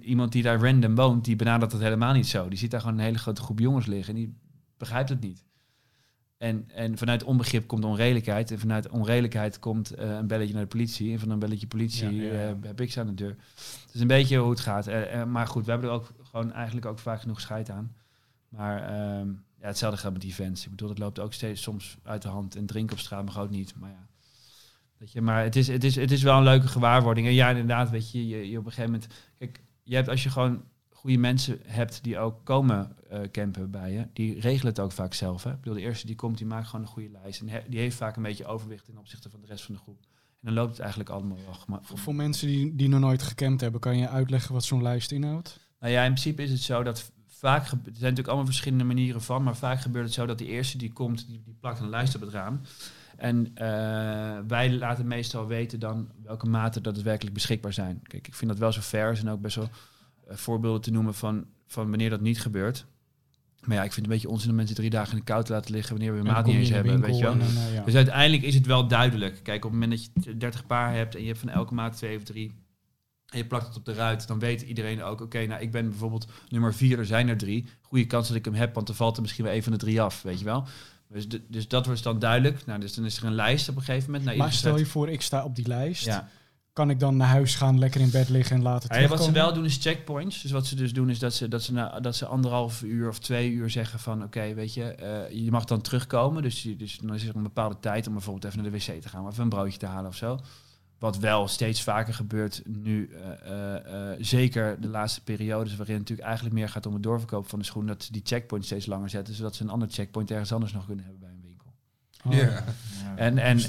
[0.00, 2.48] iemand die daar random woont, die benadert dat helemaal niet zo.
[2.48, 4.34] Die ziet daar gewoon een hele grote groep jongens liggen en die
[4.76, 5.44] begrijpt het niet.
[6.38, 8.50] En, en vanuit onbegrip komt onredelijkheid.
[8.50, 11.12] En vanuit onredelijkheid komt eh, een belletje naar de politie.
[11.12, 12.48] En van een belletje politie Ja, ja, ja.
[12.48, 13.36] eh, heb ik ze aan de deur.
[13.54, 14.86] Het is een beetje hoe het gaat.
[14.86, 17.94] Eh, maar goed, we hebben er ook gewoon eigenlijk ook vaak genoeg scheid aan.
[18.48, 19.28] Maar ehm,
[19.60, 20.64] ja, hetzelfde gaat met events.
[20.64, 22.56] Ik bedoel, het loopt ook steeds soms uit de hand.
[22.56, 23.74] En drinken op straat mag ook niet.
[23.76, 24.06] Maar ja,
[24.96, 27.26] weet je, maar het is, het is, het is wel een leuke gewaarwording.
[27.26, 29.12] En ja, inderdaad, weet je, je, je op een gegeven moment...
[29.38, 33.92] Kijk, je hebt als je gewoon goede mensen hebt die ook komen eh, campen bij
[33.92, 35.42] je, die regelen het ook vaak zelf.
[35.44, 35.50] Hè?
[35.50, 37.40] Ik bedoel, de eerste die komt, die maakt gewoon een goede lijst.
[37.40, 39.80] En he- die heeft vaak een beetje overwicht ten opzichte van de rest van de
[39.80, 39.98] groep.
[40.02, 41.78] En dan loopt het eigenlijk allemaal wel.
[41.82, 45.12] Voor, voor mensen die, die nog nooit gecampt hebben, kan je uitleggen wat zo'n lijst
[45.12, 45.58] inhoudt?
[45.80, 49.22] Nou ja, in principe is het zo dat vaak, er zijn natuurlijk allemaal verschillende manieren
[49.22, 51.88] van, maar vaak gebeurt het zo dat de eerste die komt, die, die plakt een
[51.88, 52.60] lijst op het raam.
[53.16, 53.66] En eh,
[54.46, 58.00] wij laten meestal weten dan welke maten dat het werkelijk beschikbaar zijn.
[58.02, 59.08] Kijk, ik vind dat wel zo fair.
[59.08, 59.68] Er zijn ook best wel
[60.28, 62.86] eh, voorbeelden te noemen van, van wanneer dat niet gebeurt.
[63.66, 65.44] Maar ja, ik vind het een beetje onzin om mensen drie dagen in de kou
[65.44, 67.00] te laten liggen wanneer we hun En dan maat niet eens hebben.
[67.00, 67.32] Weet je wel?
[67.32, 67.82] en eh, ja.
[67.84, 69.40] Dus uiteindelijk is het wel duidelijk.
[69.42, 71.96] Kijk, op het moment dat je 30 paar hebt en je hebt van elke maat
[71.96, 72.52] twee of drie.
[73.26, 75.88] En je plakt het op de ruit, dan weet iedereen ook, oké, nou ik ben
[75.88, 77.66] bijvoorbeeld nummer vier, er zijn er drie.
[77.82, 79.78] Goede kans dat ik hem heb, want er valt er misschien wel een van de
[79.78, 80.66] drie af, weet je wel.
[81.08, 82.66] Dus, de- dus dat was dan duidelijk.
[82.66, 84.24] Nou, dus dan is er een lijst op een gegeven moment.
[84.24, 86.04] Nou, maar stel je voor, ik sta op die lijst.
[86.04, 86.28] Ja.
[86.76, 89.08] Kan ik dan naar huis gaan, lekker in bed liggen en laten Ja, wat ze
[89.08, 89.34] terugkomen?
[89.34, 90.42] wel doen is checkpoints.
[90.42, 93.08] Dus wat ze dus doen is dat ze, dat ze, na, dat ze anderhalf uur
[93.08, 94.22] of twee uur zeggen van...
[94.22, 96.42] oké, weet je, eh, je mag dan terugkomen.
[96.42, 99.02] Dus, je, dus dan is er een bepaalde tijd om bijvoorbeeld even naar de wc
[99.02, 99.24] te gaan...
[99.24, 100.38] of even een broodje te halen of zo.
[100.98, 105.76] Wat wel steeds vaker gebeurt nu, eh, eh, zeker de laatste periodes...
[105.76, 107.86] waarin het natuurlijk eigenlijk meer gaat om het doorverkoop van de schoen...
[107.86, 109.34] dat ze die checkpoint steeds langer zetten...
[109.34, 111.35] zodat ze een ander checkpoint ergens anders nog kunnen hebben bij.
[112.30, 112.64] Ja.
[113.16, 113.66] En, en, Dus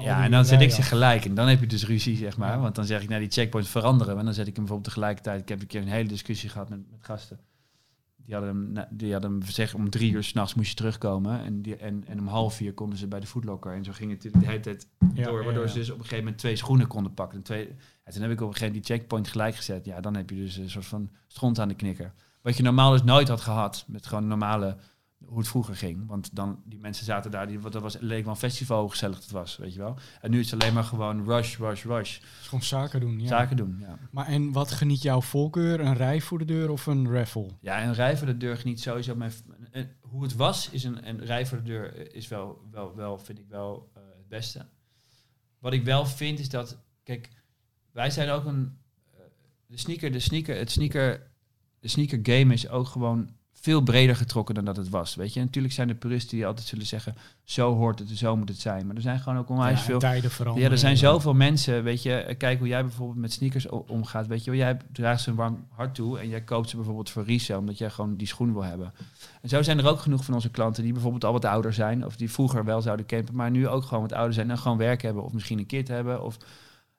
[0.00, 1.24] ja, en dan zet ik ze gelijk.
[1.24, 2.52] En dan heb je dus ruzie, zeg maar.
[2.52, 2.60] Ja.
[2.60, 4.18] Want dan zeg ik, nou, die checkpoints veranderen.
[4.18, 5.40] En dan zet ik hem bijvoorbeeld tegelijkertijd.
[5.40, 7.38] Ik heb een keer een hele discussie gehad met, met gasten.
[8.16, 11.44] Die hadden hem, na- die hadden hem gezegd, om drie uur s'nachts moest je terugkomen.
[11.44, 13.72] En, die, en, en om half vier konden ze bij de foodlocker.
[13.74, 15.44] En zo ging het de hele tijd Ja, door.
[15.44, 15.68] Waardoor ja.
[15.68, 17.38] ze dus op een gegeven moment twee schoenen konden pakken.
[17.38, 17.66] En twee,
[18.12, 19.84] toen heb ik op een gegeven moment die checkpoint gelijk gezet.
[19.84, 22.12] Ja, dan heb je dus een soort van stront aan de knikker.
[22.42, 23.84] Wat je normaal dus nooit had gehad.
[23.86, 24.76] Met gewoon normale,
[25.30, 26.06] hoe het vroeger ging.
[26.06, 28.90] Want dan, die mensen zaten daar, die, wat- dat was, leek wel een festival hoe
[28.90, 29.96] gezellig het was, weet je wel.
[30.20, 32.14] En nu is het alleen maar gewoon rush, rush, rush.
[32.14, 33.26] Het is gewoon zaken doen, ja.
[33.26, 33.98] Zaken doen, ja.
[34.10, 35.80] Maar en wat geniet jouw voorkeur?
[35.80, 37.46] Een rij voor de deur of een raffle?
[37.60, 39.32] Ja, en rij voor de deur geniet sowieso mijn...
[39.70, 43.18] en hoe het was, is een, een rij voor de deur is wel, wel, wel
[43.18, 44.66] vind ik wel eh, het beste.
[45.58, 47.28] Wat ik wel vind is dat, kijk,
[47.92, 48.78] wij zijn ook een...
[49.12, 49.18] eh,
[49.66, 51.30] de sneaker, de sneaker, het sneaker,
[51.80, 53.30] de sneaker game is ook gewoon
[53.60, 55.14] veel breder getrokken dan dat het was.
[55.14, 58.48] Weet je, natuurlijk zijn er puristen die altijd zullen zeggen, zo hoort het, zo moet
[58.48, 58.86] het zijn.
[58.86, 59.98] Maar er zijn gewoon ook onwijs Ja, veel...
[59.98, 60.68] tijden veranderen.
[60.68, 62.14] Ja, er zijn zoveel mensen, weet je.
[62.14, 64.26] eh, Kijk hoe jij bijvoorbeeld met sneakers omgaat.
[64.26, 67.24] Weet je jij draagt ze een warm hart toe en jij koopt ze bijvoorbeeld voor
[67.24, 68.92] resale, omdat jij gewoon die schoen wil hebben.
[69.42, 72.04] En zo zijn er ook genoeg van onze klanten die bijvoorbeeld al wat ouder zijn,
[72.06, 74.78] of die vroeger wel zouden campen, maar nu ook gewoon wat ouder zijn en gewoon
[74.78, 76.22] werk hebben, of misschien een kit hebben.
[76.22, 76.36] Of,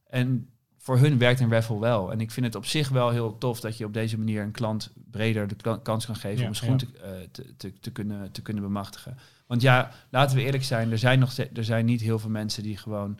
[0.07, 0.49] en
[0.81, 2.11] voor hun werkt een raffle wel.
[2.11, 4.51] En ik vind het op zich wel heel tof dat je op deze manier een
[4.51, 6.77] klant breder de kans kan geven Ja, om een schoen ja.
[6.77, 9.17] te, eh, te, te, te, kunnen, te kunnen bemachtigen.
[9.47, 12.63] Want ja, laten we eerlijk zijn, er zijn, nog er zijn niet heel veel mensen
[12.63, 13.19] die gewoon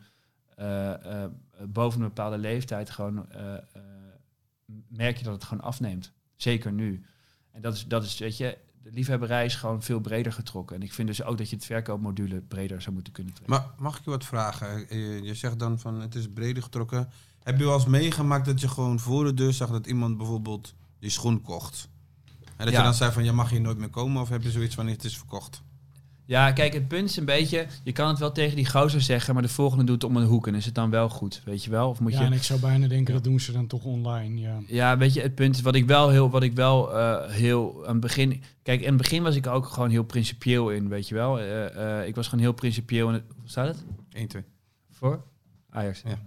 [0.56, 1.30] eh, eh,
[1.68, 3.62] boven een bepaalde leeftijd gewoon eh, eh,
[4.88, 6.12] merk je dat het gewoon afneemt.
[6.36, 7.04] Zeker nu.
[7.50, 10.76] En dat is, dat is, weet je, de liefhebberij is gewoon veel breder getrokken.
[10.76, 13.56] En ik vind dus ook dat je het verkoopmodule breder zou moeten kunnen trekken.
[13.56, 14.96] Maar mag ik je wat vragen?
[15.24, 17.08] Je zegt dan van het is breder getrokken.
[17.44, 20.74] Heb je wel eens meegemaakt dat je gewoon voor de deur zag dat iemand bijvoorbeeld
[20.98, 21.88] die schoen kocht?
[22.56, 22.78] En dat Ja.
[22.78, 24.86] je dan zei van ja mag hier nooit meer komen of heb je zoiets van
[24.86, 25.62] het is verkocht?
[26.24, 29.34] Ja, kijk, het punt is een beetje, je kan het wel tegen die gozer zeggen,
[29.34, 31.64] maar de volgende doet het om een hoek en is het dan wel goed, weet
[31.64, 31.88] je wel?
[31.88, 32.26] Of moet Ja, je...
[32.26, 34.58] en ik zou bijna denken, dat doen ze dan toch online, ja.
[34.66, 37.82] Ja, weet je, het punt is wat ik wel heel, wat ik wel eh, heel
[37.86, 38.42] aan het begin.
[38.62, 41.38] Kijk, in het begin was ik ook gewoon heel principieel in, weet je wel.
[41.38, 43.24] Eh, eh, ik was gewoon heel principieel in het.
[43.40, 43.84] Hoe staat het?
[44.12, 44.42] 1, 2.
[44.90, 45.24] Voor?
[45.70, 46.02] Ajax.
[46.04, 46.18] Ja.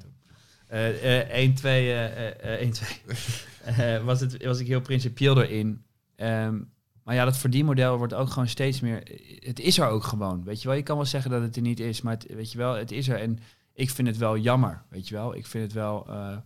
[0.76, 2.88] Eh, eh, 1, 2, eh, eh, 1, 2.
[3.66, 5.84] Eh, was, het, was ik heel principieel erin.
[6.16, 6.62] Ehm,
[7.04, 9.04] maar ja, dat verdienmodel wordt ook gewoon steeds meer...
[9.40, 10.78] Het is er ook gewoon, weet je wel.
[10.78, 12.92] Je kan wel zeggen dat het er niet is, maar het, weet je wel, het
[12.92, 13.20] is er.
[13.20, 13.40] En
[13.74, 15.36] ik vind het wel jammer, weet je wel.
[15.36, 16.08] Ik vind het wel...
[16.10, 16.38] eh,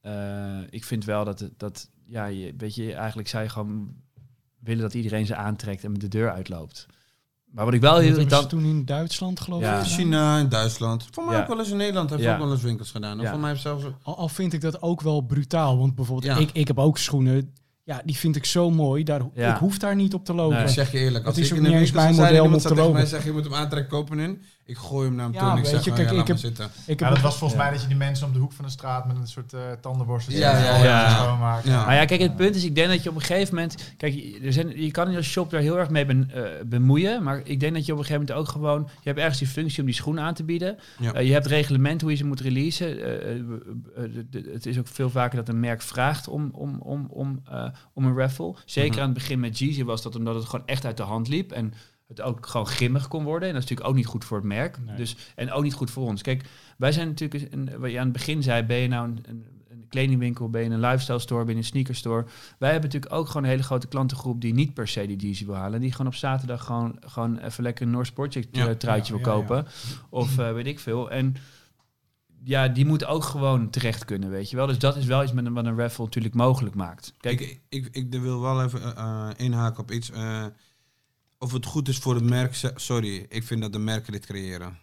[0.00, 1.58] eh, ik vind wel dat het...
[1.58, 3.94] Dat, ja, je, weet je, eigenlijk zou je gewoon
[4.58, 6.86] willen dat iedereen ze aantrekt en met de deur uitloopt.
[7.56, 8.48] Maar wat ik wel heel irritant...
[8.48, 9.78] toen in Duitsland, geloof Ja.
[9.80, 9.86] ik.
[9.86, 11.06] China en Duitsland.
[11.10, 11.40] Voor mij Ja.
[11.40, 12.10] ook wel eens in Nederland.
[12.10, 12.32] Heeft Ja.
[12.32, 13.26] ook wel eens winkels gedaan.
[13.26, 13.84] Voor mij zelfs...
[14.02, 15.78] Al, al vind ik dat ook wel brutaal.
[15.78, 16.40] Want bijvoorbeeld, Ja.
[16.42, 17.52] ik, ik heb ook schoenen.
[17.84, 19.04] Ja, die vind ik zo mooi.
[19.04, 19.52] Daar, Ja.
[19.54, 20.56] Ik hoef daar niet op te lopen.
[20.56, 20.64] Nee.
[20.66, 22.26] Ik zeg je eerlijk, als is ik ook in een niet eens winkel mijn zou
[22.26, 24.42] zijn en model iemand zou tegen mij zeggen je moet hem aantrekken kopen in.
[24.68, 26.36] Ik gooi hem naar hem Ja, toe en ik zeg, je, kijk, ja, ik heb-
[26.36, 26.70] zitten.
[26.86, 27.64] Ik Ja, dat was volgens Ja.
[27.66, 29.60] mij dat je die mensen om de hoek van de straat met een soort eh
[29.80, 31.08] tandenborstel Ja, ja, ja.
[31.10, 31.70] schoonmaken.
[31.70, 31.84] Ja.
[31.84, 33.94] Maar ja, kijk, het punt is, ik denk dat je op een gegeven moment...
[33.96, 36.42] Kijk, je- er zijn, je kan in als shop daar heel erg mee ben- eh,
[36.66, 37.22] bemoeien.
[37.22, 38.82] Maar ik denk dat je op een gegeven moment ook gewoon...
[39.00, 40.78] Je hebt ergens die functie om die schoenen aan te bieden.
[40.98, 41.12] Ja.
[41.12, 42.98] Eh, je hebt reglement hoe je ze moet releasen.
[44.52, 48.04] Het is ook veel vaker dat een merk vraagt om, om, om, om, eh, om
[48.04, 48.54] een raffle.
[48.64, 49.00] Zeker Mhm.
[49.00, 51.52] aan het begin met Jeezy was dat omdat het gewoon echt uit de hand liep.
[51.52, 51.72] En
[52.08, 53.48] het ook gewoon grimmig kon worden.
[53.48, 54.78] En dat is natuurlijk ook niet goed voor het merk.
[54.84, 54.96] Nee.
[54.96, 56.22] Dus, en ook niet goed voor ons.
[56.22, 56.44] Kijk,
[56.78, 59.44] wij zijn natuurlijk, een, wat je aan het begin zei, ben je nou een, een,
[59.68, 62.24] een kledingwinkel, ben je een lifestyle store, ben je een sneaker store.
[62.58, 65.46] Wij hebben natuurlijk ook gewoon een hele grote klantengroep die niet per se die Yeezy
[65.46, 65.80] wil halen.
[65.80, 68.68] Die gewoon op zaterdag gewoon, gewoon even lekker een North Project Ja.
[68.68, 69.66] eh, truitje Ja, wil ja, kopen.
[70.10, 71.10] Of eh, weet ik veel.
[71.10, 71.34] En
[72.44, 74.66] ja, die moet ook gewoon terecht kunnen, weet je wel.
[74.66, 77.12] Dus dat is wel iets met een, wat een raffle natuurlijk mogelijk maakt.
[77.20, 80.10] Kijk, ik, ik, ik wil wel even eh, inhaken op iets.
[80.10, 80.44] eh,
[81.38, 82.54] of het goed is voor het merk.
[82.76, 84.78] Sorry, ik vind dat de merken dit creëren.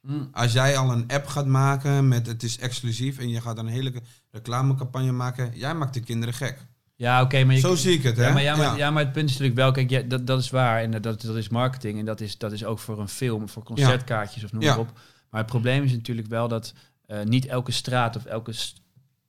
[0.00, 3.58] mm, Als jij al een app gaat maken met het is exclusief en je gaat
[3.58, 3.92] een hele
[4.30, 6.66] reclamecampagne maken, jij maakt de kinderen gek.
[6.96, 8.26] ja, oké, maar je Zo zie ik het, hè?
[8.26, 8.90] Ja maar, ja, maar, ja.
[8.90, 10.82] maar het punt is natuurlijk wel, kijk, ja, dat, dat is waar.
[10.82, 11.98] En dat, dat is marketing.
[11.98, 14.92] En dat is, dat is ook voor een film, voor concertkaartjes of noem maar op.
[15.30, 16.72] Maar het probleem is natuurlijk wel dat
[17.06, 18.80] eh, niet elke straat of elke, st-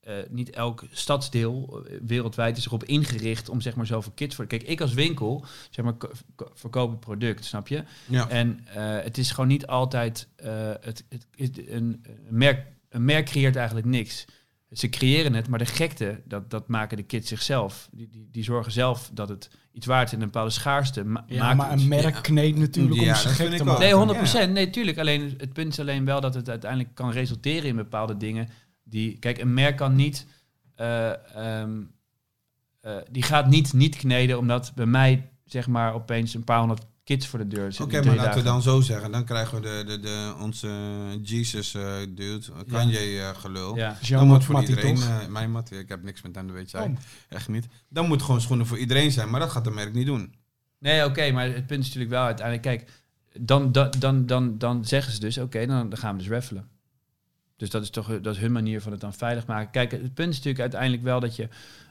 [0.02, 4.45] eh, niet elk stadsdeel eh, wereldwijd is erop ingericht om zeg maar zoveel kids voor.
[4.48, 7.84] Kijk, ik als winkel, zeg maar, ko- ko- verkoop het product, snap je?
[8.07, 8.30] Ja.
[8.30, 12.65] En eh, het is gewoon niet altijd eh, het, het, het- een, een merk.
[12.90, 14.26] Een merk creëert eigenlijk niks.
[14.72, 17.90] Ze creëren het, maar de gekte, dat, dat maken de kids zichzelf.
[17.91, 21.23] Die, die, die zorgen zelf dat het iets waard is en een bepaalde schaarste ma
[21.28, 22.22] Ja, maakt maar een merk Ja.
[22.22, 23.82] kneedt natuurlijk Ja, om ze gek te maken.
[23.82, 24.53] Nee, 100 Ja, procent.
[24.53, 24.98] Nee, tuurlijk.
[24.98, 28.49] Alleen het punt is alleen wel dat het uiteindelijk kan resulteren in bepaalde dingen.
[28.91, 30.26] Die, kijk, een merk kan niet.
[30.76, 31.81] eh, ehm,
[32.81, 36.85] eh, die gaat niet niet kneden omdat bij mij zeg maar opeens een paar honderd
[37.03, 38.01] kids voor de deur Oké, zitten.
[38.01, 39.11] in maar laten we dan zo zeggen.
[39.11, 40.69] Dan krijgen we de, de, de, onze
[41.22, 43.76] Jesus eh dude, Kanye eh, gelul.
[43.76, 43.97] Ja.
[44.09, 46.72] Dan moet voor Mattie iedereen, eh, mijn Mattie, ik heb niks met hem, dat weet
[46.72, 46.84] jij.
[46.84, 46.97] Oh.
[47.30, 47.68] Echt niet.
[47.89, 50.34] Dan moet gewoon schoenen voor iedereen zijn, maar dat gaat de merk niet doen.
[50.80, 52.91] Nee, oké, maar het punt is natuurlijk wel uiteindelijk, kijk,
[53.39, 56.69] dan, dan, dan, dan, dan zeggen ze dus, oké, dan, dan gaan we dus raffelen.
[57.61, 59.71] Dus dat is toch dat is hun manier van het dan veilig maken.
[59.71, 61.47] Kijk, het punt is natuurlijk uiteindelijk wel dat je,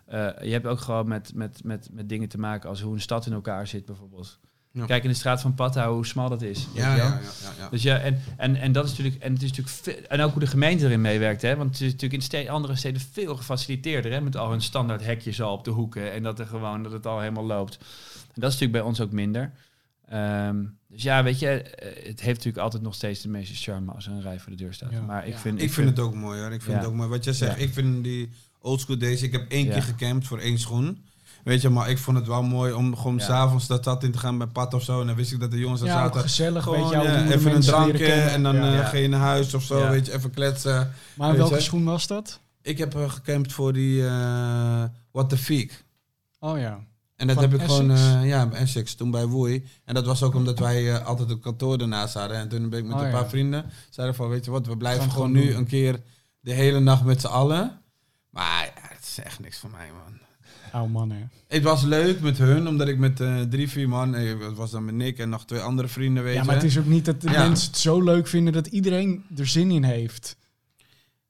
[0.07, 3.01] eh, je hebt ook gewoon met, met, met, met dingen te maken als hoe een
[3.01, 4.39] stad in elkaar zit bijvoorbeeld.
[4.71, 4.87] Ja.
[4.87, 6.69] Kijk in de straat van Patta hoe smal dat is.
[6.75, 7.21] Ja, ja,
[7.59, 7.69] ja.
[7.69, 10.41] Dus ja, en, en, en dat is natuurlijk, en het is natuurlijk en ook hoe
[10.41, 11.57] de gemeente erin meewerkt, hè?
[11.57, 14.21] Want het is natuurlijk in andere steden veel gefaciliteerder, hè?
[14.21, 17.07] Met al hun standaard hekjes al op de hoeken en dat er gewoon dat het
[17.07, 17.77] al helemaal loopt.
[18.15, 19.53] En dat is natuurlijk bij ons ook minder.
[20.09, 23.93] Ehm, dus ja, weet je, eh, het heeft natuurlijk altijd nog steeds de meeste charme
[23.93, 24.91] als er een rij voor de deur staat.
[24.91, 25.01] Ja.
[25.01, 25.39] Maar ik Ja.
[25.39, 26.53] vind, Ik vind het ook mooi hoor.
[26.53, 26.79] Ik vind Ja.
[26.83, 27.09] het ook mooi.
[27.09, 27.63] Wat jij zegt, Ja.
[27.65, 28.31] ik vind die
[28.61, 29.23] oldschool days.
[29.23, 29.73] Ik heb één Ja.
[29.73, 31.05] keer gecampt voor één schoen.
[31.45, 33.25] Weet je, maar ik vond het wel mooi om gewoon Ja.
[33.25, 35.01] s'avonds dat stad in te gaan bij Pat of zo.
[35.01, 36.21] En dan wist ik dat de jongens daar zaten.
[36.21, 38.67] gezellig, Gewoon weet je, even een drankje en dan Ja.
[38.69, 38.85] eh, Ja.
[38.85, 39.79] ga je naar huis of zo.
[39.79, 39.91] Ja.
[39.91, 40.93] Weet je, even kletsen.
[41.15, 41.61] Maar welke je?
[41.61, 42.41] schoen was dat?
[42.63, 45.85] Ik heb eh, gecampt voor die eh What the Freak.
[46.39, 46.81] Oh ja.
[47.21, 49.65] En dat heb ik gewoon, eh, ja, bij Essex, toen bij Woei.
[49.85, 52.37] En dat was ook omdat wij eh, altijd een kantoor ernaast hadden.
[52.37, 53.13] En toen ben ik met Oh, een ja.
[53.13, 56.01] paar vrienden, zeiden van, weet je wat, we blijven Gaan gewoon gewoon nu een keer
[56.41, 57.81] de hele nacht met z'n allen.
[58.31, 60.19] Maar ja, het is echt niks voor mij, man.
[60.83, 61.21] Oh man, hè.
[61.49, 64.85] Het was leuk met hun, omdat ik met eh, drie, vier man, het was dan
[64.85, 67.21] met Nick en nog twee andere vrienden, weet Ja, maar het is ook niet dat
[67.21, 67.49] de Ja.
[67.49, 70.37] mensen het zo leuk vinden dat iedereen er zin in heeft.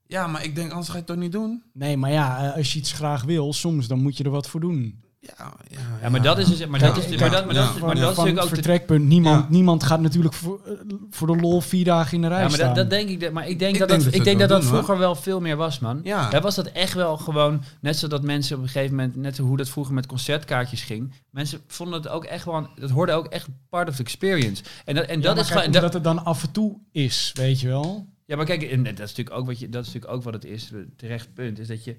[0.06, 1.62] Ja, maar ik denk, anders ga je het toch niet doen?
[1.72, 4.60] Nee, maar ja, als je iets graag wil, soms dan moet je er wat voor
[4.60, 5.00] doen.
[5.22, 7.74] Ja, ja, Ja, maar dat is dus, maar dat is, Ja, maar dat, maar dat,
[7.74, 9.04] is- maar dat natuurlijk het ook de, vertrekpunt.
[9.06, 9.46] Niemand, Ja.
[9.50, 10.72] niemand gaat natuurlijk voor, eh,
[11.10, 12.66] voor de lol vier dagen in de rij Ja, maar staan.
[12.66, 13.20] dat, dat denk ik.
[13.20, 14.98] dat- Maar ik denk Ik dat denk dat, dat ik denk het dat, dat vroeger
[14.98, 16.00] wel veel meer was, man.
[16.04, 16.30] Ja.
[16.30, 19.56] Daar was dat echt wel gewoon, net zodat mensen op een gegeven moment, net hoe
[19.56, 21.12] dat vroeger met concertkaartjes ging.
[21.30, 24.62] Mensen vonden het ook echt wel, dat hoorde ook echt part of the experience.
[24.84, 27.30] En dat, en Ja, dat maar is gewoon, dat- het dan af en toe is,
[27.34, 28.06] weet je wel.
[28.26, 30.34] ja, maar kijk, en dat is natuurlijk ook wat je, dat is natuurlijk ook wat
[30.34, 30.70] het is.
[30.96, 31.96] Terecht punt is dat je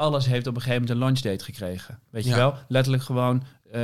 [0.00, 1.98] alles heeft op een gegeven moment een launch date gekregen.
[2.10, 2.36] Weet je Ja.
[2.36, 2.54] wel?
[2.68, 3.42] Letterlijk gewoon.
[3.72, 3.80] eh,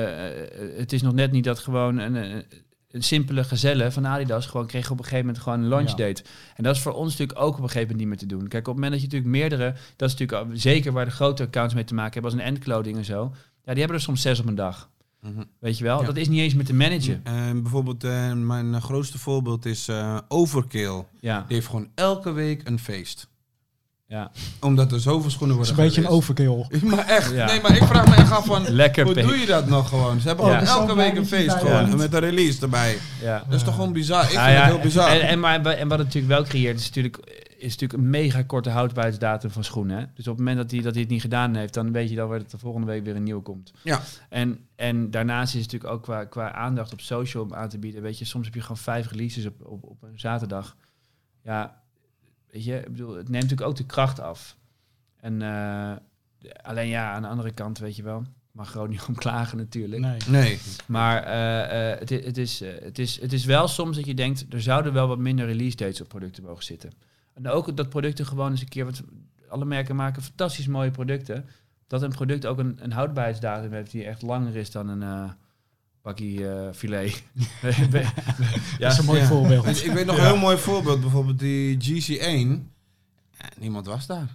[0.76, 2.44] het is nog net niet dat gewoon een, een,
[2.90, 5.96] een simpele gezelle van Adidas gewoon kreeg op een gegeven moment gewoon een launch Ja.
[5.96, 6.22] date.
[6.56, 8.48] En dat is voor ons natuurlijk ook op een gegeven moment niet meer te doen.
[8.48, 11.42] Kijk, op het moment dat je natuurlijk meerdere, dat is natuurlijk zeker waar de grote
[11.42, 13.32] accounts mee te maken hebben, als een endclothing en zo.
[13.64, 14.90] Ja, die hebben er soms zes op een dag.
[15.20, 15.42] Mhm.
[15.58, 16.00] Weet je wel?
[16.00, 16.06] Ja.
[16.06, 17.20] Dat is niet eens met de manager.
[17.24, 21.04] En bijvoorbeeld, eh, mijn eh, grootste voorbeeld is eh, Overkill.
[21.20, 23.28] Ja, Die heeft gewoon elke week een feest.
[24.08, 24.30] Ja.
[24.60, 26.66] Omdat er zoveel schoenen Het is worden een beetje een overkill.
[26.94, 27.46] Maar echt, Ja.
[27.46, 28.68] nee, maar ik vraag me echt af van...
[28.68, 30.20] Lekker Hoe doe je dat nog gewoon?
[30.20, 31.96] Ze hebben Oh, gewoon elke week een dat feest gewoon.
[31.96, 32.98] met een release erbij.
[33.22, 33.44] Ja.
[33.48, 34.24] Dat is toch gewoon bizar?
[34.24, 35.08] Ik Nou vind ja, het heel bizar.
[35.10, 37.16] En, en, maar, en wat het natuurlijk wel creëert is natuurlijk...
[37.58, 39.98] is natuurlijk een mega korte houdbaarheidsdatum van schoenen.
[39.98, 40.04] Hè?
[40.14, 42.16] Dus op het moment dat hij, dat hij het niet gedaan heeft, dan weet je
[42.16, 43.72] dan dat er de volgende week weer een nieuwe komt.
[43.82, 44.00] Ja.
[44.28, 47.78] En, en daarnaast is het natuurlijk ook qua, qua aandacht op social om aan te
[47.78, 48.02] bieden.
[48.02, 50.76] Weet je, soms heb je gewoon vijf releases op, op, op een zaterdag.
[51.44, 51.84] Ja,
[52.56, 54.56] weet je, ik bedoel, het neemt natuurlijk ook de kracht af.
[55.20, 55.92] En eh,
[56.62, 58.22] alleen ja, aan de andere kant, weet je wel,
[58.52, 60.02] mag gewoon niet om klagen natuurlijk.
[60.02, 60.18] Nee.
[60.28, 60.58] Nee.
[60.86, 64.46] Maar eh, eh, het, het, is, het, is, het is wel soms dat je denkt,
[64.50, 66.92] er zouden wel wat minder release dates op producten mogen zitten.
[67.34, 69.02] En ook dat producten gewoon eens een keer, wat
[69.48, 71.48] alle merken maken fantastisch mooie producten.
[71.86, 75.30] Dat een product ook een, een houdbaarheidsdatum heeft die echt langer is dan een eh
[76.06, 77.22] bakkie eh, filet.
[78.78, 79.26] Dat is een mooi Ja.
[79.26, 79.66] voorbeeld.
[79.66, 81.00] Ik, ik weet nog een heel mooi voorbeeld.
[81.00, 82.48] Bijvoorbeeld die GC1.
[83.38, 84.34] Ja, niemand was daar.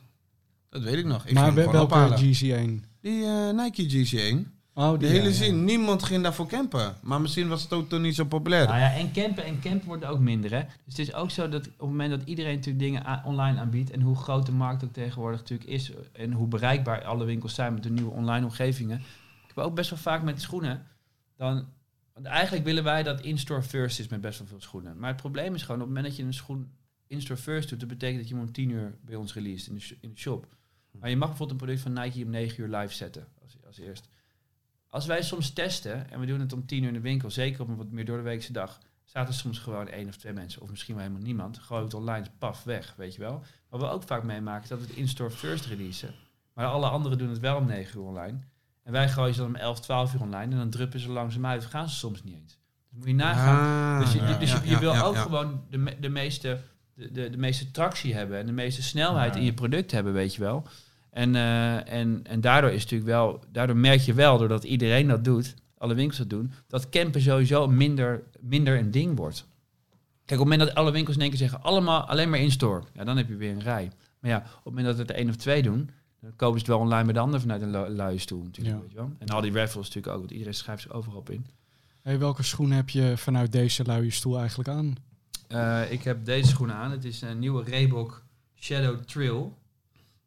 [0.69, 1.26] Dat weet ik nog.
[1.26, 2.18] Ik maar welke ophalen.
[2.18, 2.89] GC1?
[3.02, 4.60] Die eh, Nike GC1.
[4.73, 5.34] Oh, De die, hele ja, ja.
[5.35, 5.64] zin.
[5.64, 6.95] Niemand ging daarvoor campen.
[7.02, 8.68] Maar misschien was het ook toen niet zo populair.
[8.68, 10.52] Nou ja, en campen en campen wordt ook minder.
[10.52, 10.60] Hè?
[10.85, 13.91] Dus het is ook zo dat op het moment dat iedereen natuurlijk dingen online aanbiedt
[13.91, 17.73] en hoe groot de markt ook tegenwoordig natuurlijk is en hoe bereikbaar alle winkels zijn
[17.73, 18.98] met de nieuwe online omgevingen.
[19.48, 20.85] Ik heb ook best wel vaak met schoenen.
[21.41, 21.68] Dan,
[22.13, 24.99] want eigenlijk willen wij dat in-store first is met best wel veel schoenen.
[24.99, 26.72] Maar het probleem is gewoon op het moment dat je een schoen
[27.07, 29.76] in-store first doet, dat betekent dat je hem om 10 uur bij ons released in
[29.76, 30.47] de, in de shop.
[30.91, 33.77] Maar je mag bijvoorbeeld een product van Nike om 9 uur live zetten als, als
[33.77, 34.09] eerst.
[34.88, 37.61] Als wij soms testen en we doen het om 10 uur in de winkel, zeker
[37.61, 40.34] op een wat meer door de weekse dag, staat er soms gewoon één of twee
[40.34, 41.57] mensen, of misschien wel helemaal niemand.
[41.57, 43.43] Gooi het online, paf, weg, weet je wel.
[43.69, 46.13] Wat we ook vaak meemaken, is dat we het in-store first releasen.
[46.53, 48.39] Maar alle anderen doen het wel om 9 uur online.
[48.84, 51.45] En wij gooien ze dan om 11, 12 uur online en dan druppen ze langzaam
[51.45, 51.66] uit.
[51.66, 52.58] Gaan ze soms niet eens.
[52.90, 53.95] Dus moet je nagaan.
[53.95, 55.22] Ah, dus je, ja, dus je, ja, je ja, wil ja, ook ja.
[55.22, 56.60] gewoon de, de, meeste,
[56.94, 59.40] de, de, de meeste tractie hebben en de meeste snelheid Ja.
[59.40, 60.68] in je product hebben, weet je wel.
[61.10, 65.24] En, eh, en, en daardoor is natuurlijk wel, daardoor merk je wel, doordat iedereen dat
[65.24, 69.45] doet, alle winkels dat doen, dat campen sowieso minder, minder een ding wordt.
[70.26, 72.84] Kijk, op het moment dat alle winkels in één keer zeggen, allemaal alleen maar in-store,
[72.94, 73.91] ja, dan heb je weer een rij.
[74.20, 75.90] Maar ja, op het moment dat het er één of twee doen,
[76.22, 78.76] dan kopen ze het wel online met de ander vanuit een lu- luie stoel natuurlijk,
[78.76, 78.81] Ja.
[78.81, 79.11] weet je wel.
[79.19, 81.45] En al die raffles natuurlijk ook, want iedereen schrijft zich overal op in.
[82.02, 84.95] Hey, welke schoen heb je vanuit deze luie stoel eigenlijk aan?
[85.48, 86.91] Eh, ik heb deze schoenen aan.
[86.91, 88.23] Het is een nieuwe Reebok
[88.60, 89.57] Shadow Trail.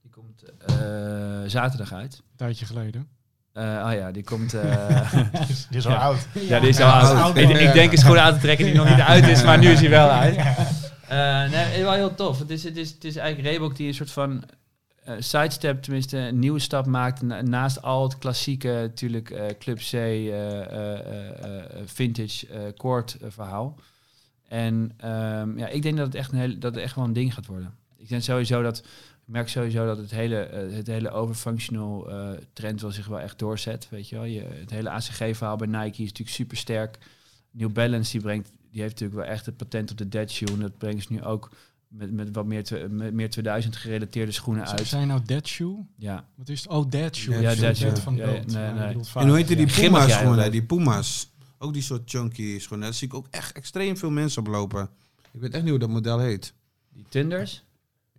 [0.02, 2.14] Die komt eh, zaterdag uit.
[2.16, 3.08] Een tijdje geleden.
[3.52, 4.50] Eh ah ja, die komt...
[5.70, 5.98] Die is al Ja.
[5.98, 6.26] oud.
[6.32, 7.16] ja, die is al Ja, oud.
[7.18, 7.36] oud.
[7.36, 9.80] Ik, denk een schoen aan te trekken die nog niet uit is, maar nu is
[9.80, 10.36] hij wel uit.
[11.50, 12.38] Nee, wel heel tof.
[12.38, 14.44] Het is, het is, het is eigenlijk Reebok die een soort van
[15.04, 17.22] eh, sidestep, tenminste een nieuwe stap maakt.
[17.22, 20.30] Na- naast al het klassieke, natuurlijk eh, Club C, eh,
[21.84, 23.78] vintage, court verhaal.
[24.48, 27.34] En ehm, ja, ik denk dat het echt een hele, dat echt wel een ding
[27.34, 27.74] gaat worden.
[27.96, 30.36] Ik denk sowieso dat, ik merk sowieso dat het hele,
[30.72, 32.08] het hele overfunctional
[32.52, 33.88] trend wel zich wel echt doorzet.
[33.90, 36.98] Weet je wel, je, het hele ACG-verhaal bij Nike is natuurlijk super sterk.
[37.50, 40.48] New Balance die brengt, die heeft natuurlijk wel echt het patent op de dead shoe.
[40.48, 41.50] En dat brengen ze nu ook
[41.96, 44.88] met, met wat meer, met meer 2000 gerelateerde schoenen Zijn uit.
[44.88, 45.84] zij nou Dead Shoe?
[45.96, 46.24] Ja.
[46.34, 46.70] Wat is het?
[46.70, 47.40] Oh, Dead Shoe.
[47.40, 47.96] Ja, Dead Shoe.
[47.96, 48.46] van Ja, ja, dood.
[48.52, 48.96] nee, nee.
[49.14, 50.50] En hoe heette die Puma's schoenen?
[50.50, 51.32] Die Puma's.
[51.58, 52.86] Ook die soort chunky schoenen.
[52.86, 54.88] Daar zie ik ook echt extreem veel mensen op lopen.
[55.32, 56.54] Ik weet echt niet hoe dat model heet.
[56.92, 57.64] Die Tinders.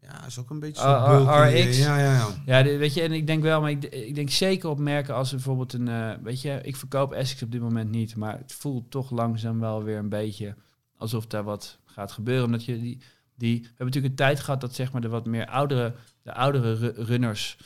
[0.02, 1.32] Ja, is ook een beetje Ah, zo bulky.
[1.32, 1.78] ah, RX.
[1.78, 2.28] Ja, ja, ja.
[2.46, 5.16] Ja, de- weet je, en ik denk wel, maar ik, ik denk zeker op merken
[5.16, 8.54] als bijvoorbeeld een, eh, weet je, ik verkoop Essex op dit moment niet, maar het
[8.54, 10.56] voelt toch langzaam wel weer een beetje
[10.98, 12.46] alsof daar wat gaat gebeuren.
[12.46, 12.98] Omdat je die,
[13.36, 16.34] die we hebben natuurlijk een tijd gehad dat zeg maar de wat meer oudere, de
[16.34, 17.58] oudere ru- runners,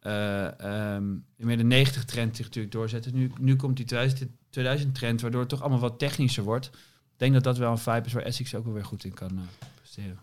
[0.00, 3.14] eh ehm, meer de 90 trend zich natuurlijk doorzetten.
[3.14, 6.66] Nu, nu komt die 2000, 2000 trend, waardoor het toch allemaal wat technischer wordt.
[7.12, 9.14] Ik denk dat dat wel een vibe is waar Essex ook wel weer goed in
[9.14, 9.44] kan eh,
[9.74, 10.18] presteren.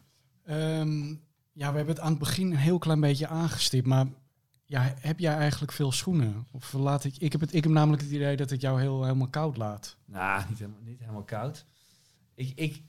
[0.46, 1.08] Ehm,
[1.52, 4.06] ja, we hebben het aan het begin een heel klein beetje aangestipt, maar
[4.66, 6.48] ja, heb jij eigenlijk veel schoenen?
[6.52, 9.04] Of laat ik, ik, heb het, ik heb namelijk het idee dat het jou heel,
[9.04, 9.98] helemaal koud laat.
[10.06, 11.66] Nou, niet helemaal, niet helemaal koud.
[12.34, 12.82] Ik, ik,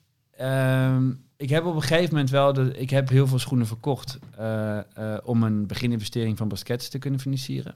[0.42, 2.52] ehm, ik heb op een gegeven moment wel...
[2.52, 4.18] De, ik heb heel veel schoenen verkocht...
[4.36, 7.74] eh, eh, om een begininvestering van Baskets te kunnen financieren.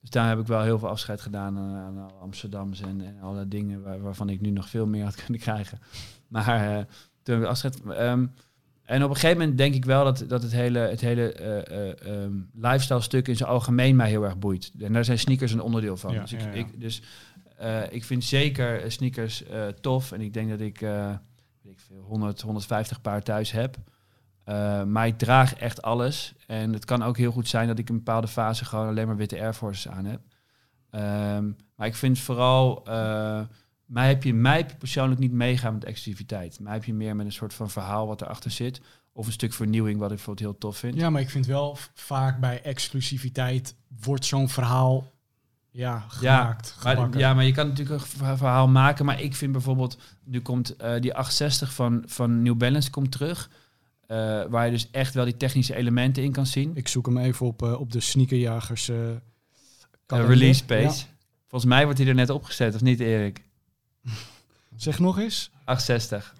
[0.00, 3.20] Dus daar heb ik wel heel veel afscheid gedaan aan, aan alle Amsterdams en, en
[3.20, 5.78] alle dingen waar- waarvan ik nu nog veel meer had kunnen krijgen.
[6.28, 6.84] Maar eh,
[7.22, 7.80] toen heb ik afscheid...
[7.82, 8.26] ehm,
[8.84, 11.88] en op een gegeven moment denk ik wel dat, dat het hele, het hele eh,
[11.90, 14.72] eh, ehm, lifestyle stuk in zijn algemeen mij heel erg boeit.
[14.80, 16.12] En daar zijn sneakers een onderdeel van.
[16.14, 16.52] Ja, dus ik, ja, ja.
[16.52, 17.02] ik, dus
[17.58, 20.12] eh, ik vind zeker eh, sneakers eh, tof.
[20.12, 21.10] En ik denk dat ik, eh,
[21.72, 23.76] ik veel, 100, 150 paar thuis heb.
[24.44, 26.34] Eh, maar ik draag echt alles.
[26.46, 29.16] En het kan ook heel goed zijn dat ik een bepaalde fase gewoon alleen maar
[29.16, 30.20] witte Air Forces aan heb.
[30.90, 33.40] Ehm, maar ik vind vooral, eh,
[33.84, 36.60] mij, heb je, mij persoonlijk niet meegaan met exclusiviteit.
[36.60, 38.80] Mij heb je meer met een soort van verhaal wat erachter zit.
[39.12, 40.94] Of een stuk vernieuwing wat ik bijvoorbeeld heel tof vind.
[40.94, 45.12] Ja, maar ik vind wel vaak bij exclusiviteit wordt zo'n verhaal
[45.76, 46.74] ja, gemaakt.
[46.82, 49.04] Maar, ja, maar je kan natuurlijk een verha- verhaal maken.
[49.04, 53.50] Maar ik vind bijvoorbeeld, nu komt eh, die 860 van, van New Balance komt terug.
[54.06, 56.70] eh, waar je dus echt wel die technische elementen in kan zien.
[56.76, 58.90] Ik zoek hem even op, eh, op de sneakerjagers
[60.28, 60.82] release page.
[60.82, 60.92] Ja.
[61.48, 63.42] Volgens mij wordt hij er net opgezet, of niet Erik?
[64.76, 65.50] Zeg nog eens.
[65.64, 66.34] 860.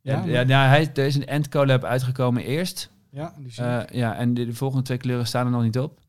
[0.00, 2.90] Ja, Ja, ja, nou, hij, er is een End Collab uitgekomen eerst.
[3.16, 6.00] Ja, die Eh, ja, en de, de volgende twee kleuren staan er nog niet op.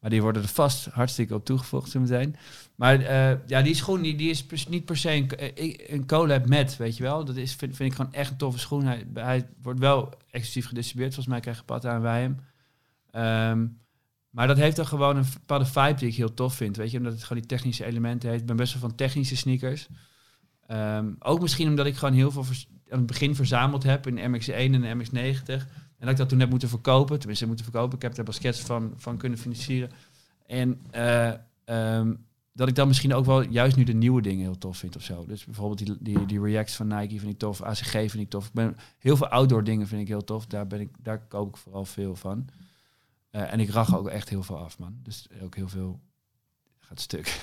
[0.00, 2.36] Maar die worden er vast hartstikke op toegevoegd zo meteen.
[2.74, 6.46] Maar eh, ja, die schoen die, die is niet per se een, eh, een collab
[6.46, 7.24] met, weet je wel.
[7.24, 8.84] Dat is, vind, vind ik gewoon echt een toffe schoen.
[9.14, 11.14] Hij, wordt wel exclusief gedistribueerd.
[11.14, 12.40] Volgens mij krijgen Patta en wij hem.
[13.10, 13.66] Ehm,
[14.30, 16.76] maar dat heeft dan gewoon een bepaalde vibe die ik heel tof vind.
[16.76, 18.40] Weet je, omdat het gewoon die technische elementen heeft.
[18.40, 19.88] Ik ben best wel van technische sneakers.
[20.66, 22.44] Ehm, ook misschien omdat ik gewoon heel veel
[22.90, 25.66] aan het begin verzameld heb in MX1 en MX90.
[26.04, 27.18] Dat ik dat toen heb moeten verkopen.
[27.18, 27.96] Tenminste, moeten verkopen.
[27.96, 29.90] Ik heb daar baskets van, van kunnen financieren.
[30.46, 31.32] En eh,
[31.64, 32.14] ehm,
[32.52, 35.02] dat ik dan misschien ook wel juist nu de nieuwe dingen heel tof vind of
[35.02, 35.26] zo.
[35.26, 37.62] Dus bijvoorbeeld die, die, die Reacts van Nike vind ik tof.
[37.62, 38.46] ACG vind ik tof.
[38.46, 40.46] Ik ben, heel veel outdoor dingen vind ik heel tof.
[40.46, 42.48] Daar, ben ik, daar koop ik vooral veel van.
[43.30, 44.98] Eh, en ik rach ook echt heel veel af, man.
[45.02, 46.00] Dus ook heel veel
[46.78, 47.42] gaat stuk.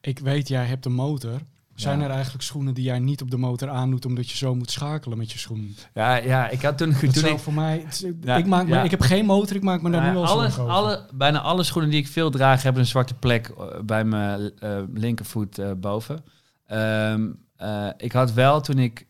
[0.00, 1.40] Ik weet, jij hebt een motor.
[1.74, 2.04] Zijn Ja.
[2.04, 5.18] er eigenlijk schoenen die jij niet op de motor aandoet omdat je zo moet schakelen
[5.18, 5.76] met je schoen?
[5.94, 6.90] Ja, ja ik had toen...
[7.00, 7.82] Dat toen ik, voor mij.
[7.84, 10.16] het is- Ja, ik, maak me, ik heb geen motor, ik maak me daar nu
[10.16, 13.80] al alles, alle, Bijna alle schoenen die ik veel draag hebben een zwarte plek eh,
[13.80, 16.24] bij mijn eh, linkervoet eh, boven.
[16.66, 19.06] Ehm, eh, ik had wel toen ik...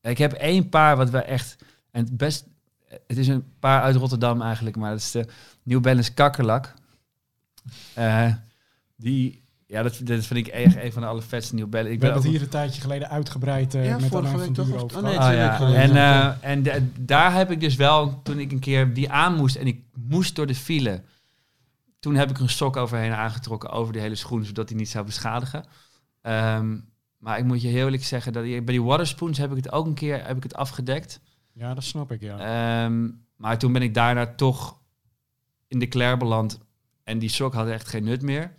[0.00, 1.56] ik heb één paar wat we echt...
[1.90, 2.46] En het best...
[3.06, 5.26] Het is een paar uit Rotterdam eigenlijk, maar dat is de
[5.62, 6.74] New Balance Kakkerlak.
[8.96, 9.42] Die...
[9.74, 11.92] Ja, dat, dat vind ik echt een van de allervetste Balance.
[11.92, 14.82] Ik We ben het hier een tijdje geleden uitgebreid eh Ja, met vorige week toch?
[14.82, 15.18] Over oh, nee.
[15.18, 15.58] Ah, ja.
[15.74, 19.34] En, eh, en de- daar heb ik dus wel, toen ik een keer die aan
[19.36, 21.02] moest en ik moest door de file,
[22.00, 25.04] toen heb ik een sok overheen aangetrokken over die hele schoen, zodat hij niet zou
[25.04, 25.64] beschadigen.
[26.20, 26.78] Ehm,
[27.18, 29.72] maar ik moet je heel eerlijk zeggen, dat ik- bij die waterspoons heb ik het
[29.72, 31.20] ook een keer heb ik het afgedekt.
[31.52, 32.36] Ja, dat snap ik, ja.
[32.84, 34.78] Ehm, maar toen ben ik daarna toch
[35.68, 36.58] in de Claire beland.
[37.04, 38.54] En die sok had echt geen nut meer.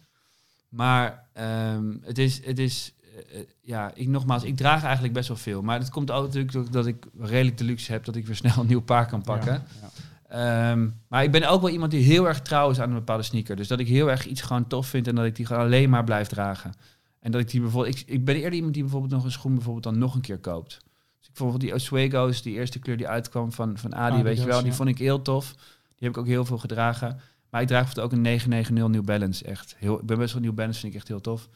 [0.76, 5.28] Maar ehm, het is, het is eh, eh, ja, ik nogmaals, ik draag eigenlijk best
[5.28, 5.62] wel veel.
[5.62, 8.58] Maar het komt ook natuurlijk dat ik redelijk de luxe heb dat ik weer snel
[8.58, 9.54] een nieuw paar kan pakken.
[9.54, 10.72] Ja, ja.
[10.72, 13.24] Ehm, maar ik ben ook wel iemand die heel erg trouw is aan een bepaalde
[13.24, 13.56] sneaker.
[13.56, 15.90] Dus dat ik heel erg iets gewoon tof vind en dat ik die gewoon alleen
[15.90, 16.74] maar blijf dragen.
[17.20, 19.54] En dat ik die bijvoorbeeld, ik, ik ben eerder iemand die bijvoorbeeld nog een schoen
[19.54, 20.78] bijvoorbeeld dan nog een keer koopt.
[21.18, 24.30] Dus ik bijvoorbeeld die Oswego's, die eerste kleur die uitkwam van, van Adi, weet je
[24.30, 24.76] Adidas, wel, die ja.
[24.76, 25.52] vond ik heel tof.
[25.96, 27.20] Die heb ik ook heel veel gedragen.
[27.50, 29.46] Maar ik draag ook een 990 New Balance.
[29.46, 31.50] Echt heel, ik ben best wel New Balance, vind ik echt heel tof.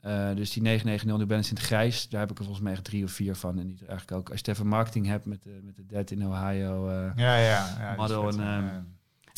[0.00, 2.72] Eh, dus die 990 New Balance in het grijs, daar heb ik er volgens mij
[2.72, 3.58] echt drie of vier van.
[3.58, 6.10] En die eigenlijk ook, als je het even marketing hebt met de, met de Dead
[6.10, 6.88] in Ohio.
[6.88, 7.76] eh, Ja, ja.
[7.78, 8.68] ja Model en, ehm,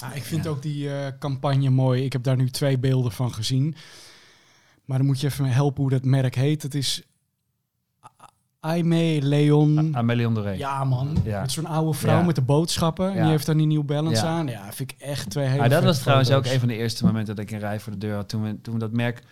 [0.02, 2.04] Ah, ik vind ook die eh, campagne mooi.
[2.04, 3.74] Ik heb daar nu twee beelden van gezien.
[4.84, 6.62] Maar dan moet je even helpen hoe dat merk heet.
[6.62, 7.02] Het is
[8.62, 9.96] Aime Leon.
[9.96, 10.50] Amélie Doré.
[10.50, 11.16] Ja, man.
[11.24, 11.40] Ja.
[11.40, 12.24] Met zo'n oude vrouw Ja.
[12.24, 13.08] met de boodschappen.
[13.08, 13.20] En Ja.
[13.22, 14.30] die heeft dan die New Balance Ja.
[14.30, 14.46] aan.
[14.46, 16.46] Ja, vind ik echt twee hele Maar dat was trouwens foto's.
[16.46, 18.28] ook een van de eerste momenten dat ik een rij voor de deur had.
[18.28, 19.22] Toen we, toen we dat merk,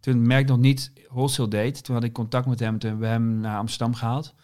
[0.00, 2.78] toen het merk nog niet wholesale deed, toen had ik contact met hem.
[2.78, 4.34] Toen hebben we hem naar Amsterdam gehaald.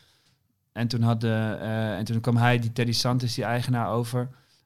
[0.73, 4.21] En toen, had de, eh, en toen kwam hij, die Teddy Santis, die eigenaar, over.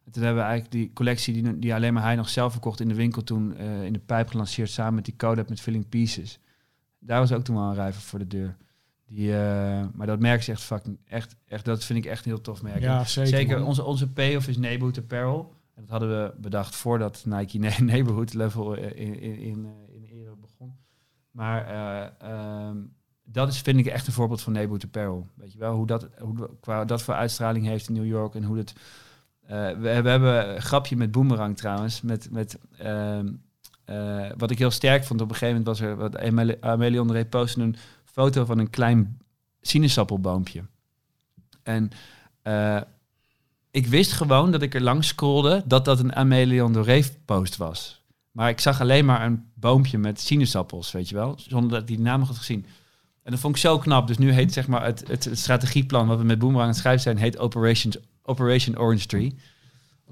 [0.04, 2.80] En toen hebben we eigenlijk die collectie die, die alleen maar hij nog zelf verkocht
[2.80, 5.88] in de winkel toen eh, in de pijp gelanceerd samen met die collab met Filling
[5.88, 6.38] Pieces.
[6.98, 8.56] Daar was ook toen wel een rij voor de deur.
[9.10, 12.30] Die, eh, maar dat merk is echt fucking, echt, echt, dat vind ik echt een
[12.30, 12.80] heel tof merk.
[12.80, 13.30] Ja, zeker.
[13.30, 15.54] Zeker, onze, onze payoff is Neighborhood Apparel.
[15.74, 19.94] En dat hadden we bedacht voordat Nike ne- Neighborhood level eh, in, in, in, eh,
[19.94, 20.76] in ere begon.
[21.30, 22.76] Maar eh, ehm,
[23.24, 25.26] dat is, vind ik echt een voorbeeld van Neighborhood Apparel.
[25.34, 28.44] Weet je wel, hoe dat, hoe, qua dat voor uitstraling heeft in New York en
[28.44, 28.72] hoe dat...
[29.46, 32.30] we, we hebben een grapje met Boomerang trouwens, met...
[32.30, 33.32] met ehm,
[33.84, 35.96] eh, wat ik heel sterk vond, op een gegeven moment was er...
[35.96, 36.14] Wat
[36.98, 37.76] André postte een
[38.12, 39.18] foto van een klein
[39.60, 40.62] sinaasappelboompje.
[41.62, 41.90] En
[42.42, 42.80] eh,
[43.70, 48.02] ik wist gewoon dat ik er langs scrollde dat dat een Amélie Doré post was.
[48.30, 51.86] Maar ik zag alleen maar een boompje met sinaasappels, weet je wel, zonder dat ik
[51.86, 52.66] die naam had gezien.
[53.22, 54.06] En dat vond ik zo knap.
[54.06, 56.78] Dus nu heet zeg maar het, het, het strategieplan wat we met Boomerang aan het
[56.78, 59.36] schrijven zijn, heet Operations, Operation Orange Tree.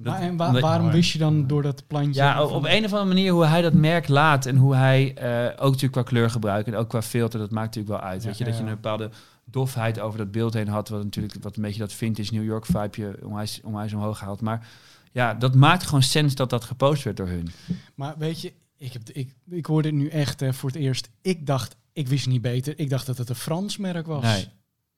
[0.03, 0.97] Maar en wa- waarom Mooi.
[0.97, 2.23] wist je dan door dat plantje?
[2.23, 5.45] ja, op een of andere manier hoe hij dat merk laat en hoe hij eh,
[5.51, 8.23] ook natuurlijk qua kleurgebruik en ook qua filter, dat maakt natuurlijk wel uit.
[8.23, 9.11] Ja, weet je, ja, dat je een bepaalde
[9.45, 12.67] dofheid over dat beeld heen had, wat natuurlijk wat een beetje dat vintage New York
[12.67, 14.41] vibeje onwijs, onwijs omhoog haalt.
[14.41, 14.67] Maar
[15.13, 17.49] ja, dat maakt gewoon sens dat dat gepost werd door hun.
[17.95, 21.09] Maar weet je, ik, heb, ik, ik hoorde het nu echt eh, voor het eerst.
[21.23, 22.79] Ik dacht, ik wist niet beter.
[22.79, 24.23] Ik dacht dat het een Frans merk was.
[24.23, 24.49] Nee,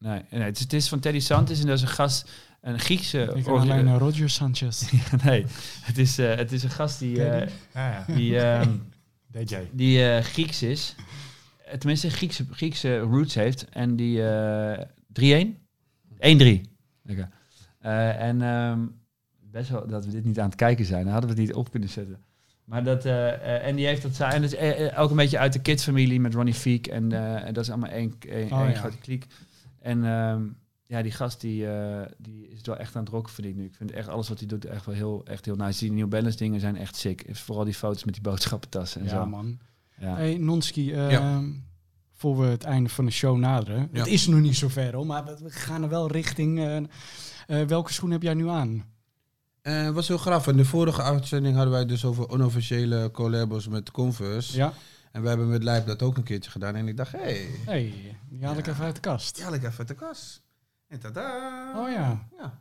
[0.01, 2.79] nee, nee het, is, het is van Teddy Santis en dat is een gast, een
[2.79, 3.21] Griekse...
[3.35, 4.93] Ik ken orga- alleen uh, Roger Sanchez.
[5.25, 5.45] nee,
[5.81, 7.47] het is, eh, het is een gast die, eh,
[8.07, 8.13] Teddy?
[8.15, 8.71] die, ehm,
[9.33, 9.57] DJ.
[9.73, 10.95] die eh, Grieks is.
[11.65, 13.69] eh, tenminste Griekse, Griekse roots heeft.
[13.69, 15.47] En die eh 3-1?
[16.09, 16.19] 1-3.
[17.03, 17.29] Lekker.
[17.79, 18.81] Eh, en ehm,
[19.51, 21.03] best wel dat we dit niet aan het kijken zijn.
[21.05, 22.19] Dan hadden we het niet op kunnen zetten.
[22.65, 24.33] Maar dat, eh, eh, en die heeft dat zijn.
[24.33, 26.87] En dat is eh, eh, ook een beetje uit de kids-familie met Ronnie Fiek.
[26.87, 28.79] En, eh, en dat is allemaal één, één, Oh, één ja.
[28.79, 29.27] grote kliek.
[29.81, 30.43] En ehm,
[30.87, 33.65] ja, die gast die, eh, die is wel echt aan het rocken, vind ik nu.
[33.65, 35.79] Ik vind echt alles wat hij doet echt wel heel, echt heel nice.
[35.79, 37.25] Die New Balance dingen zijn echt sick.
[37.31, 39.27] Vooral die foto's met die boodschappentassen en Ja, zo.
[39.27, 39.59] man.
[39.99, 40.15] Ja.
[40.15, 41.43] Hey, Nonski, Ja.
[42.13, 43.89] voor we het einde van de show naderen.
[43.93, 43.99] Ja.
[43.99, 46.59] Het is nog niet zo ver, hoor, maar we gaan er wel richting...
[46.59, 48.85] eh, eh, welke schoen heb jij nu aan?
[49.63, 50.47] Eh, was heel grappig.
[50.53, 54.57] In de vorige uitzending hadden wij dus over onofficiële collabos met Converse.
[54.57, 54.73] Ja.
[55.11, 56.75] En we hebben met Lijp dat ook een keertje gedaan.
[56.75, 58.73] En ik dacht, hé, hey, hey, die haal ik Ja.
[58.73, 59.35] even uit de kast.
[59.35, 60.43] die haal ik even uit de kas.
[60.87, 61.73] En tada!
[61.77, 62.29] Oh ja.
[62.39, 62.59] Ja.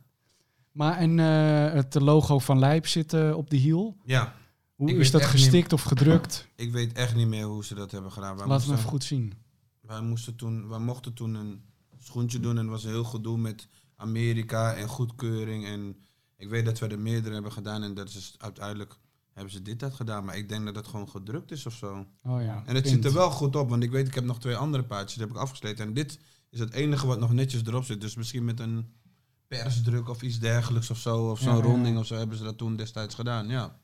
[0.72, 3.96] Maar en eh, het logo van Lijp zit eh, op de hiel.
[4.04, 4.34] Ja,
[4.74, 6.46] Hoe Ik is dat gestikt of gedrukt?
[6.56, 8.36] ik weet echt niet meer hoe ze dat hebben gedaan.
[8.36, 9.32] Wij, Laten we even goed zien.
[9.80, 11.62] wij, moesten toen, wij mochten toen een
[11.98, 15.66] schoentje doen en het was heel gedoe met Amerika en goedkeuring.
[15.66, 15.96] En
[16.36, 18.96] ik weet dat we er meerdere hebben gedaan en dat is uiteindelijk
[19.40, 20.24] hebben ze dit dat gedaan.
[20.24, 22.06] Maar ik denk dat het gewoon gedrukt is of zo.
[22.22, 22.62] Oh ja.
[22.66, 24.84] En het ziet er wel goed op, want ik weet, ik heb nog twee andere
[24.84, 25.86] paardjes, die heb ik afgesleten.
[25.86, 26.18] En dit
[26.50, 28.00] is het enige wat nog netjes erop zit.
[28.00, 28.92] Dus misschien met een
[29.46, 31.62] persdruk of iets dergelijks of zo, of zo'n ja, ja.
[31.62, 33.76] ronding of zo, hebben ze dat toen destijds gedaan, ja.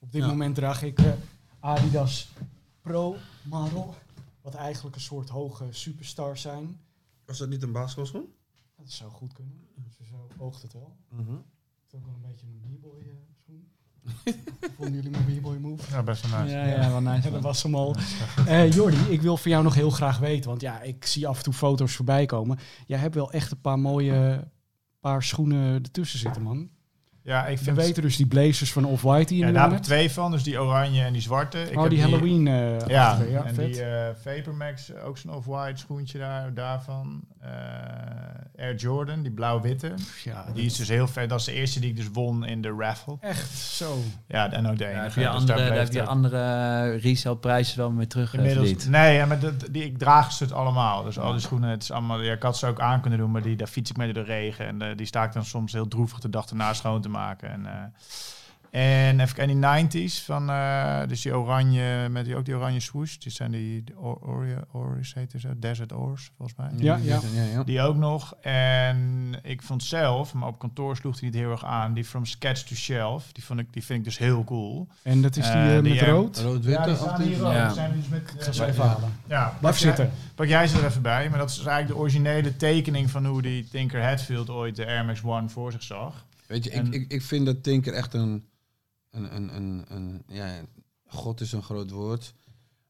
[0.00, 1.12] Op dit moment draag ik eh,
[1.60, 2.28] Adidas
[2.80, 3.94] Pro Model.
[4.40, 6.80] Wat eigenlijk een soort hoge superstars zijn.
[7.24, 8.32] Was dat niet een basketbalschoen?
[8.76, 9.68] Dat zou goed kunnen.
[9.74, 10.96] Dus zo oogt het wel.
[11.08, 11.32] Mhm.
[11.32, 13.35] Het is ook wel een beetje een b-boy eh.
[14.76, 15.82] Vonden jullie mijn b-boy move?
[15.90, 16.54] Ja, best wel nice.
[16.54, 17.30] Ja, ja, wel nice.
[17.30, 17.96] Dat was hem al.
[18.46, 21.36] Eh Jordi, ik wil van jou nog heel graag weten, want ja, ik zie af
[21.36, 22.58] en toe foto's voorbij komen.
[22.86, 24.48] Jij hebt wel echt een paar mooie
[25.00, 26.68] paar schoenen ertussen zitten, man.
[27.26, 27.76] Ja, ik We vind...
[27.76, 30.30] weten dus die blazers van Off-White die je ja, nu daar heb ik twee van,
[30.30, 31.62] dus die oranje en die zwarte.
[31.70, 33.72] Ik oh, heb die Halloween eh Ja, ja en vet.
[33.72, 37.24] die eh Vapormax, ook zo'n off-white schoentje daar, daarvan.
[37.40, 39.94] Eh, Air Jordan, die blauw-witte.
[40.24, 41.28] ja, Die is dus heel vet.
[41.28, 43.16] Dat is de eerste die ik dus won in de raffle.
[43.20, 43.98] echt zo.
[44.26, 44.78] Ja, de NOD.
[44.78, 46.08] Ja, heb Dus je andere, daar heb je het.
[46.08, 50.32] andere resale prijzen wel mee terug eh, Inmiddels, nee, ja, maar dat, die, ik draag
[50.32, 51.04] ze het allemaal.
[51.04, 53.30] Dus al die schoenen, het is allemaal, ja, ik had ze ook aan kunnen doen,
[53.30, 54.66] maar die, daar fiets ik mee door de regen.
[54.66, 57.14] En eh, die sta ik dan soms heel droevig de dag erna schoon te maken.
[57.40, 62.44] En, eh, en even kijken, die 90s van, eh, dus die oranje, met die, ook
[62.44, 63.16] die oranje swoosh.
[63.16, 66.70] Die zijn die, die Or- Oreo, Oris heet het zo, Desert Ors, volgens mij.
[66.76, 67.20] Ja, ja.
[67.34, 67.64] ja, ja.
[67.64, 68.34] Die ook nog.
[68.40, 72.24] En ik vond zelf, maar op kantoor sloeg hij niet heel erg aan, die From
[72.24, 73.32] Sketch to Shelf.
[73.32, 74.88] Die, vond ik, die vind ik dus heel cool.
[75.02, 76.38] En dat is die Eh, die, met eh, rood?
[76.38, 76.84] Rood-witte?
[76.84, 77.36] die staan hier.
[77.38, 77.72] Ja.
[77.72, 79.12] Zijn dus met, Ik ga ze eh, even halen.
[79.26, 80.10] ja, Blijf pak jij- zitten.
[80.34, 81.28] Pak jij ze er even bij.
[81.30, 85.04] Maar dat is eigenlijk de originele tekening van hoe die Tinker Hatfield ooit de Air
[85.04, 86.24] Max One voor zich zag.
[86.46, 88.48] Weet je, En- ik, ik, ik vind dat Tinker echt een,
[89.10, 90.22] een, een, een, een...
[90.28, 90.64] Ja,
[91.06, 92.34] God is een groot woord.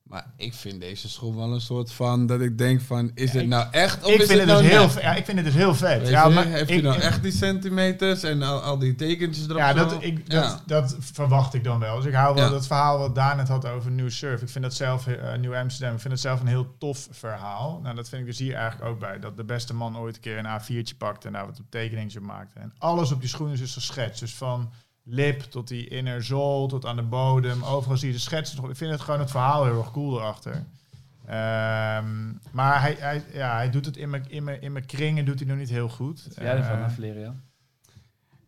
[0.09, 2.27] Maar ik vind deze schoen wel een soort van...
[2.27, 4.49] Dat ik denk van, is het ik- nou echt of ik, is vind het het
[4.49, 6.01] nou dus heel, ja, ik vind het dus heel vet.
[6.01, 8.95] Weet ja, je, maar heeft hij nou ik- echt die centimeters en al, al die
[8.95, 9.77] tekentjes erop Ja, zo?
[9.77, 10.41] dat, ik, Ja.
[10.41, 11.97] dat, dat verwacht ik dan wel.
[11.97, 12.51] Dus ik hou wel Ja.
[12.51, 14.43] dat verhaal wat Daan net had over New Surf.
[14.43, 17.81] Ik vind dat zelf, eh New Amsterdam, ik vind het zelf een heel tof verhaal.
[17.83, 19.19] Nou, dat vind ik dus hier eigenlijk ook bij.
[19.19, 22.23] Dat de beste man ooit een keer een A4'tje pakte en daar wat tekeningen op
[22.25, 22.59] maakte.
[22.61, 24.21] En alles op die schoenen is dus geschetst.
[24.21, 24.71] Dus van
[25.09, 27.65] lip tot die inner zool, tot aan de bodem.
[27.65, 28.65] Overal zie je de schetsen.
[28.71, 30.65] Ik vind het gewoon het verhaal heel erg cool erachter.
[31.27, 32.07] Ehm,
[32.51, 35.39] maar hij, hij, ja, hij doet het in mijn, in, mijn, in mijn kringen doet
[35.39, 36.23] hij nog niet heel goed.
[36.25, 37.33] Wat vind jij ervan, Valerio?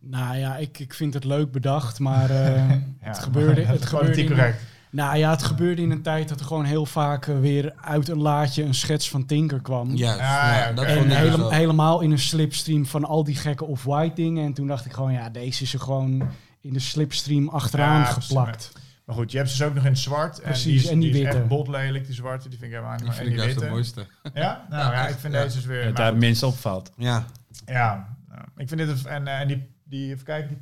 [0.01, 3.86] Nou ja, ik, ik vind het leuk bedacht, maar eh, ja, het gebeurde, maar- het
[3.86, 4.62] gebeurde in, correct.
[4.90, 8.09] Nou ja, het gebeurde in een tijd dat er gewoon heel vaak eh, weer uit
[8.09, 9.97] een laadje een schets van Tinker kwam.
[9.97, 13.36] Ja, ja, ja, dat En ik dus hele- helemaal in een slipstream van al die
[13.36, 14.44] gekke off-white dingen.
[14.44, 16.22] En toen dacht ik gewoon, ja, deze is er gewoon
[16.60, 18.72] in de slipstream achteraan Ja, precies, geplakt.
[19.05, 20.40] Maar goed, je hebt ze dus ook nog in het zwart.
[20.43, 21.39] Precies, en die, is, en die die is witte.
[21.40, 22.48] echt botlelijk, die zwarte.
[22.48, 24.06] Die vind ik helemaal niet Die vind en ik die juist de mooiste.
[24.35, 24.66] Ja?
[24.70, 25.43] Nou ja, Ja, ik vind ja.
[25.43, 25.85] deze dus weer...
[25.85, 26.93] Het maar daar minst opvalt.
[26.97, 27.24] Ja,
[27.66, 28.89] Ja, nou, ik vind dit...
[29.05, 30.59] een- En, eh, en die, die, even kijken, die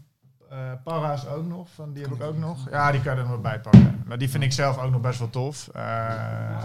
[0.51, 1.69] eh, para's ook nog.
[1.75, 2.71] Van, die heb ik ook nog.
[2.71, 4.03] Ja, die kan je er nog bij pakken.
[4.07, 5.69] Maar die vind ik zelf ook nog best wel tof.
[5.69, 6.63] Eh,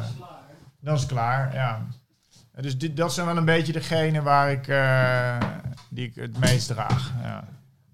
[0.80, 1.88] dat is klaar, ja.
[2.52, 5.38] Eh, Dus dit, dat zijn wel een beetje degene waar ik, eh,
[5.90, 7.12] die ik het meest draag.
[7.22, 7.44] Ja.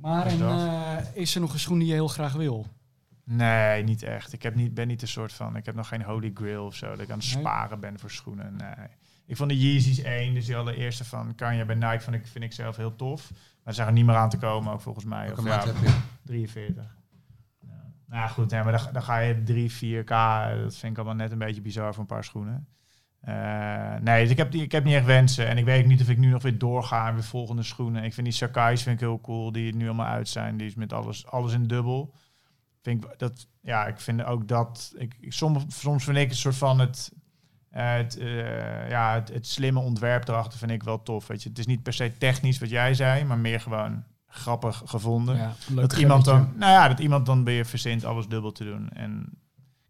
[0.08, 2.66] Maar en, eh, is er nog een schoen die je heel graag wil?
[3.24, 4.34] Nee, niet echt.
[4.34, 5.56] Ik heb niet, ben niet een soort van.
[5.56, 6.88] Ik heb nog geen holy grail of zo.
[6.90, 7.40] Dat ik aan het Nee?
[7.44, 8.56] sparen ben voor schoenen.
[8.56, 8.88] Nee.
[9.26, 12.44] Ik vond de Yeezys 1, dus die allereerste van Kanye bij Nike, vond ik, vind
[12.44, 13.32] ik zelf heel tof.
[13.64, 15.32] Maar ze zijn er niet meer aan te komen, ook volgens mij.
[15.32, 15.98] Of, ja, heb je?
[16.24, 16.96] 43.
[17.62, 17.70] Ja.
[18.06, 20.10] Nou goed, hè, maar dan, dan ga je 3, 4k.
[20.10, 22.68] eh, Dat vind ik allemaal net een beetje bizar voor een paar schoenen.
[23.22, 25.48] Eh, nee, dus ik heb, ik heb niet echt wensen.
[25.48, 28.04] En ik weet niet of ik nu nog weer doorga en weer volgende schoenen.
[28.04, 30.58] Ik vind die Sakai's vind ik heel cool, die nu allemaal uit zijn.
[30.58, 32.14] Die is met alles, alles in dubbel.
[32.82, 34.94] Vind ik, dat, ja, ik vind ook dat...
[34.98, 37.12] Ik, ik- soms, soms vind ik een soort van het,
[37.70, 38.18] Eh, het,
[38.90, 41.28] ja, het, het slimme ontwerp erachter vind ik wel tof.
[41.28, 41.50] Weet je.
[41.50, 45.36] Het is niet per se technisch wat jij zei, maar meer gewoon grappig gevonden.
[45.38, 45.54] Ja.
[45.70, 48.90] Dat iemand dan, nou ja, dat iemand dan weer verzint alles dubbel te doen.
[48.90, 49.30] En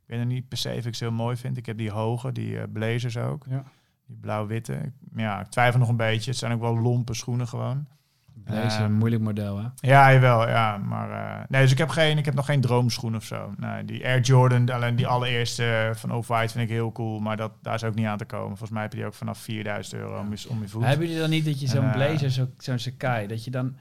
[0.07, 1.57] ik weet nog niet per se of ik ze heel mooi vind.
[1.57, 3.45] Ik heb die hoge, die eh, blazers ook.
[3.49, 3.63] Ja.
[4.05, 4.91] Die blauw-witte.
[5.15, 6.29] Ja, ik twijfel nog een beetje.
[6.29, 7.87] Het zijn ook wel lompe schoenen gewoon.
[8.33, 9.67] Deze Ehm, een moeilijk model, hè?
[9.75, 10.77] Ja, jawel, ja.
[10.77, 13.53] Maar eh, nee, dus ik heb geen, ik heb nog geen droomschoen of zo.
[13.57, 17.19] Nee, die Air Jordan, alleen die allereerste eh, van Off-White vind ik heel cool.
[17.19, 18.47] Maar dat, daar is ook niet aan te komen.
[18.47, 20.83] Volgens mij heb je die ook vanaf 4000 euro om je, om je voet.
[20.83, 23.75] Hebben jullie dan niet dat je zo'n blazer, zo- zo'n Sakai, dat je dan...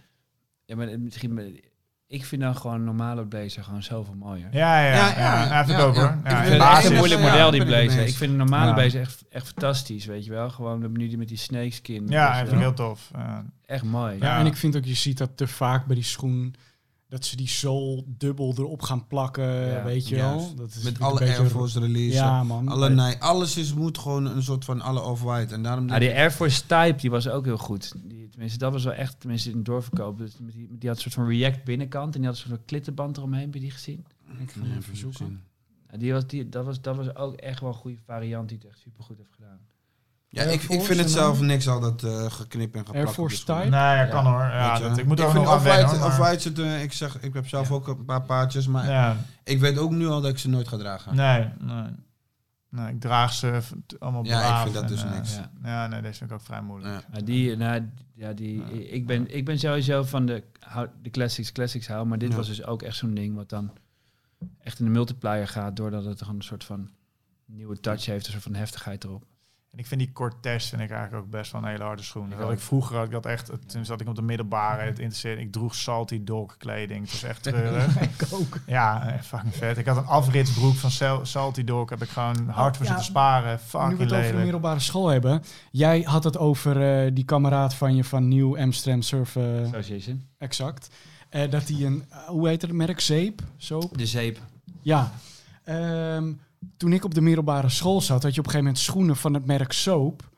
[0.65, 1.61] Ja, maar misschien...
[2.09, 4.49] Ik vind dan gewoon normale blazer gewoon zoveel mooier.
[4.53, 5.09] Ja, ja, ja.
[5.19, 6.01] Ja, ja, vind ik ja, ook ja.
[6.01, 6.11] hoor.
[6.24, 8.07] Ik Ja, Ik vind vind in het echt een moeilijk model, die blazer.
[8.07, 8.73] Ik vind een normale Ja.
[8.74, 10.51] blazer echt, echt fantastisch, weet je wel.
[10.51, 12.07] Gewoon de manier die met die snakeskin.
[12.09, 13.11] Ja, vind ik heel tof.
[13.15, 13.45] Ja.
[13.66, 14.16] Echt mooi.
[14.19, 14.39] Ja, Ja.
[14.39, 16.55] en ik vind ook, je ziet dat te vaak bij die schoen,
[17.09, 20.47] dat ze die zool dubbel erop gaan plakken, Ja, weet je juist.
[20.47, 20.55] wel.
[20.55, 22.15] Dat is Met alle Air Force release.
[22.16, 22.69] Ja, man.
[22.69, 25.55] Alle Nike, alles is, moet gewoon een soort van alle off-white.
[25.55, 27.93] En daarom denk die Air Force Type, die was ook heel goed.
[28.05, 30.19] Die, tenminste, dat was wel echt, tenminste in het doorverkoop.
[30.19, 32.55] Dus met die, die had een soort van React binnenkant en die had een soort
[32.55, 33.45] van klittenband eromheen.
[33.45, 34.05] Heb je die gezien?
[34.39, 35.43] Ik ga hem even zoeken.
[35.99, 38.66] die was, die, dat, was, dat was ook echt wel een goede variant die het
[38.66, 39.59] echt super goed heeft gedaan.
[40.37, 43.07] Ja, Air ik, ik vind het zelf niks al dat eh geknipt en geplakt.
[43.07, 43.37] Air Force.
[43.45, 43.53] Type?
[43.59, 44.05] Nee, ja, Ja.
[44.07, 44.41] kan hoor.
[44.41, 45.85] Ja, dat, ik moet er ook vind nog aan wennen.
[45.85, 47.75] Off-white, hoor, maar- Off-white zit, eh, ik, zeg, ik heb zelf Ja.
[47.75, 50.69] ook een paar paardjes, maar Ja, ik weet ook nu al dat ik ze nooit
[50.69, 51.17] ga dragen.
[51.17, 51.85] nee, nee.
[52.71, 53.61] Nee, ik draag ze
[53.99, 55.35] allemaal Ja, ik braaf vind dat en, dus eh, niks.
[55.35, 55.51] Ja.
[55.65, 57.05] Ja, nee, deze vind ik ook vrij moeilijk.
[57.13, 57.21] Ja.
[57.21, 58.65] Die, nou, ja, die, Ja.
[58.91, 60.43] ik, ben, ik ben sowieso van de,
[61.03, 62.37] de classics, classics hou, maar dit Ja.
[62.37, 63.71] was dus ook echt zo'n ding wat dan
[64.61, 66.91] echt in de multiplier gaat, doordat het gewoon een soort van
[67.47, 69.25] nieuwe touch heeft, een soort van heftigheid erop.
[69.77, 72.32] En ik vind die Cortez vind ik eigenlijk ook best wel een hele harde schoen.
[72.32, 74.98] Ik Dat ik vroeger had ik dat echt, toen zat ik op de middelbare, het
[74.98, 75.40] interesseerde.
[75.40, 77.01] Ik droeg Salty Dog kleding.
[77.01, 78.01] Het was echt treurig.
[78.20, 78.59] Ik ook.
[78.66, 79.78] ja, eh, fucking vet.
[79.78, 81.90] Ik had een afritsbroek van Sal- Salty Dog.
[81.90, 83.53] Heb ik gewoon hard voor ja, zitten sparen.
[83.53, 85.43] Nu Fucking we het over de middelbare school hebben.
[85.70, 90.27] Jij had het over eh, die kameraad van je van Nieuw Amsterdam Surf, eh, Association.
[90.39, 90.90] exact.
[91.28, 93.01] Eh, dat hij een, hoe heet het merk?
[93.01, 93.43] Zeep?
[93.57, 93.81] Zo?
[93.93, 94.39] De zeep.
[94.82, 95.12] Ja.
[95.65, 96.32] Ehm,
[96.76, 99.34] toen ik op de middelbare school zat, had je op een gegeven moment schoenen van
[99.34, 100.30] het merk Soap.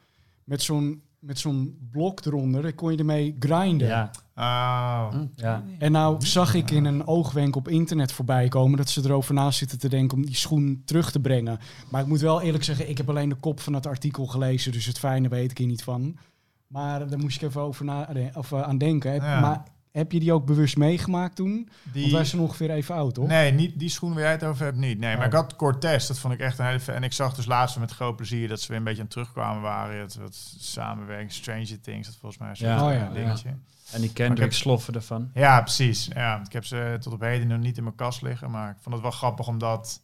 [0.44, 2.62] Met zo'n, met zo'n blok eronder.
[2.62, 3.88] Daar kon je ermee grinden.
[3.88, 4.10] Ja.
[4.36, 5.10] Oh.
[5.34, 5.62] ja.
[5.78, 9.50] En nou zag ik in een oogwenk op internet voorbij komen dat ze erover na
[9.50, 11.59] zitten te denken om die schoen terug te brengen.
[11.90, 14.72] Maar ik moet wel eerlijk zeggen, ik heb alleen de kop van het artikel gelezen,
[14.72, 16.18] dus het fijne weet ik hier niet van.
[16.66, 19.14] Maar daar moest ik even over na, of, eh, aan denken.
[19.14, 19.40] Ja.
[19.40, 19.62] Maar
[19.99, 21.69] heb je die ook bewust meegemaakt toen?
[21.93, 23.27] Die, Want wij zijn ongeveer even oud, toch?
[23.27, 24.99] Nee, niet die schoen waar jij het over hebt, niet.
[24.99, 25.27] Nee, maar Oh.
[25.27, 26.93] ik had Cortez, dat vond ik echt een hele...
[26.93, 29.12] En ik zag dus laatst met groot plezier dat ze weer een beetje aan het
[29.15, 30.01] terugkwamen waren.
[30.01, 32.87] Het wat samenwerking, Stranger Things, dat volgens mij zo'n Ja.
[32.87, 33.49] Oh ja, dingetje.
[33.93, 35.31] En die Kendrick heb- sloffen ervan.
[35.35, 36.09] Ja, precies.
[36.15, 38.77] Ja, ik heb ze tot op heden nog niet in mijn kast liggen, maar ik
[38.81, 40.01] vond het wel grappig omdat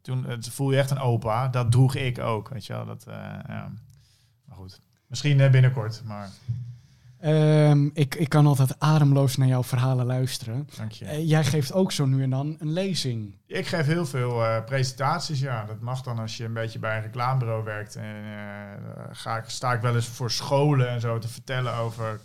[0.00, 1.48] toen het voel je echt een opa.
[1.48, 2.84] Dat droeg ik ook, weet je wel.
[2.86, 3.14] Dat, eh,
[3.48, 3.72] ja.
[4.44, 6.28] Maar goed, misschien eh, binnenkort, maar
[7.20, 10.68] Ehm, ik, ik kan altijd ademloos naar jouw verhalen luisteren.
[10.76, 11.04] dank je.
[11.04, 13.34] Eh, jij geeft ook zo nu en dan een lezing.
[13.46, 15.64] Ik geef heel veel eh, presentaties, ja.
[15.64, 17.96] Dat mag dan als je een beetje bij een reclamebureau werkt.
[17.96, 22.20] En eh, ga ik, sta ik wel eens voor scholen en zo te vertellen over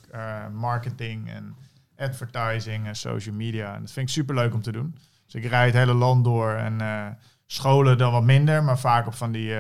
[0.52, 1.56] marketing en
[1.98, 3.76] advertising en social media.
[3.76, 4.98] En dat vind ik super leuk om te doen.
[5.26, 9.14] Dus ik rijd het hele land door en scholen dan wat minder, maar vaak op
[9.14, 9.56] van die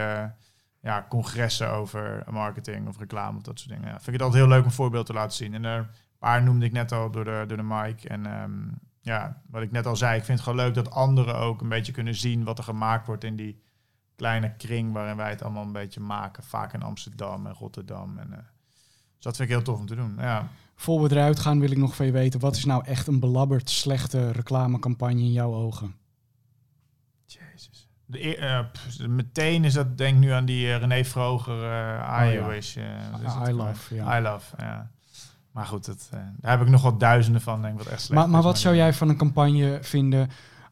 [0.83, 3.87] ja, congressen over marketing of reclame of dat soort dingen.
[3.87, 5.53] Ja, vind ik het altijd heel leuk om voorbeeld te laten zien.
[5.53, 5.87] En er een
[6.19, 8.03] paar noemde ik net al door de, door de mic.
[8.03, 8.51] En ehm,
[9.01, 11.69] ja, wat ik net al zei, ik vind het gewoon leuk dat anderen ook een
[11.69, 13.61] beetje kunnen zien wat er gemaakt wordt in die
[14.15, 16.43] kleine kring waarin wij het allemaal een beetje maken.
[16.43, 18.17] Vaak in Amsterdam en Rotterdam.
[18.17, 18.37] En, eh,
[19.15, 20.15] dus dat vind ik heel tof om te doen.
[20.17, 20.47] Ja.
[20.75, 23.19] Voor we eruit gaan wil ik nog van je weten, wat is nou echt een
[23.19, 25.95] belabberd slechte reclamecampagne in jouw ogen?
[27.25, 27.82] Jezus.
[28.13, 31.63] De, eer- eh, pff, meteen is dat, denk ik nu aan die eh, René Vroger,
[31.63, 32.47] eh I ja.
[32.47, 32.75] Wish.
[33.11, 34.17] wat Ah, I love, ja.
[34.17, 34.89] I Love, ja.
[35.51, 36.09] Maar goed, dat,
[36.39, 38.59] daar heb ik nog wel duizenden van, denk ik, wat echt slecht Maar, maar wat
[38.59, 40.29] zou jij van een campagne vinden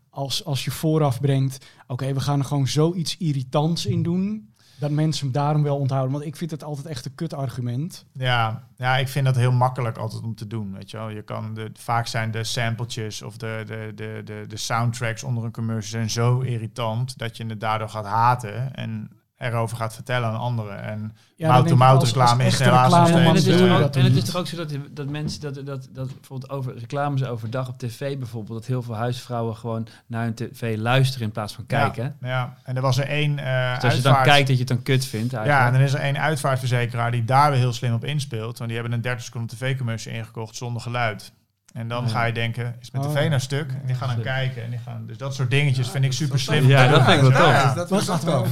[0.10, 4.51] als, als je vooraf brengt, oké, we gaan er gewoon zoiets irritants in doen,
[4.82, 6.12] dat mensen hem daarom wel onthouden?
[6.12, 8.06] Want ik vind het altijd echt een kut argument.
[8.12, 10.74] Ja, ja, ik vind dat heel makkelijk altijd om te doen.
[10.74, 14.44] Weet je wel, je kan de, vaak zijn de sampletjes of de, de, de, de,
[14.48, 19.10] de soundtracks onder een commercial zijn zo irritant dat je het daardoor gaat haten en
[19.42, 20.84] erover gaat vertellen aan anderen.
[20.84, 23.80] En Ja, Mouth-to-mouth reclame is helaas nog steeds, en het is, doe toch je ook,
[23.80, 26.78] dat en het is toch ook zo dat, dat mensen, dat, dat, dat bijvoorbeeld over
[26.78, 31.32] reclames overdag op tv bijvoorbeeld, dat heel veel huisvrouwen gewoon naar hun tv luisteren in
[31.32, 32.16] plaats van kijken.
[32.22, 34.56] Ja, ja, en er was er één eh Dus als je dan uitvaart- kijkt dat
[34.58, 35.74] je het dan kut vindt Ja, en eigenlijk.
[35.78, 38.58] dan is er één uitvaartverzekeraar die daar weer heel slim op inspeelt.
[38.58, 41.32] Want die hebben een 30 seconden tv-commercial ingekocht zonder geluid.
[41.74, 42.10] En dan Ja.
[42.10, 43.12] ga je denken, is mijn Oh.
[43.12, 43.70] tv nou stuk?
[43.72, 44.24] En die gaan dan Slim.
[44.34, 44.64] kijken.
[44.64, 46.68] En die gaan, dus dat soort dingetjes vind ik super slim.
[46.68, 47.88] Ja, dat vind ik wel Ja, tof.
[47.88, 48.46] dat gaat dat wel.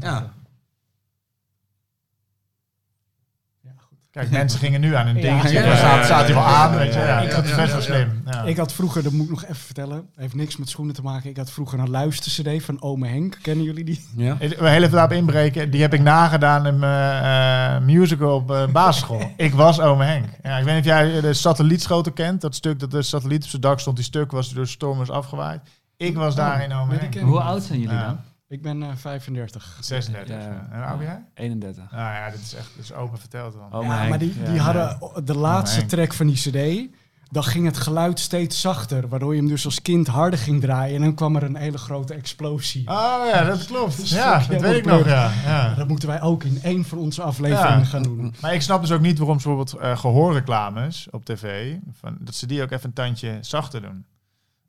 [0.00, 0.32] ja.
[4.14, 5.52] Kijk, mensen gingen nu aan een dingetje.
[5.52, 6.98] ja, Daar ja, staat hij wel aan, weet je.
[7.00, 8.22] ja, is ja, best wel slim.
[8.26, 8.42] Ja.
[8.42, 11.30] Ik had vroeger, dat moet ik nog even vertellen, heeft niks met schoenen te maken.
[11.30, 13.38] Ik had vroeger een luister-cd van Ome Henk.
[13.42, 14.04] Kennen jullie die?
[14.16, 14.36] Ja?
[14.38, 15.70] Ik wil heel even daarop inbreken.
[15.70, 17.22] Die heb ik nagedaan in mijn
[17.80, 19.30] eh, musical op eh, basisschool.
[19.36, 20.26] ik was ome Henk.
[20.42, 22.40] Ja, ik weet niet of jij de satellietschoten kent.
[22.40, 23.96] Dat stuk dat de satelliet op zijn dak stond.
[23.96, 25.60] Die stuk was door stormers afgewaaid.
[25.96, 27.14] Ik was daarin ome die Henk.
[27.14, 28.04] ik Hoe oud zijn jullie Ja.
[28.06, 28.18] dan?
[28.54, 29.78] Ik ben eh, 35.
[29.80, 30.34] 36.
[30.36, 30.40] Ja.
[30.70, 31.24] En hoe oud ben jij?
[31.34, 31.90] 31.
[31.90, 33.80] Nou ja, dit is echt dit is open verteld dan.
[33.80, 35.88] Oh, ja, maar die, die Ja, hadden de laatste Henk.
[35.90, 36.92] track van die cd.
[37.30, 40.96] Dan ging het geluid steeds zachter, waardoor je hem dus als kind harder ging draaien.
[40.96, 42.88] En dan kwam er een hele grote explosie.
[42.88, 44.08] Oh ja, dat klopt.
[44.08, 45.06] Ja, dat weet ik nog.
[45.06, 45.30] Ja.
[45.44, 45.74] Ja.
[45.74, 47.84] Dat moeten wij ook in één van onze afleveringen Ja.
[47.84, 48.34] gaan doen.
[48.40, 52.34] Maar ik snap dus ook niet waarom ze bijvoorbeeld eh, gehoorreclames op tv, van, dat
[52.34, 54.04] ze die ook even een tandje zachter doen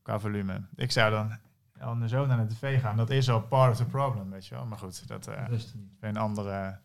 [0.01, 0.61] qua volume.
[0.75, 1.31] Ik zou dan
[1.79, 2.97] al zo naar de tv gaan.
[2.97, 4.65] Dat is al part of the problem, weet je wel.
[4.65, 6.77] Maar goed, dat eh, is weer een andere,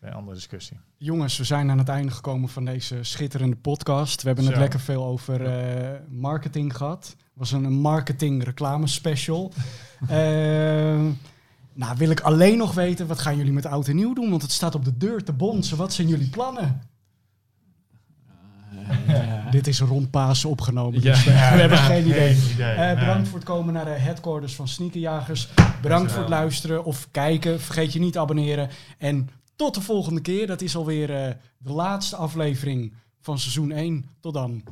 [0.00, 0.78] een andere discussie.
[0.96, 4.22] Jongens, we zijn aan het einde gekomen van deze schitterende podcast.
[4.22, 7.06] We hebben het lekker veel over eh, marketing gehad.
[7.06, 9.52] Het was een marketing reclame special.
[10.08, 11.06] Eh,
[11.72, 14.30] nou, wil ik alleen nog weten, wat gaan jullie met oud en nieuw doen?
[14.30, 15.76] Want het staat op de deur te bonzen.
[15.76, 16.80] Wat zijn jullie plannen?
[19.50, 22.36] Dit is rond Pasen opgenomen, dus we, we hebben geen idee.
[22.58, 22.94] Eh, nee.
[22.94, 25.48] bedankt voor het komen naar de headquarters van Sneakerjagers.
[25.82, 27.60] Bedankt voor het luisteren of kijken.
[27.60, 28.68] Vergeet je niet te abonneren.
[28.98, 30.46] En tot de volgende keer.
[30.46, 34.04] Dat is alweer eh, de laatste aflevering van seizoen 1.
[34.20, 34.62] Tot dan.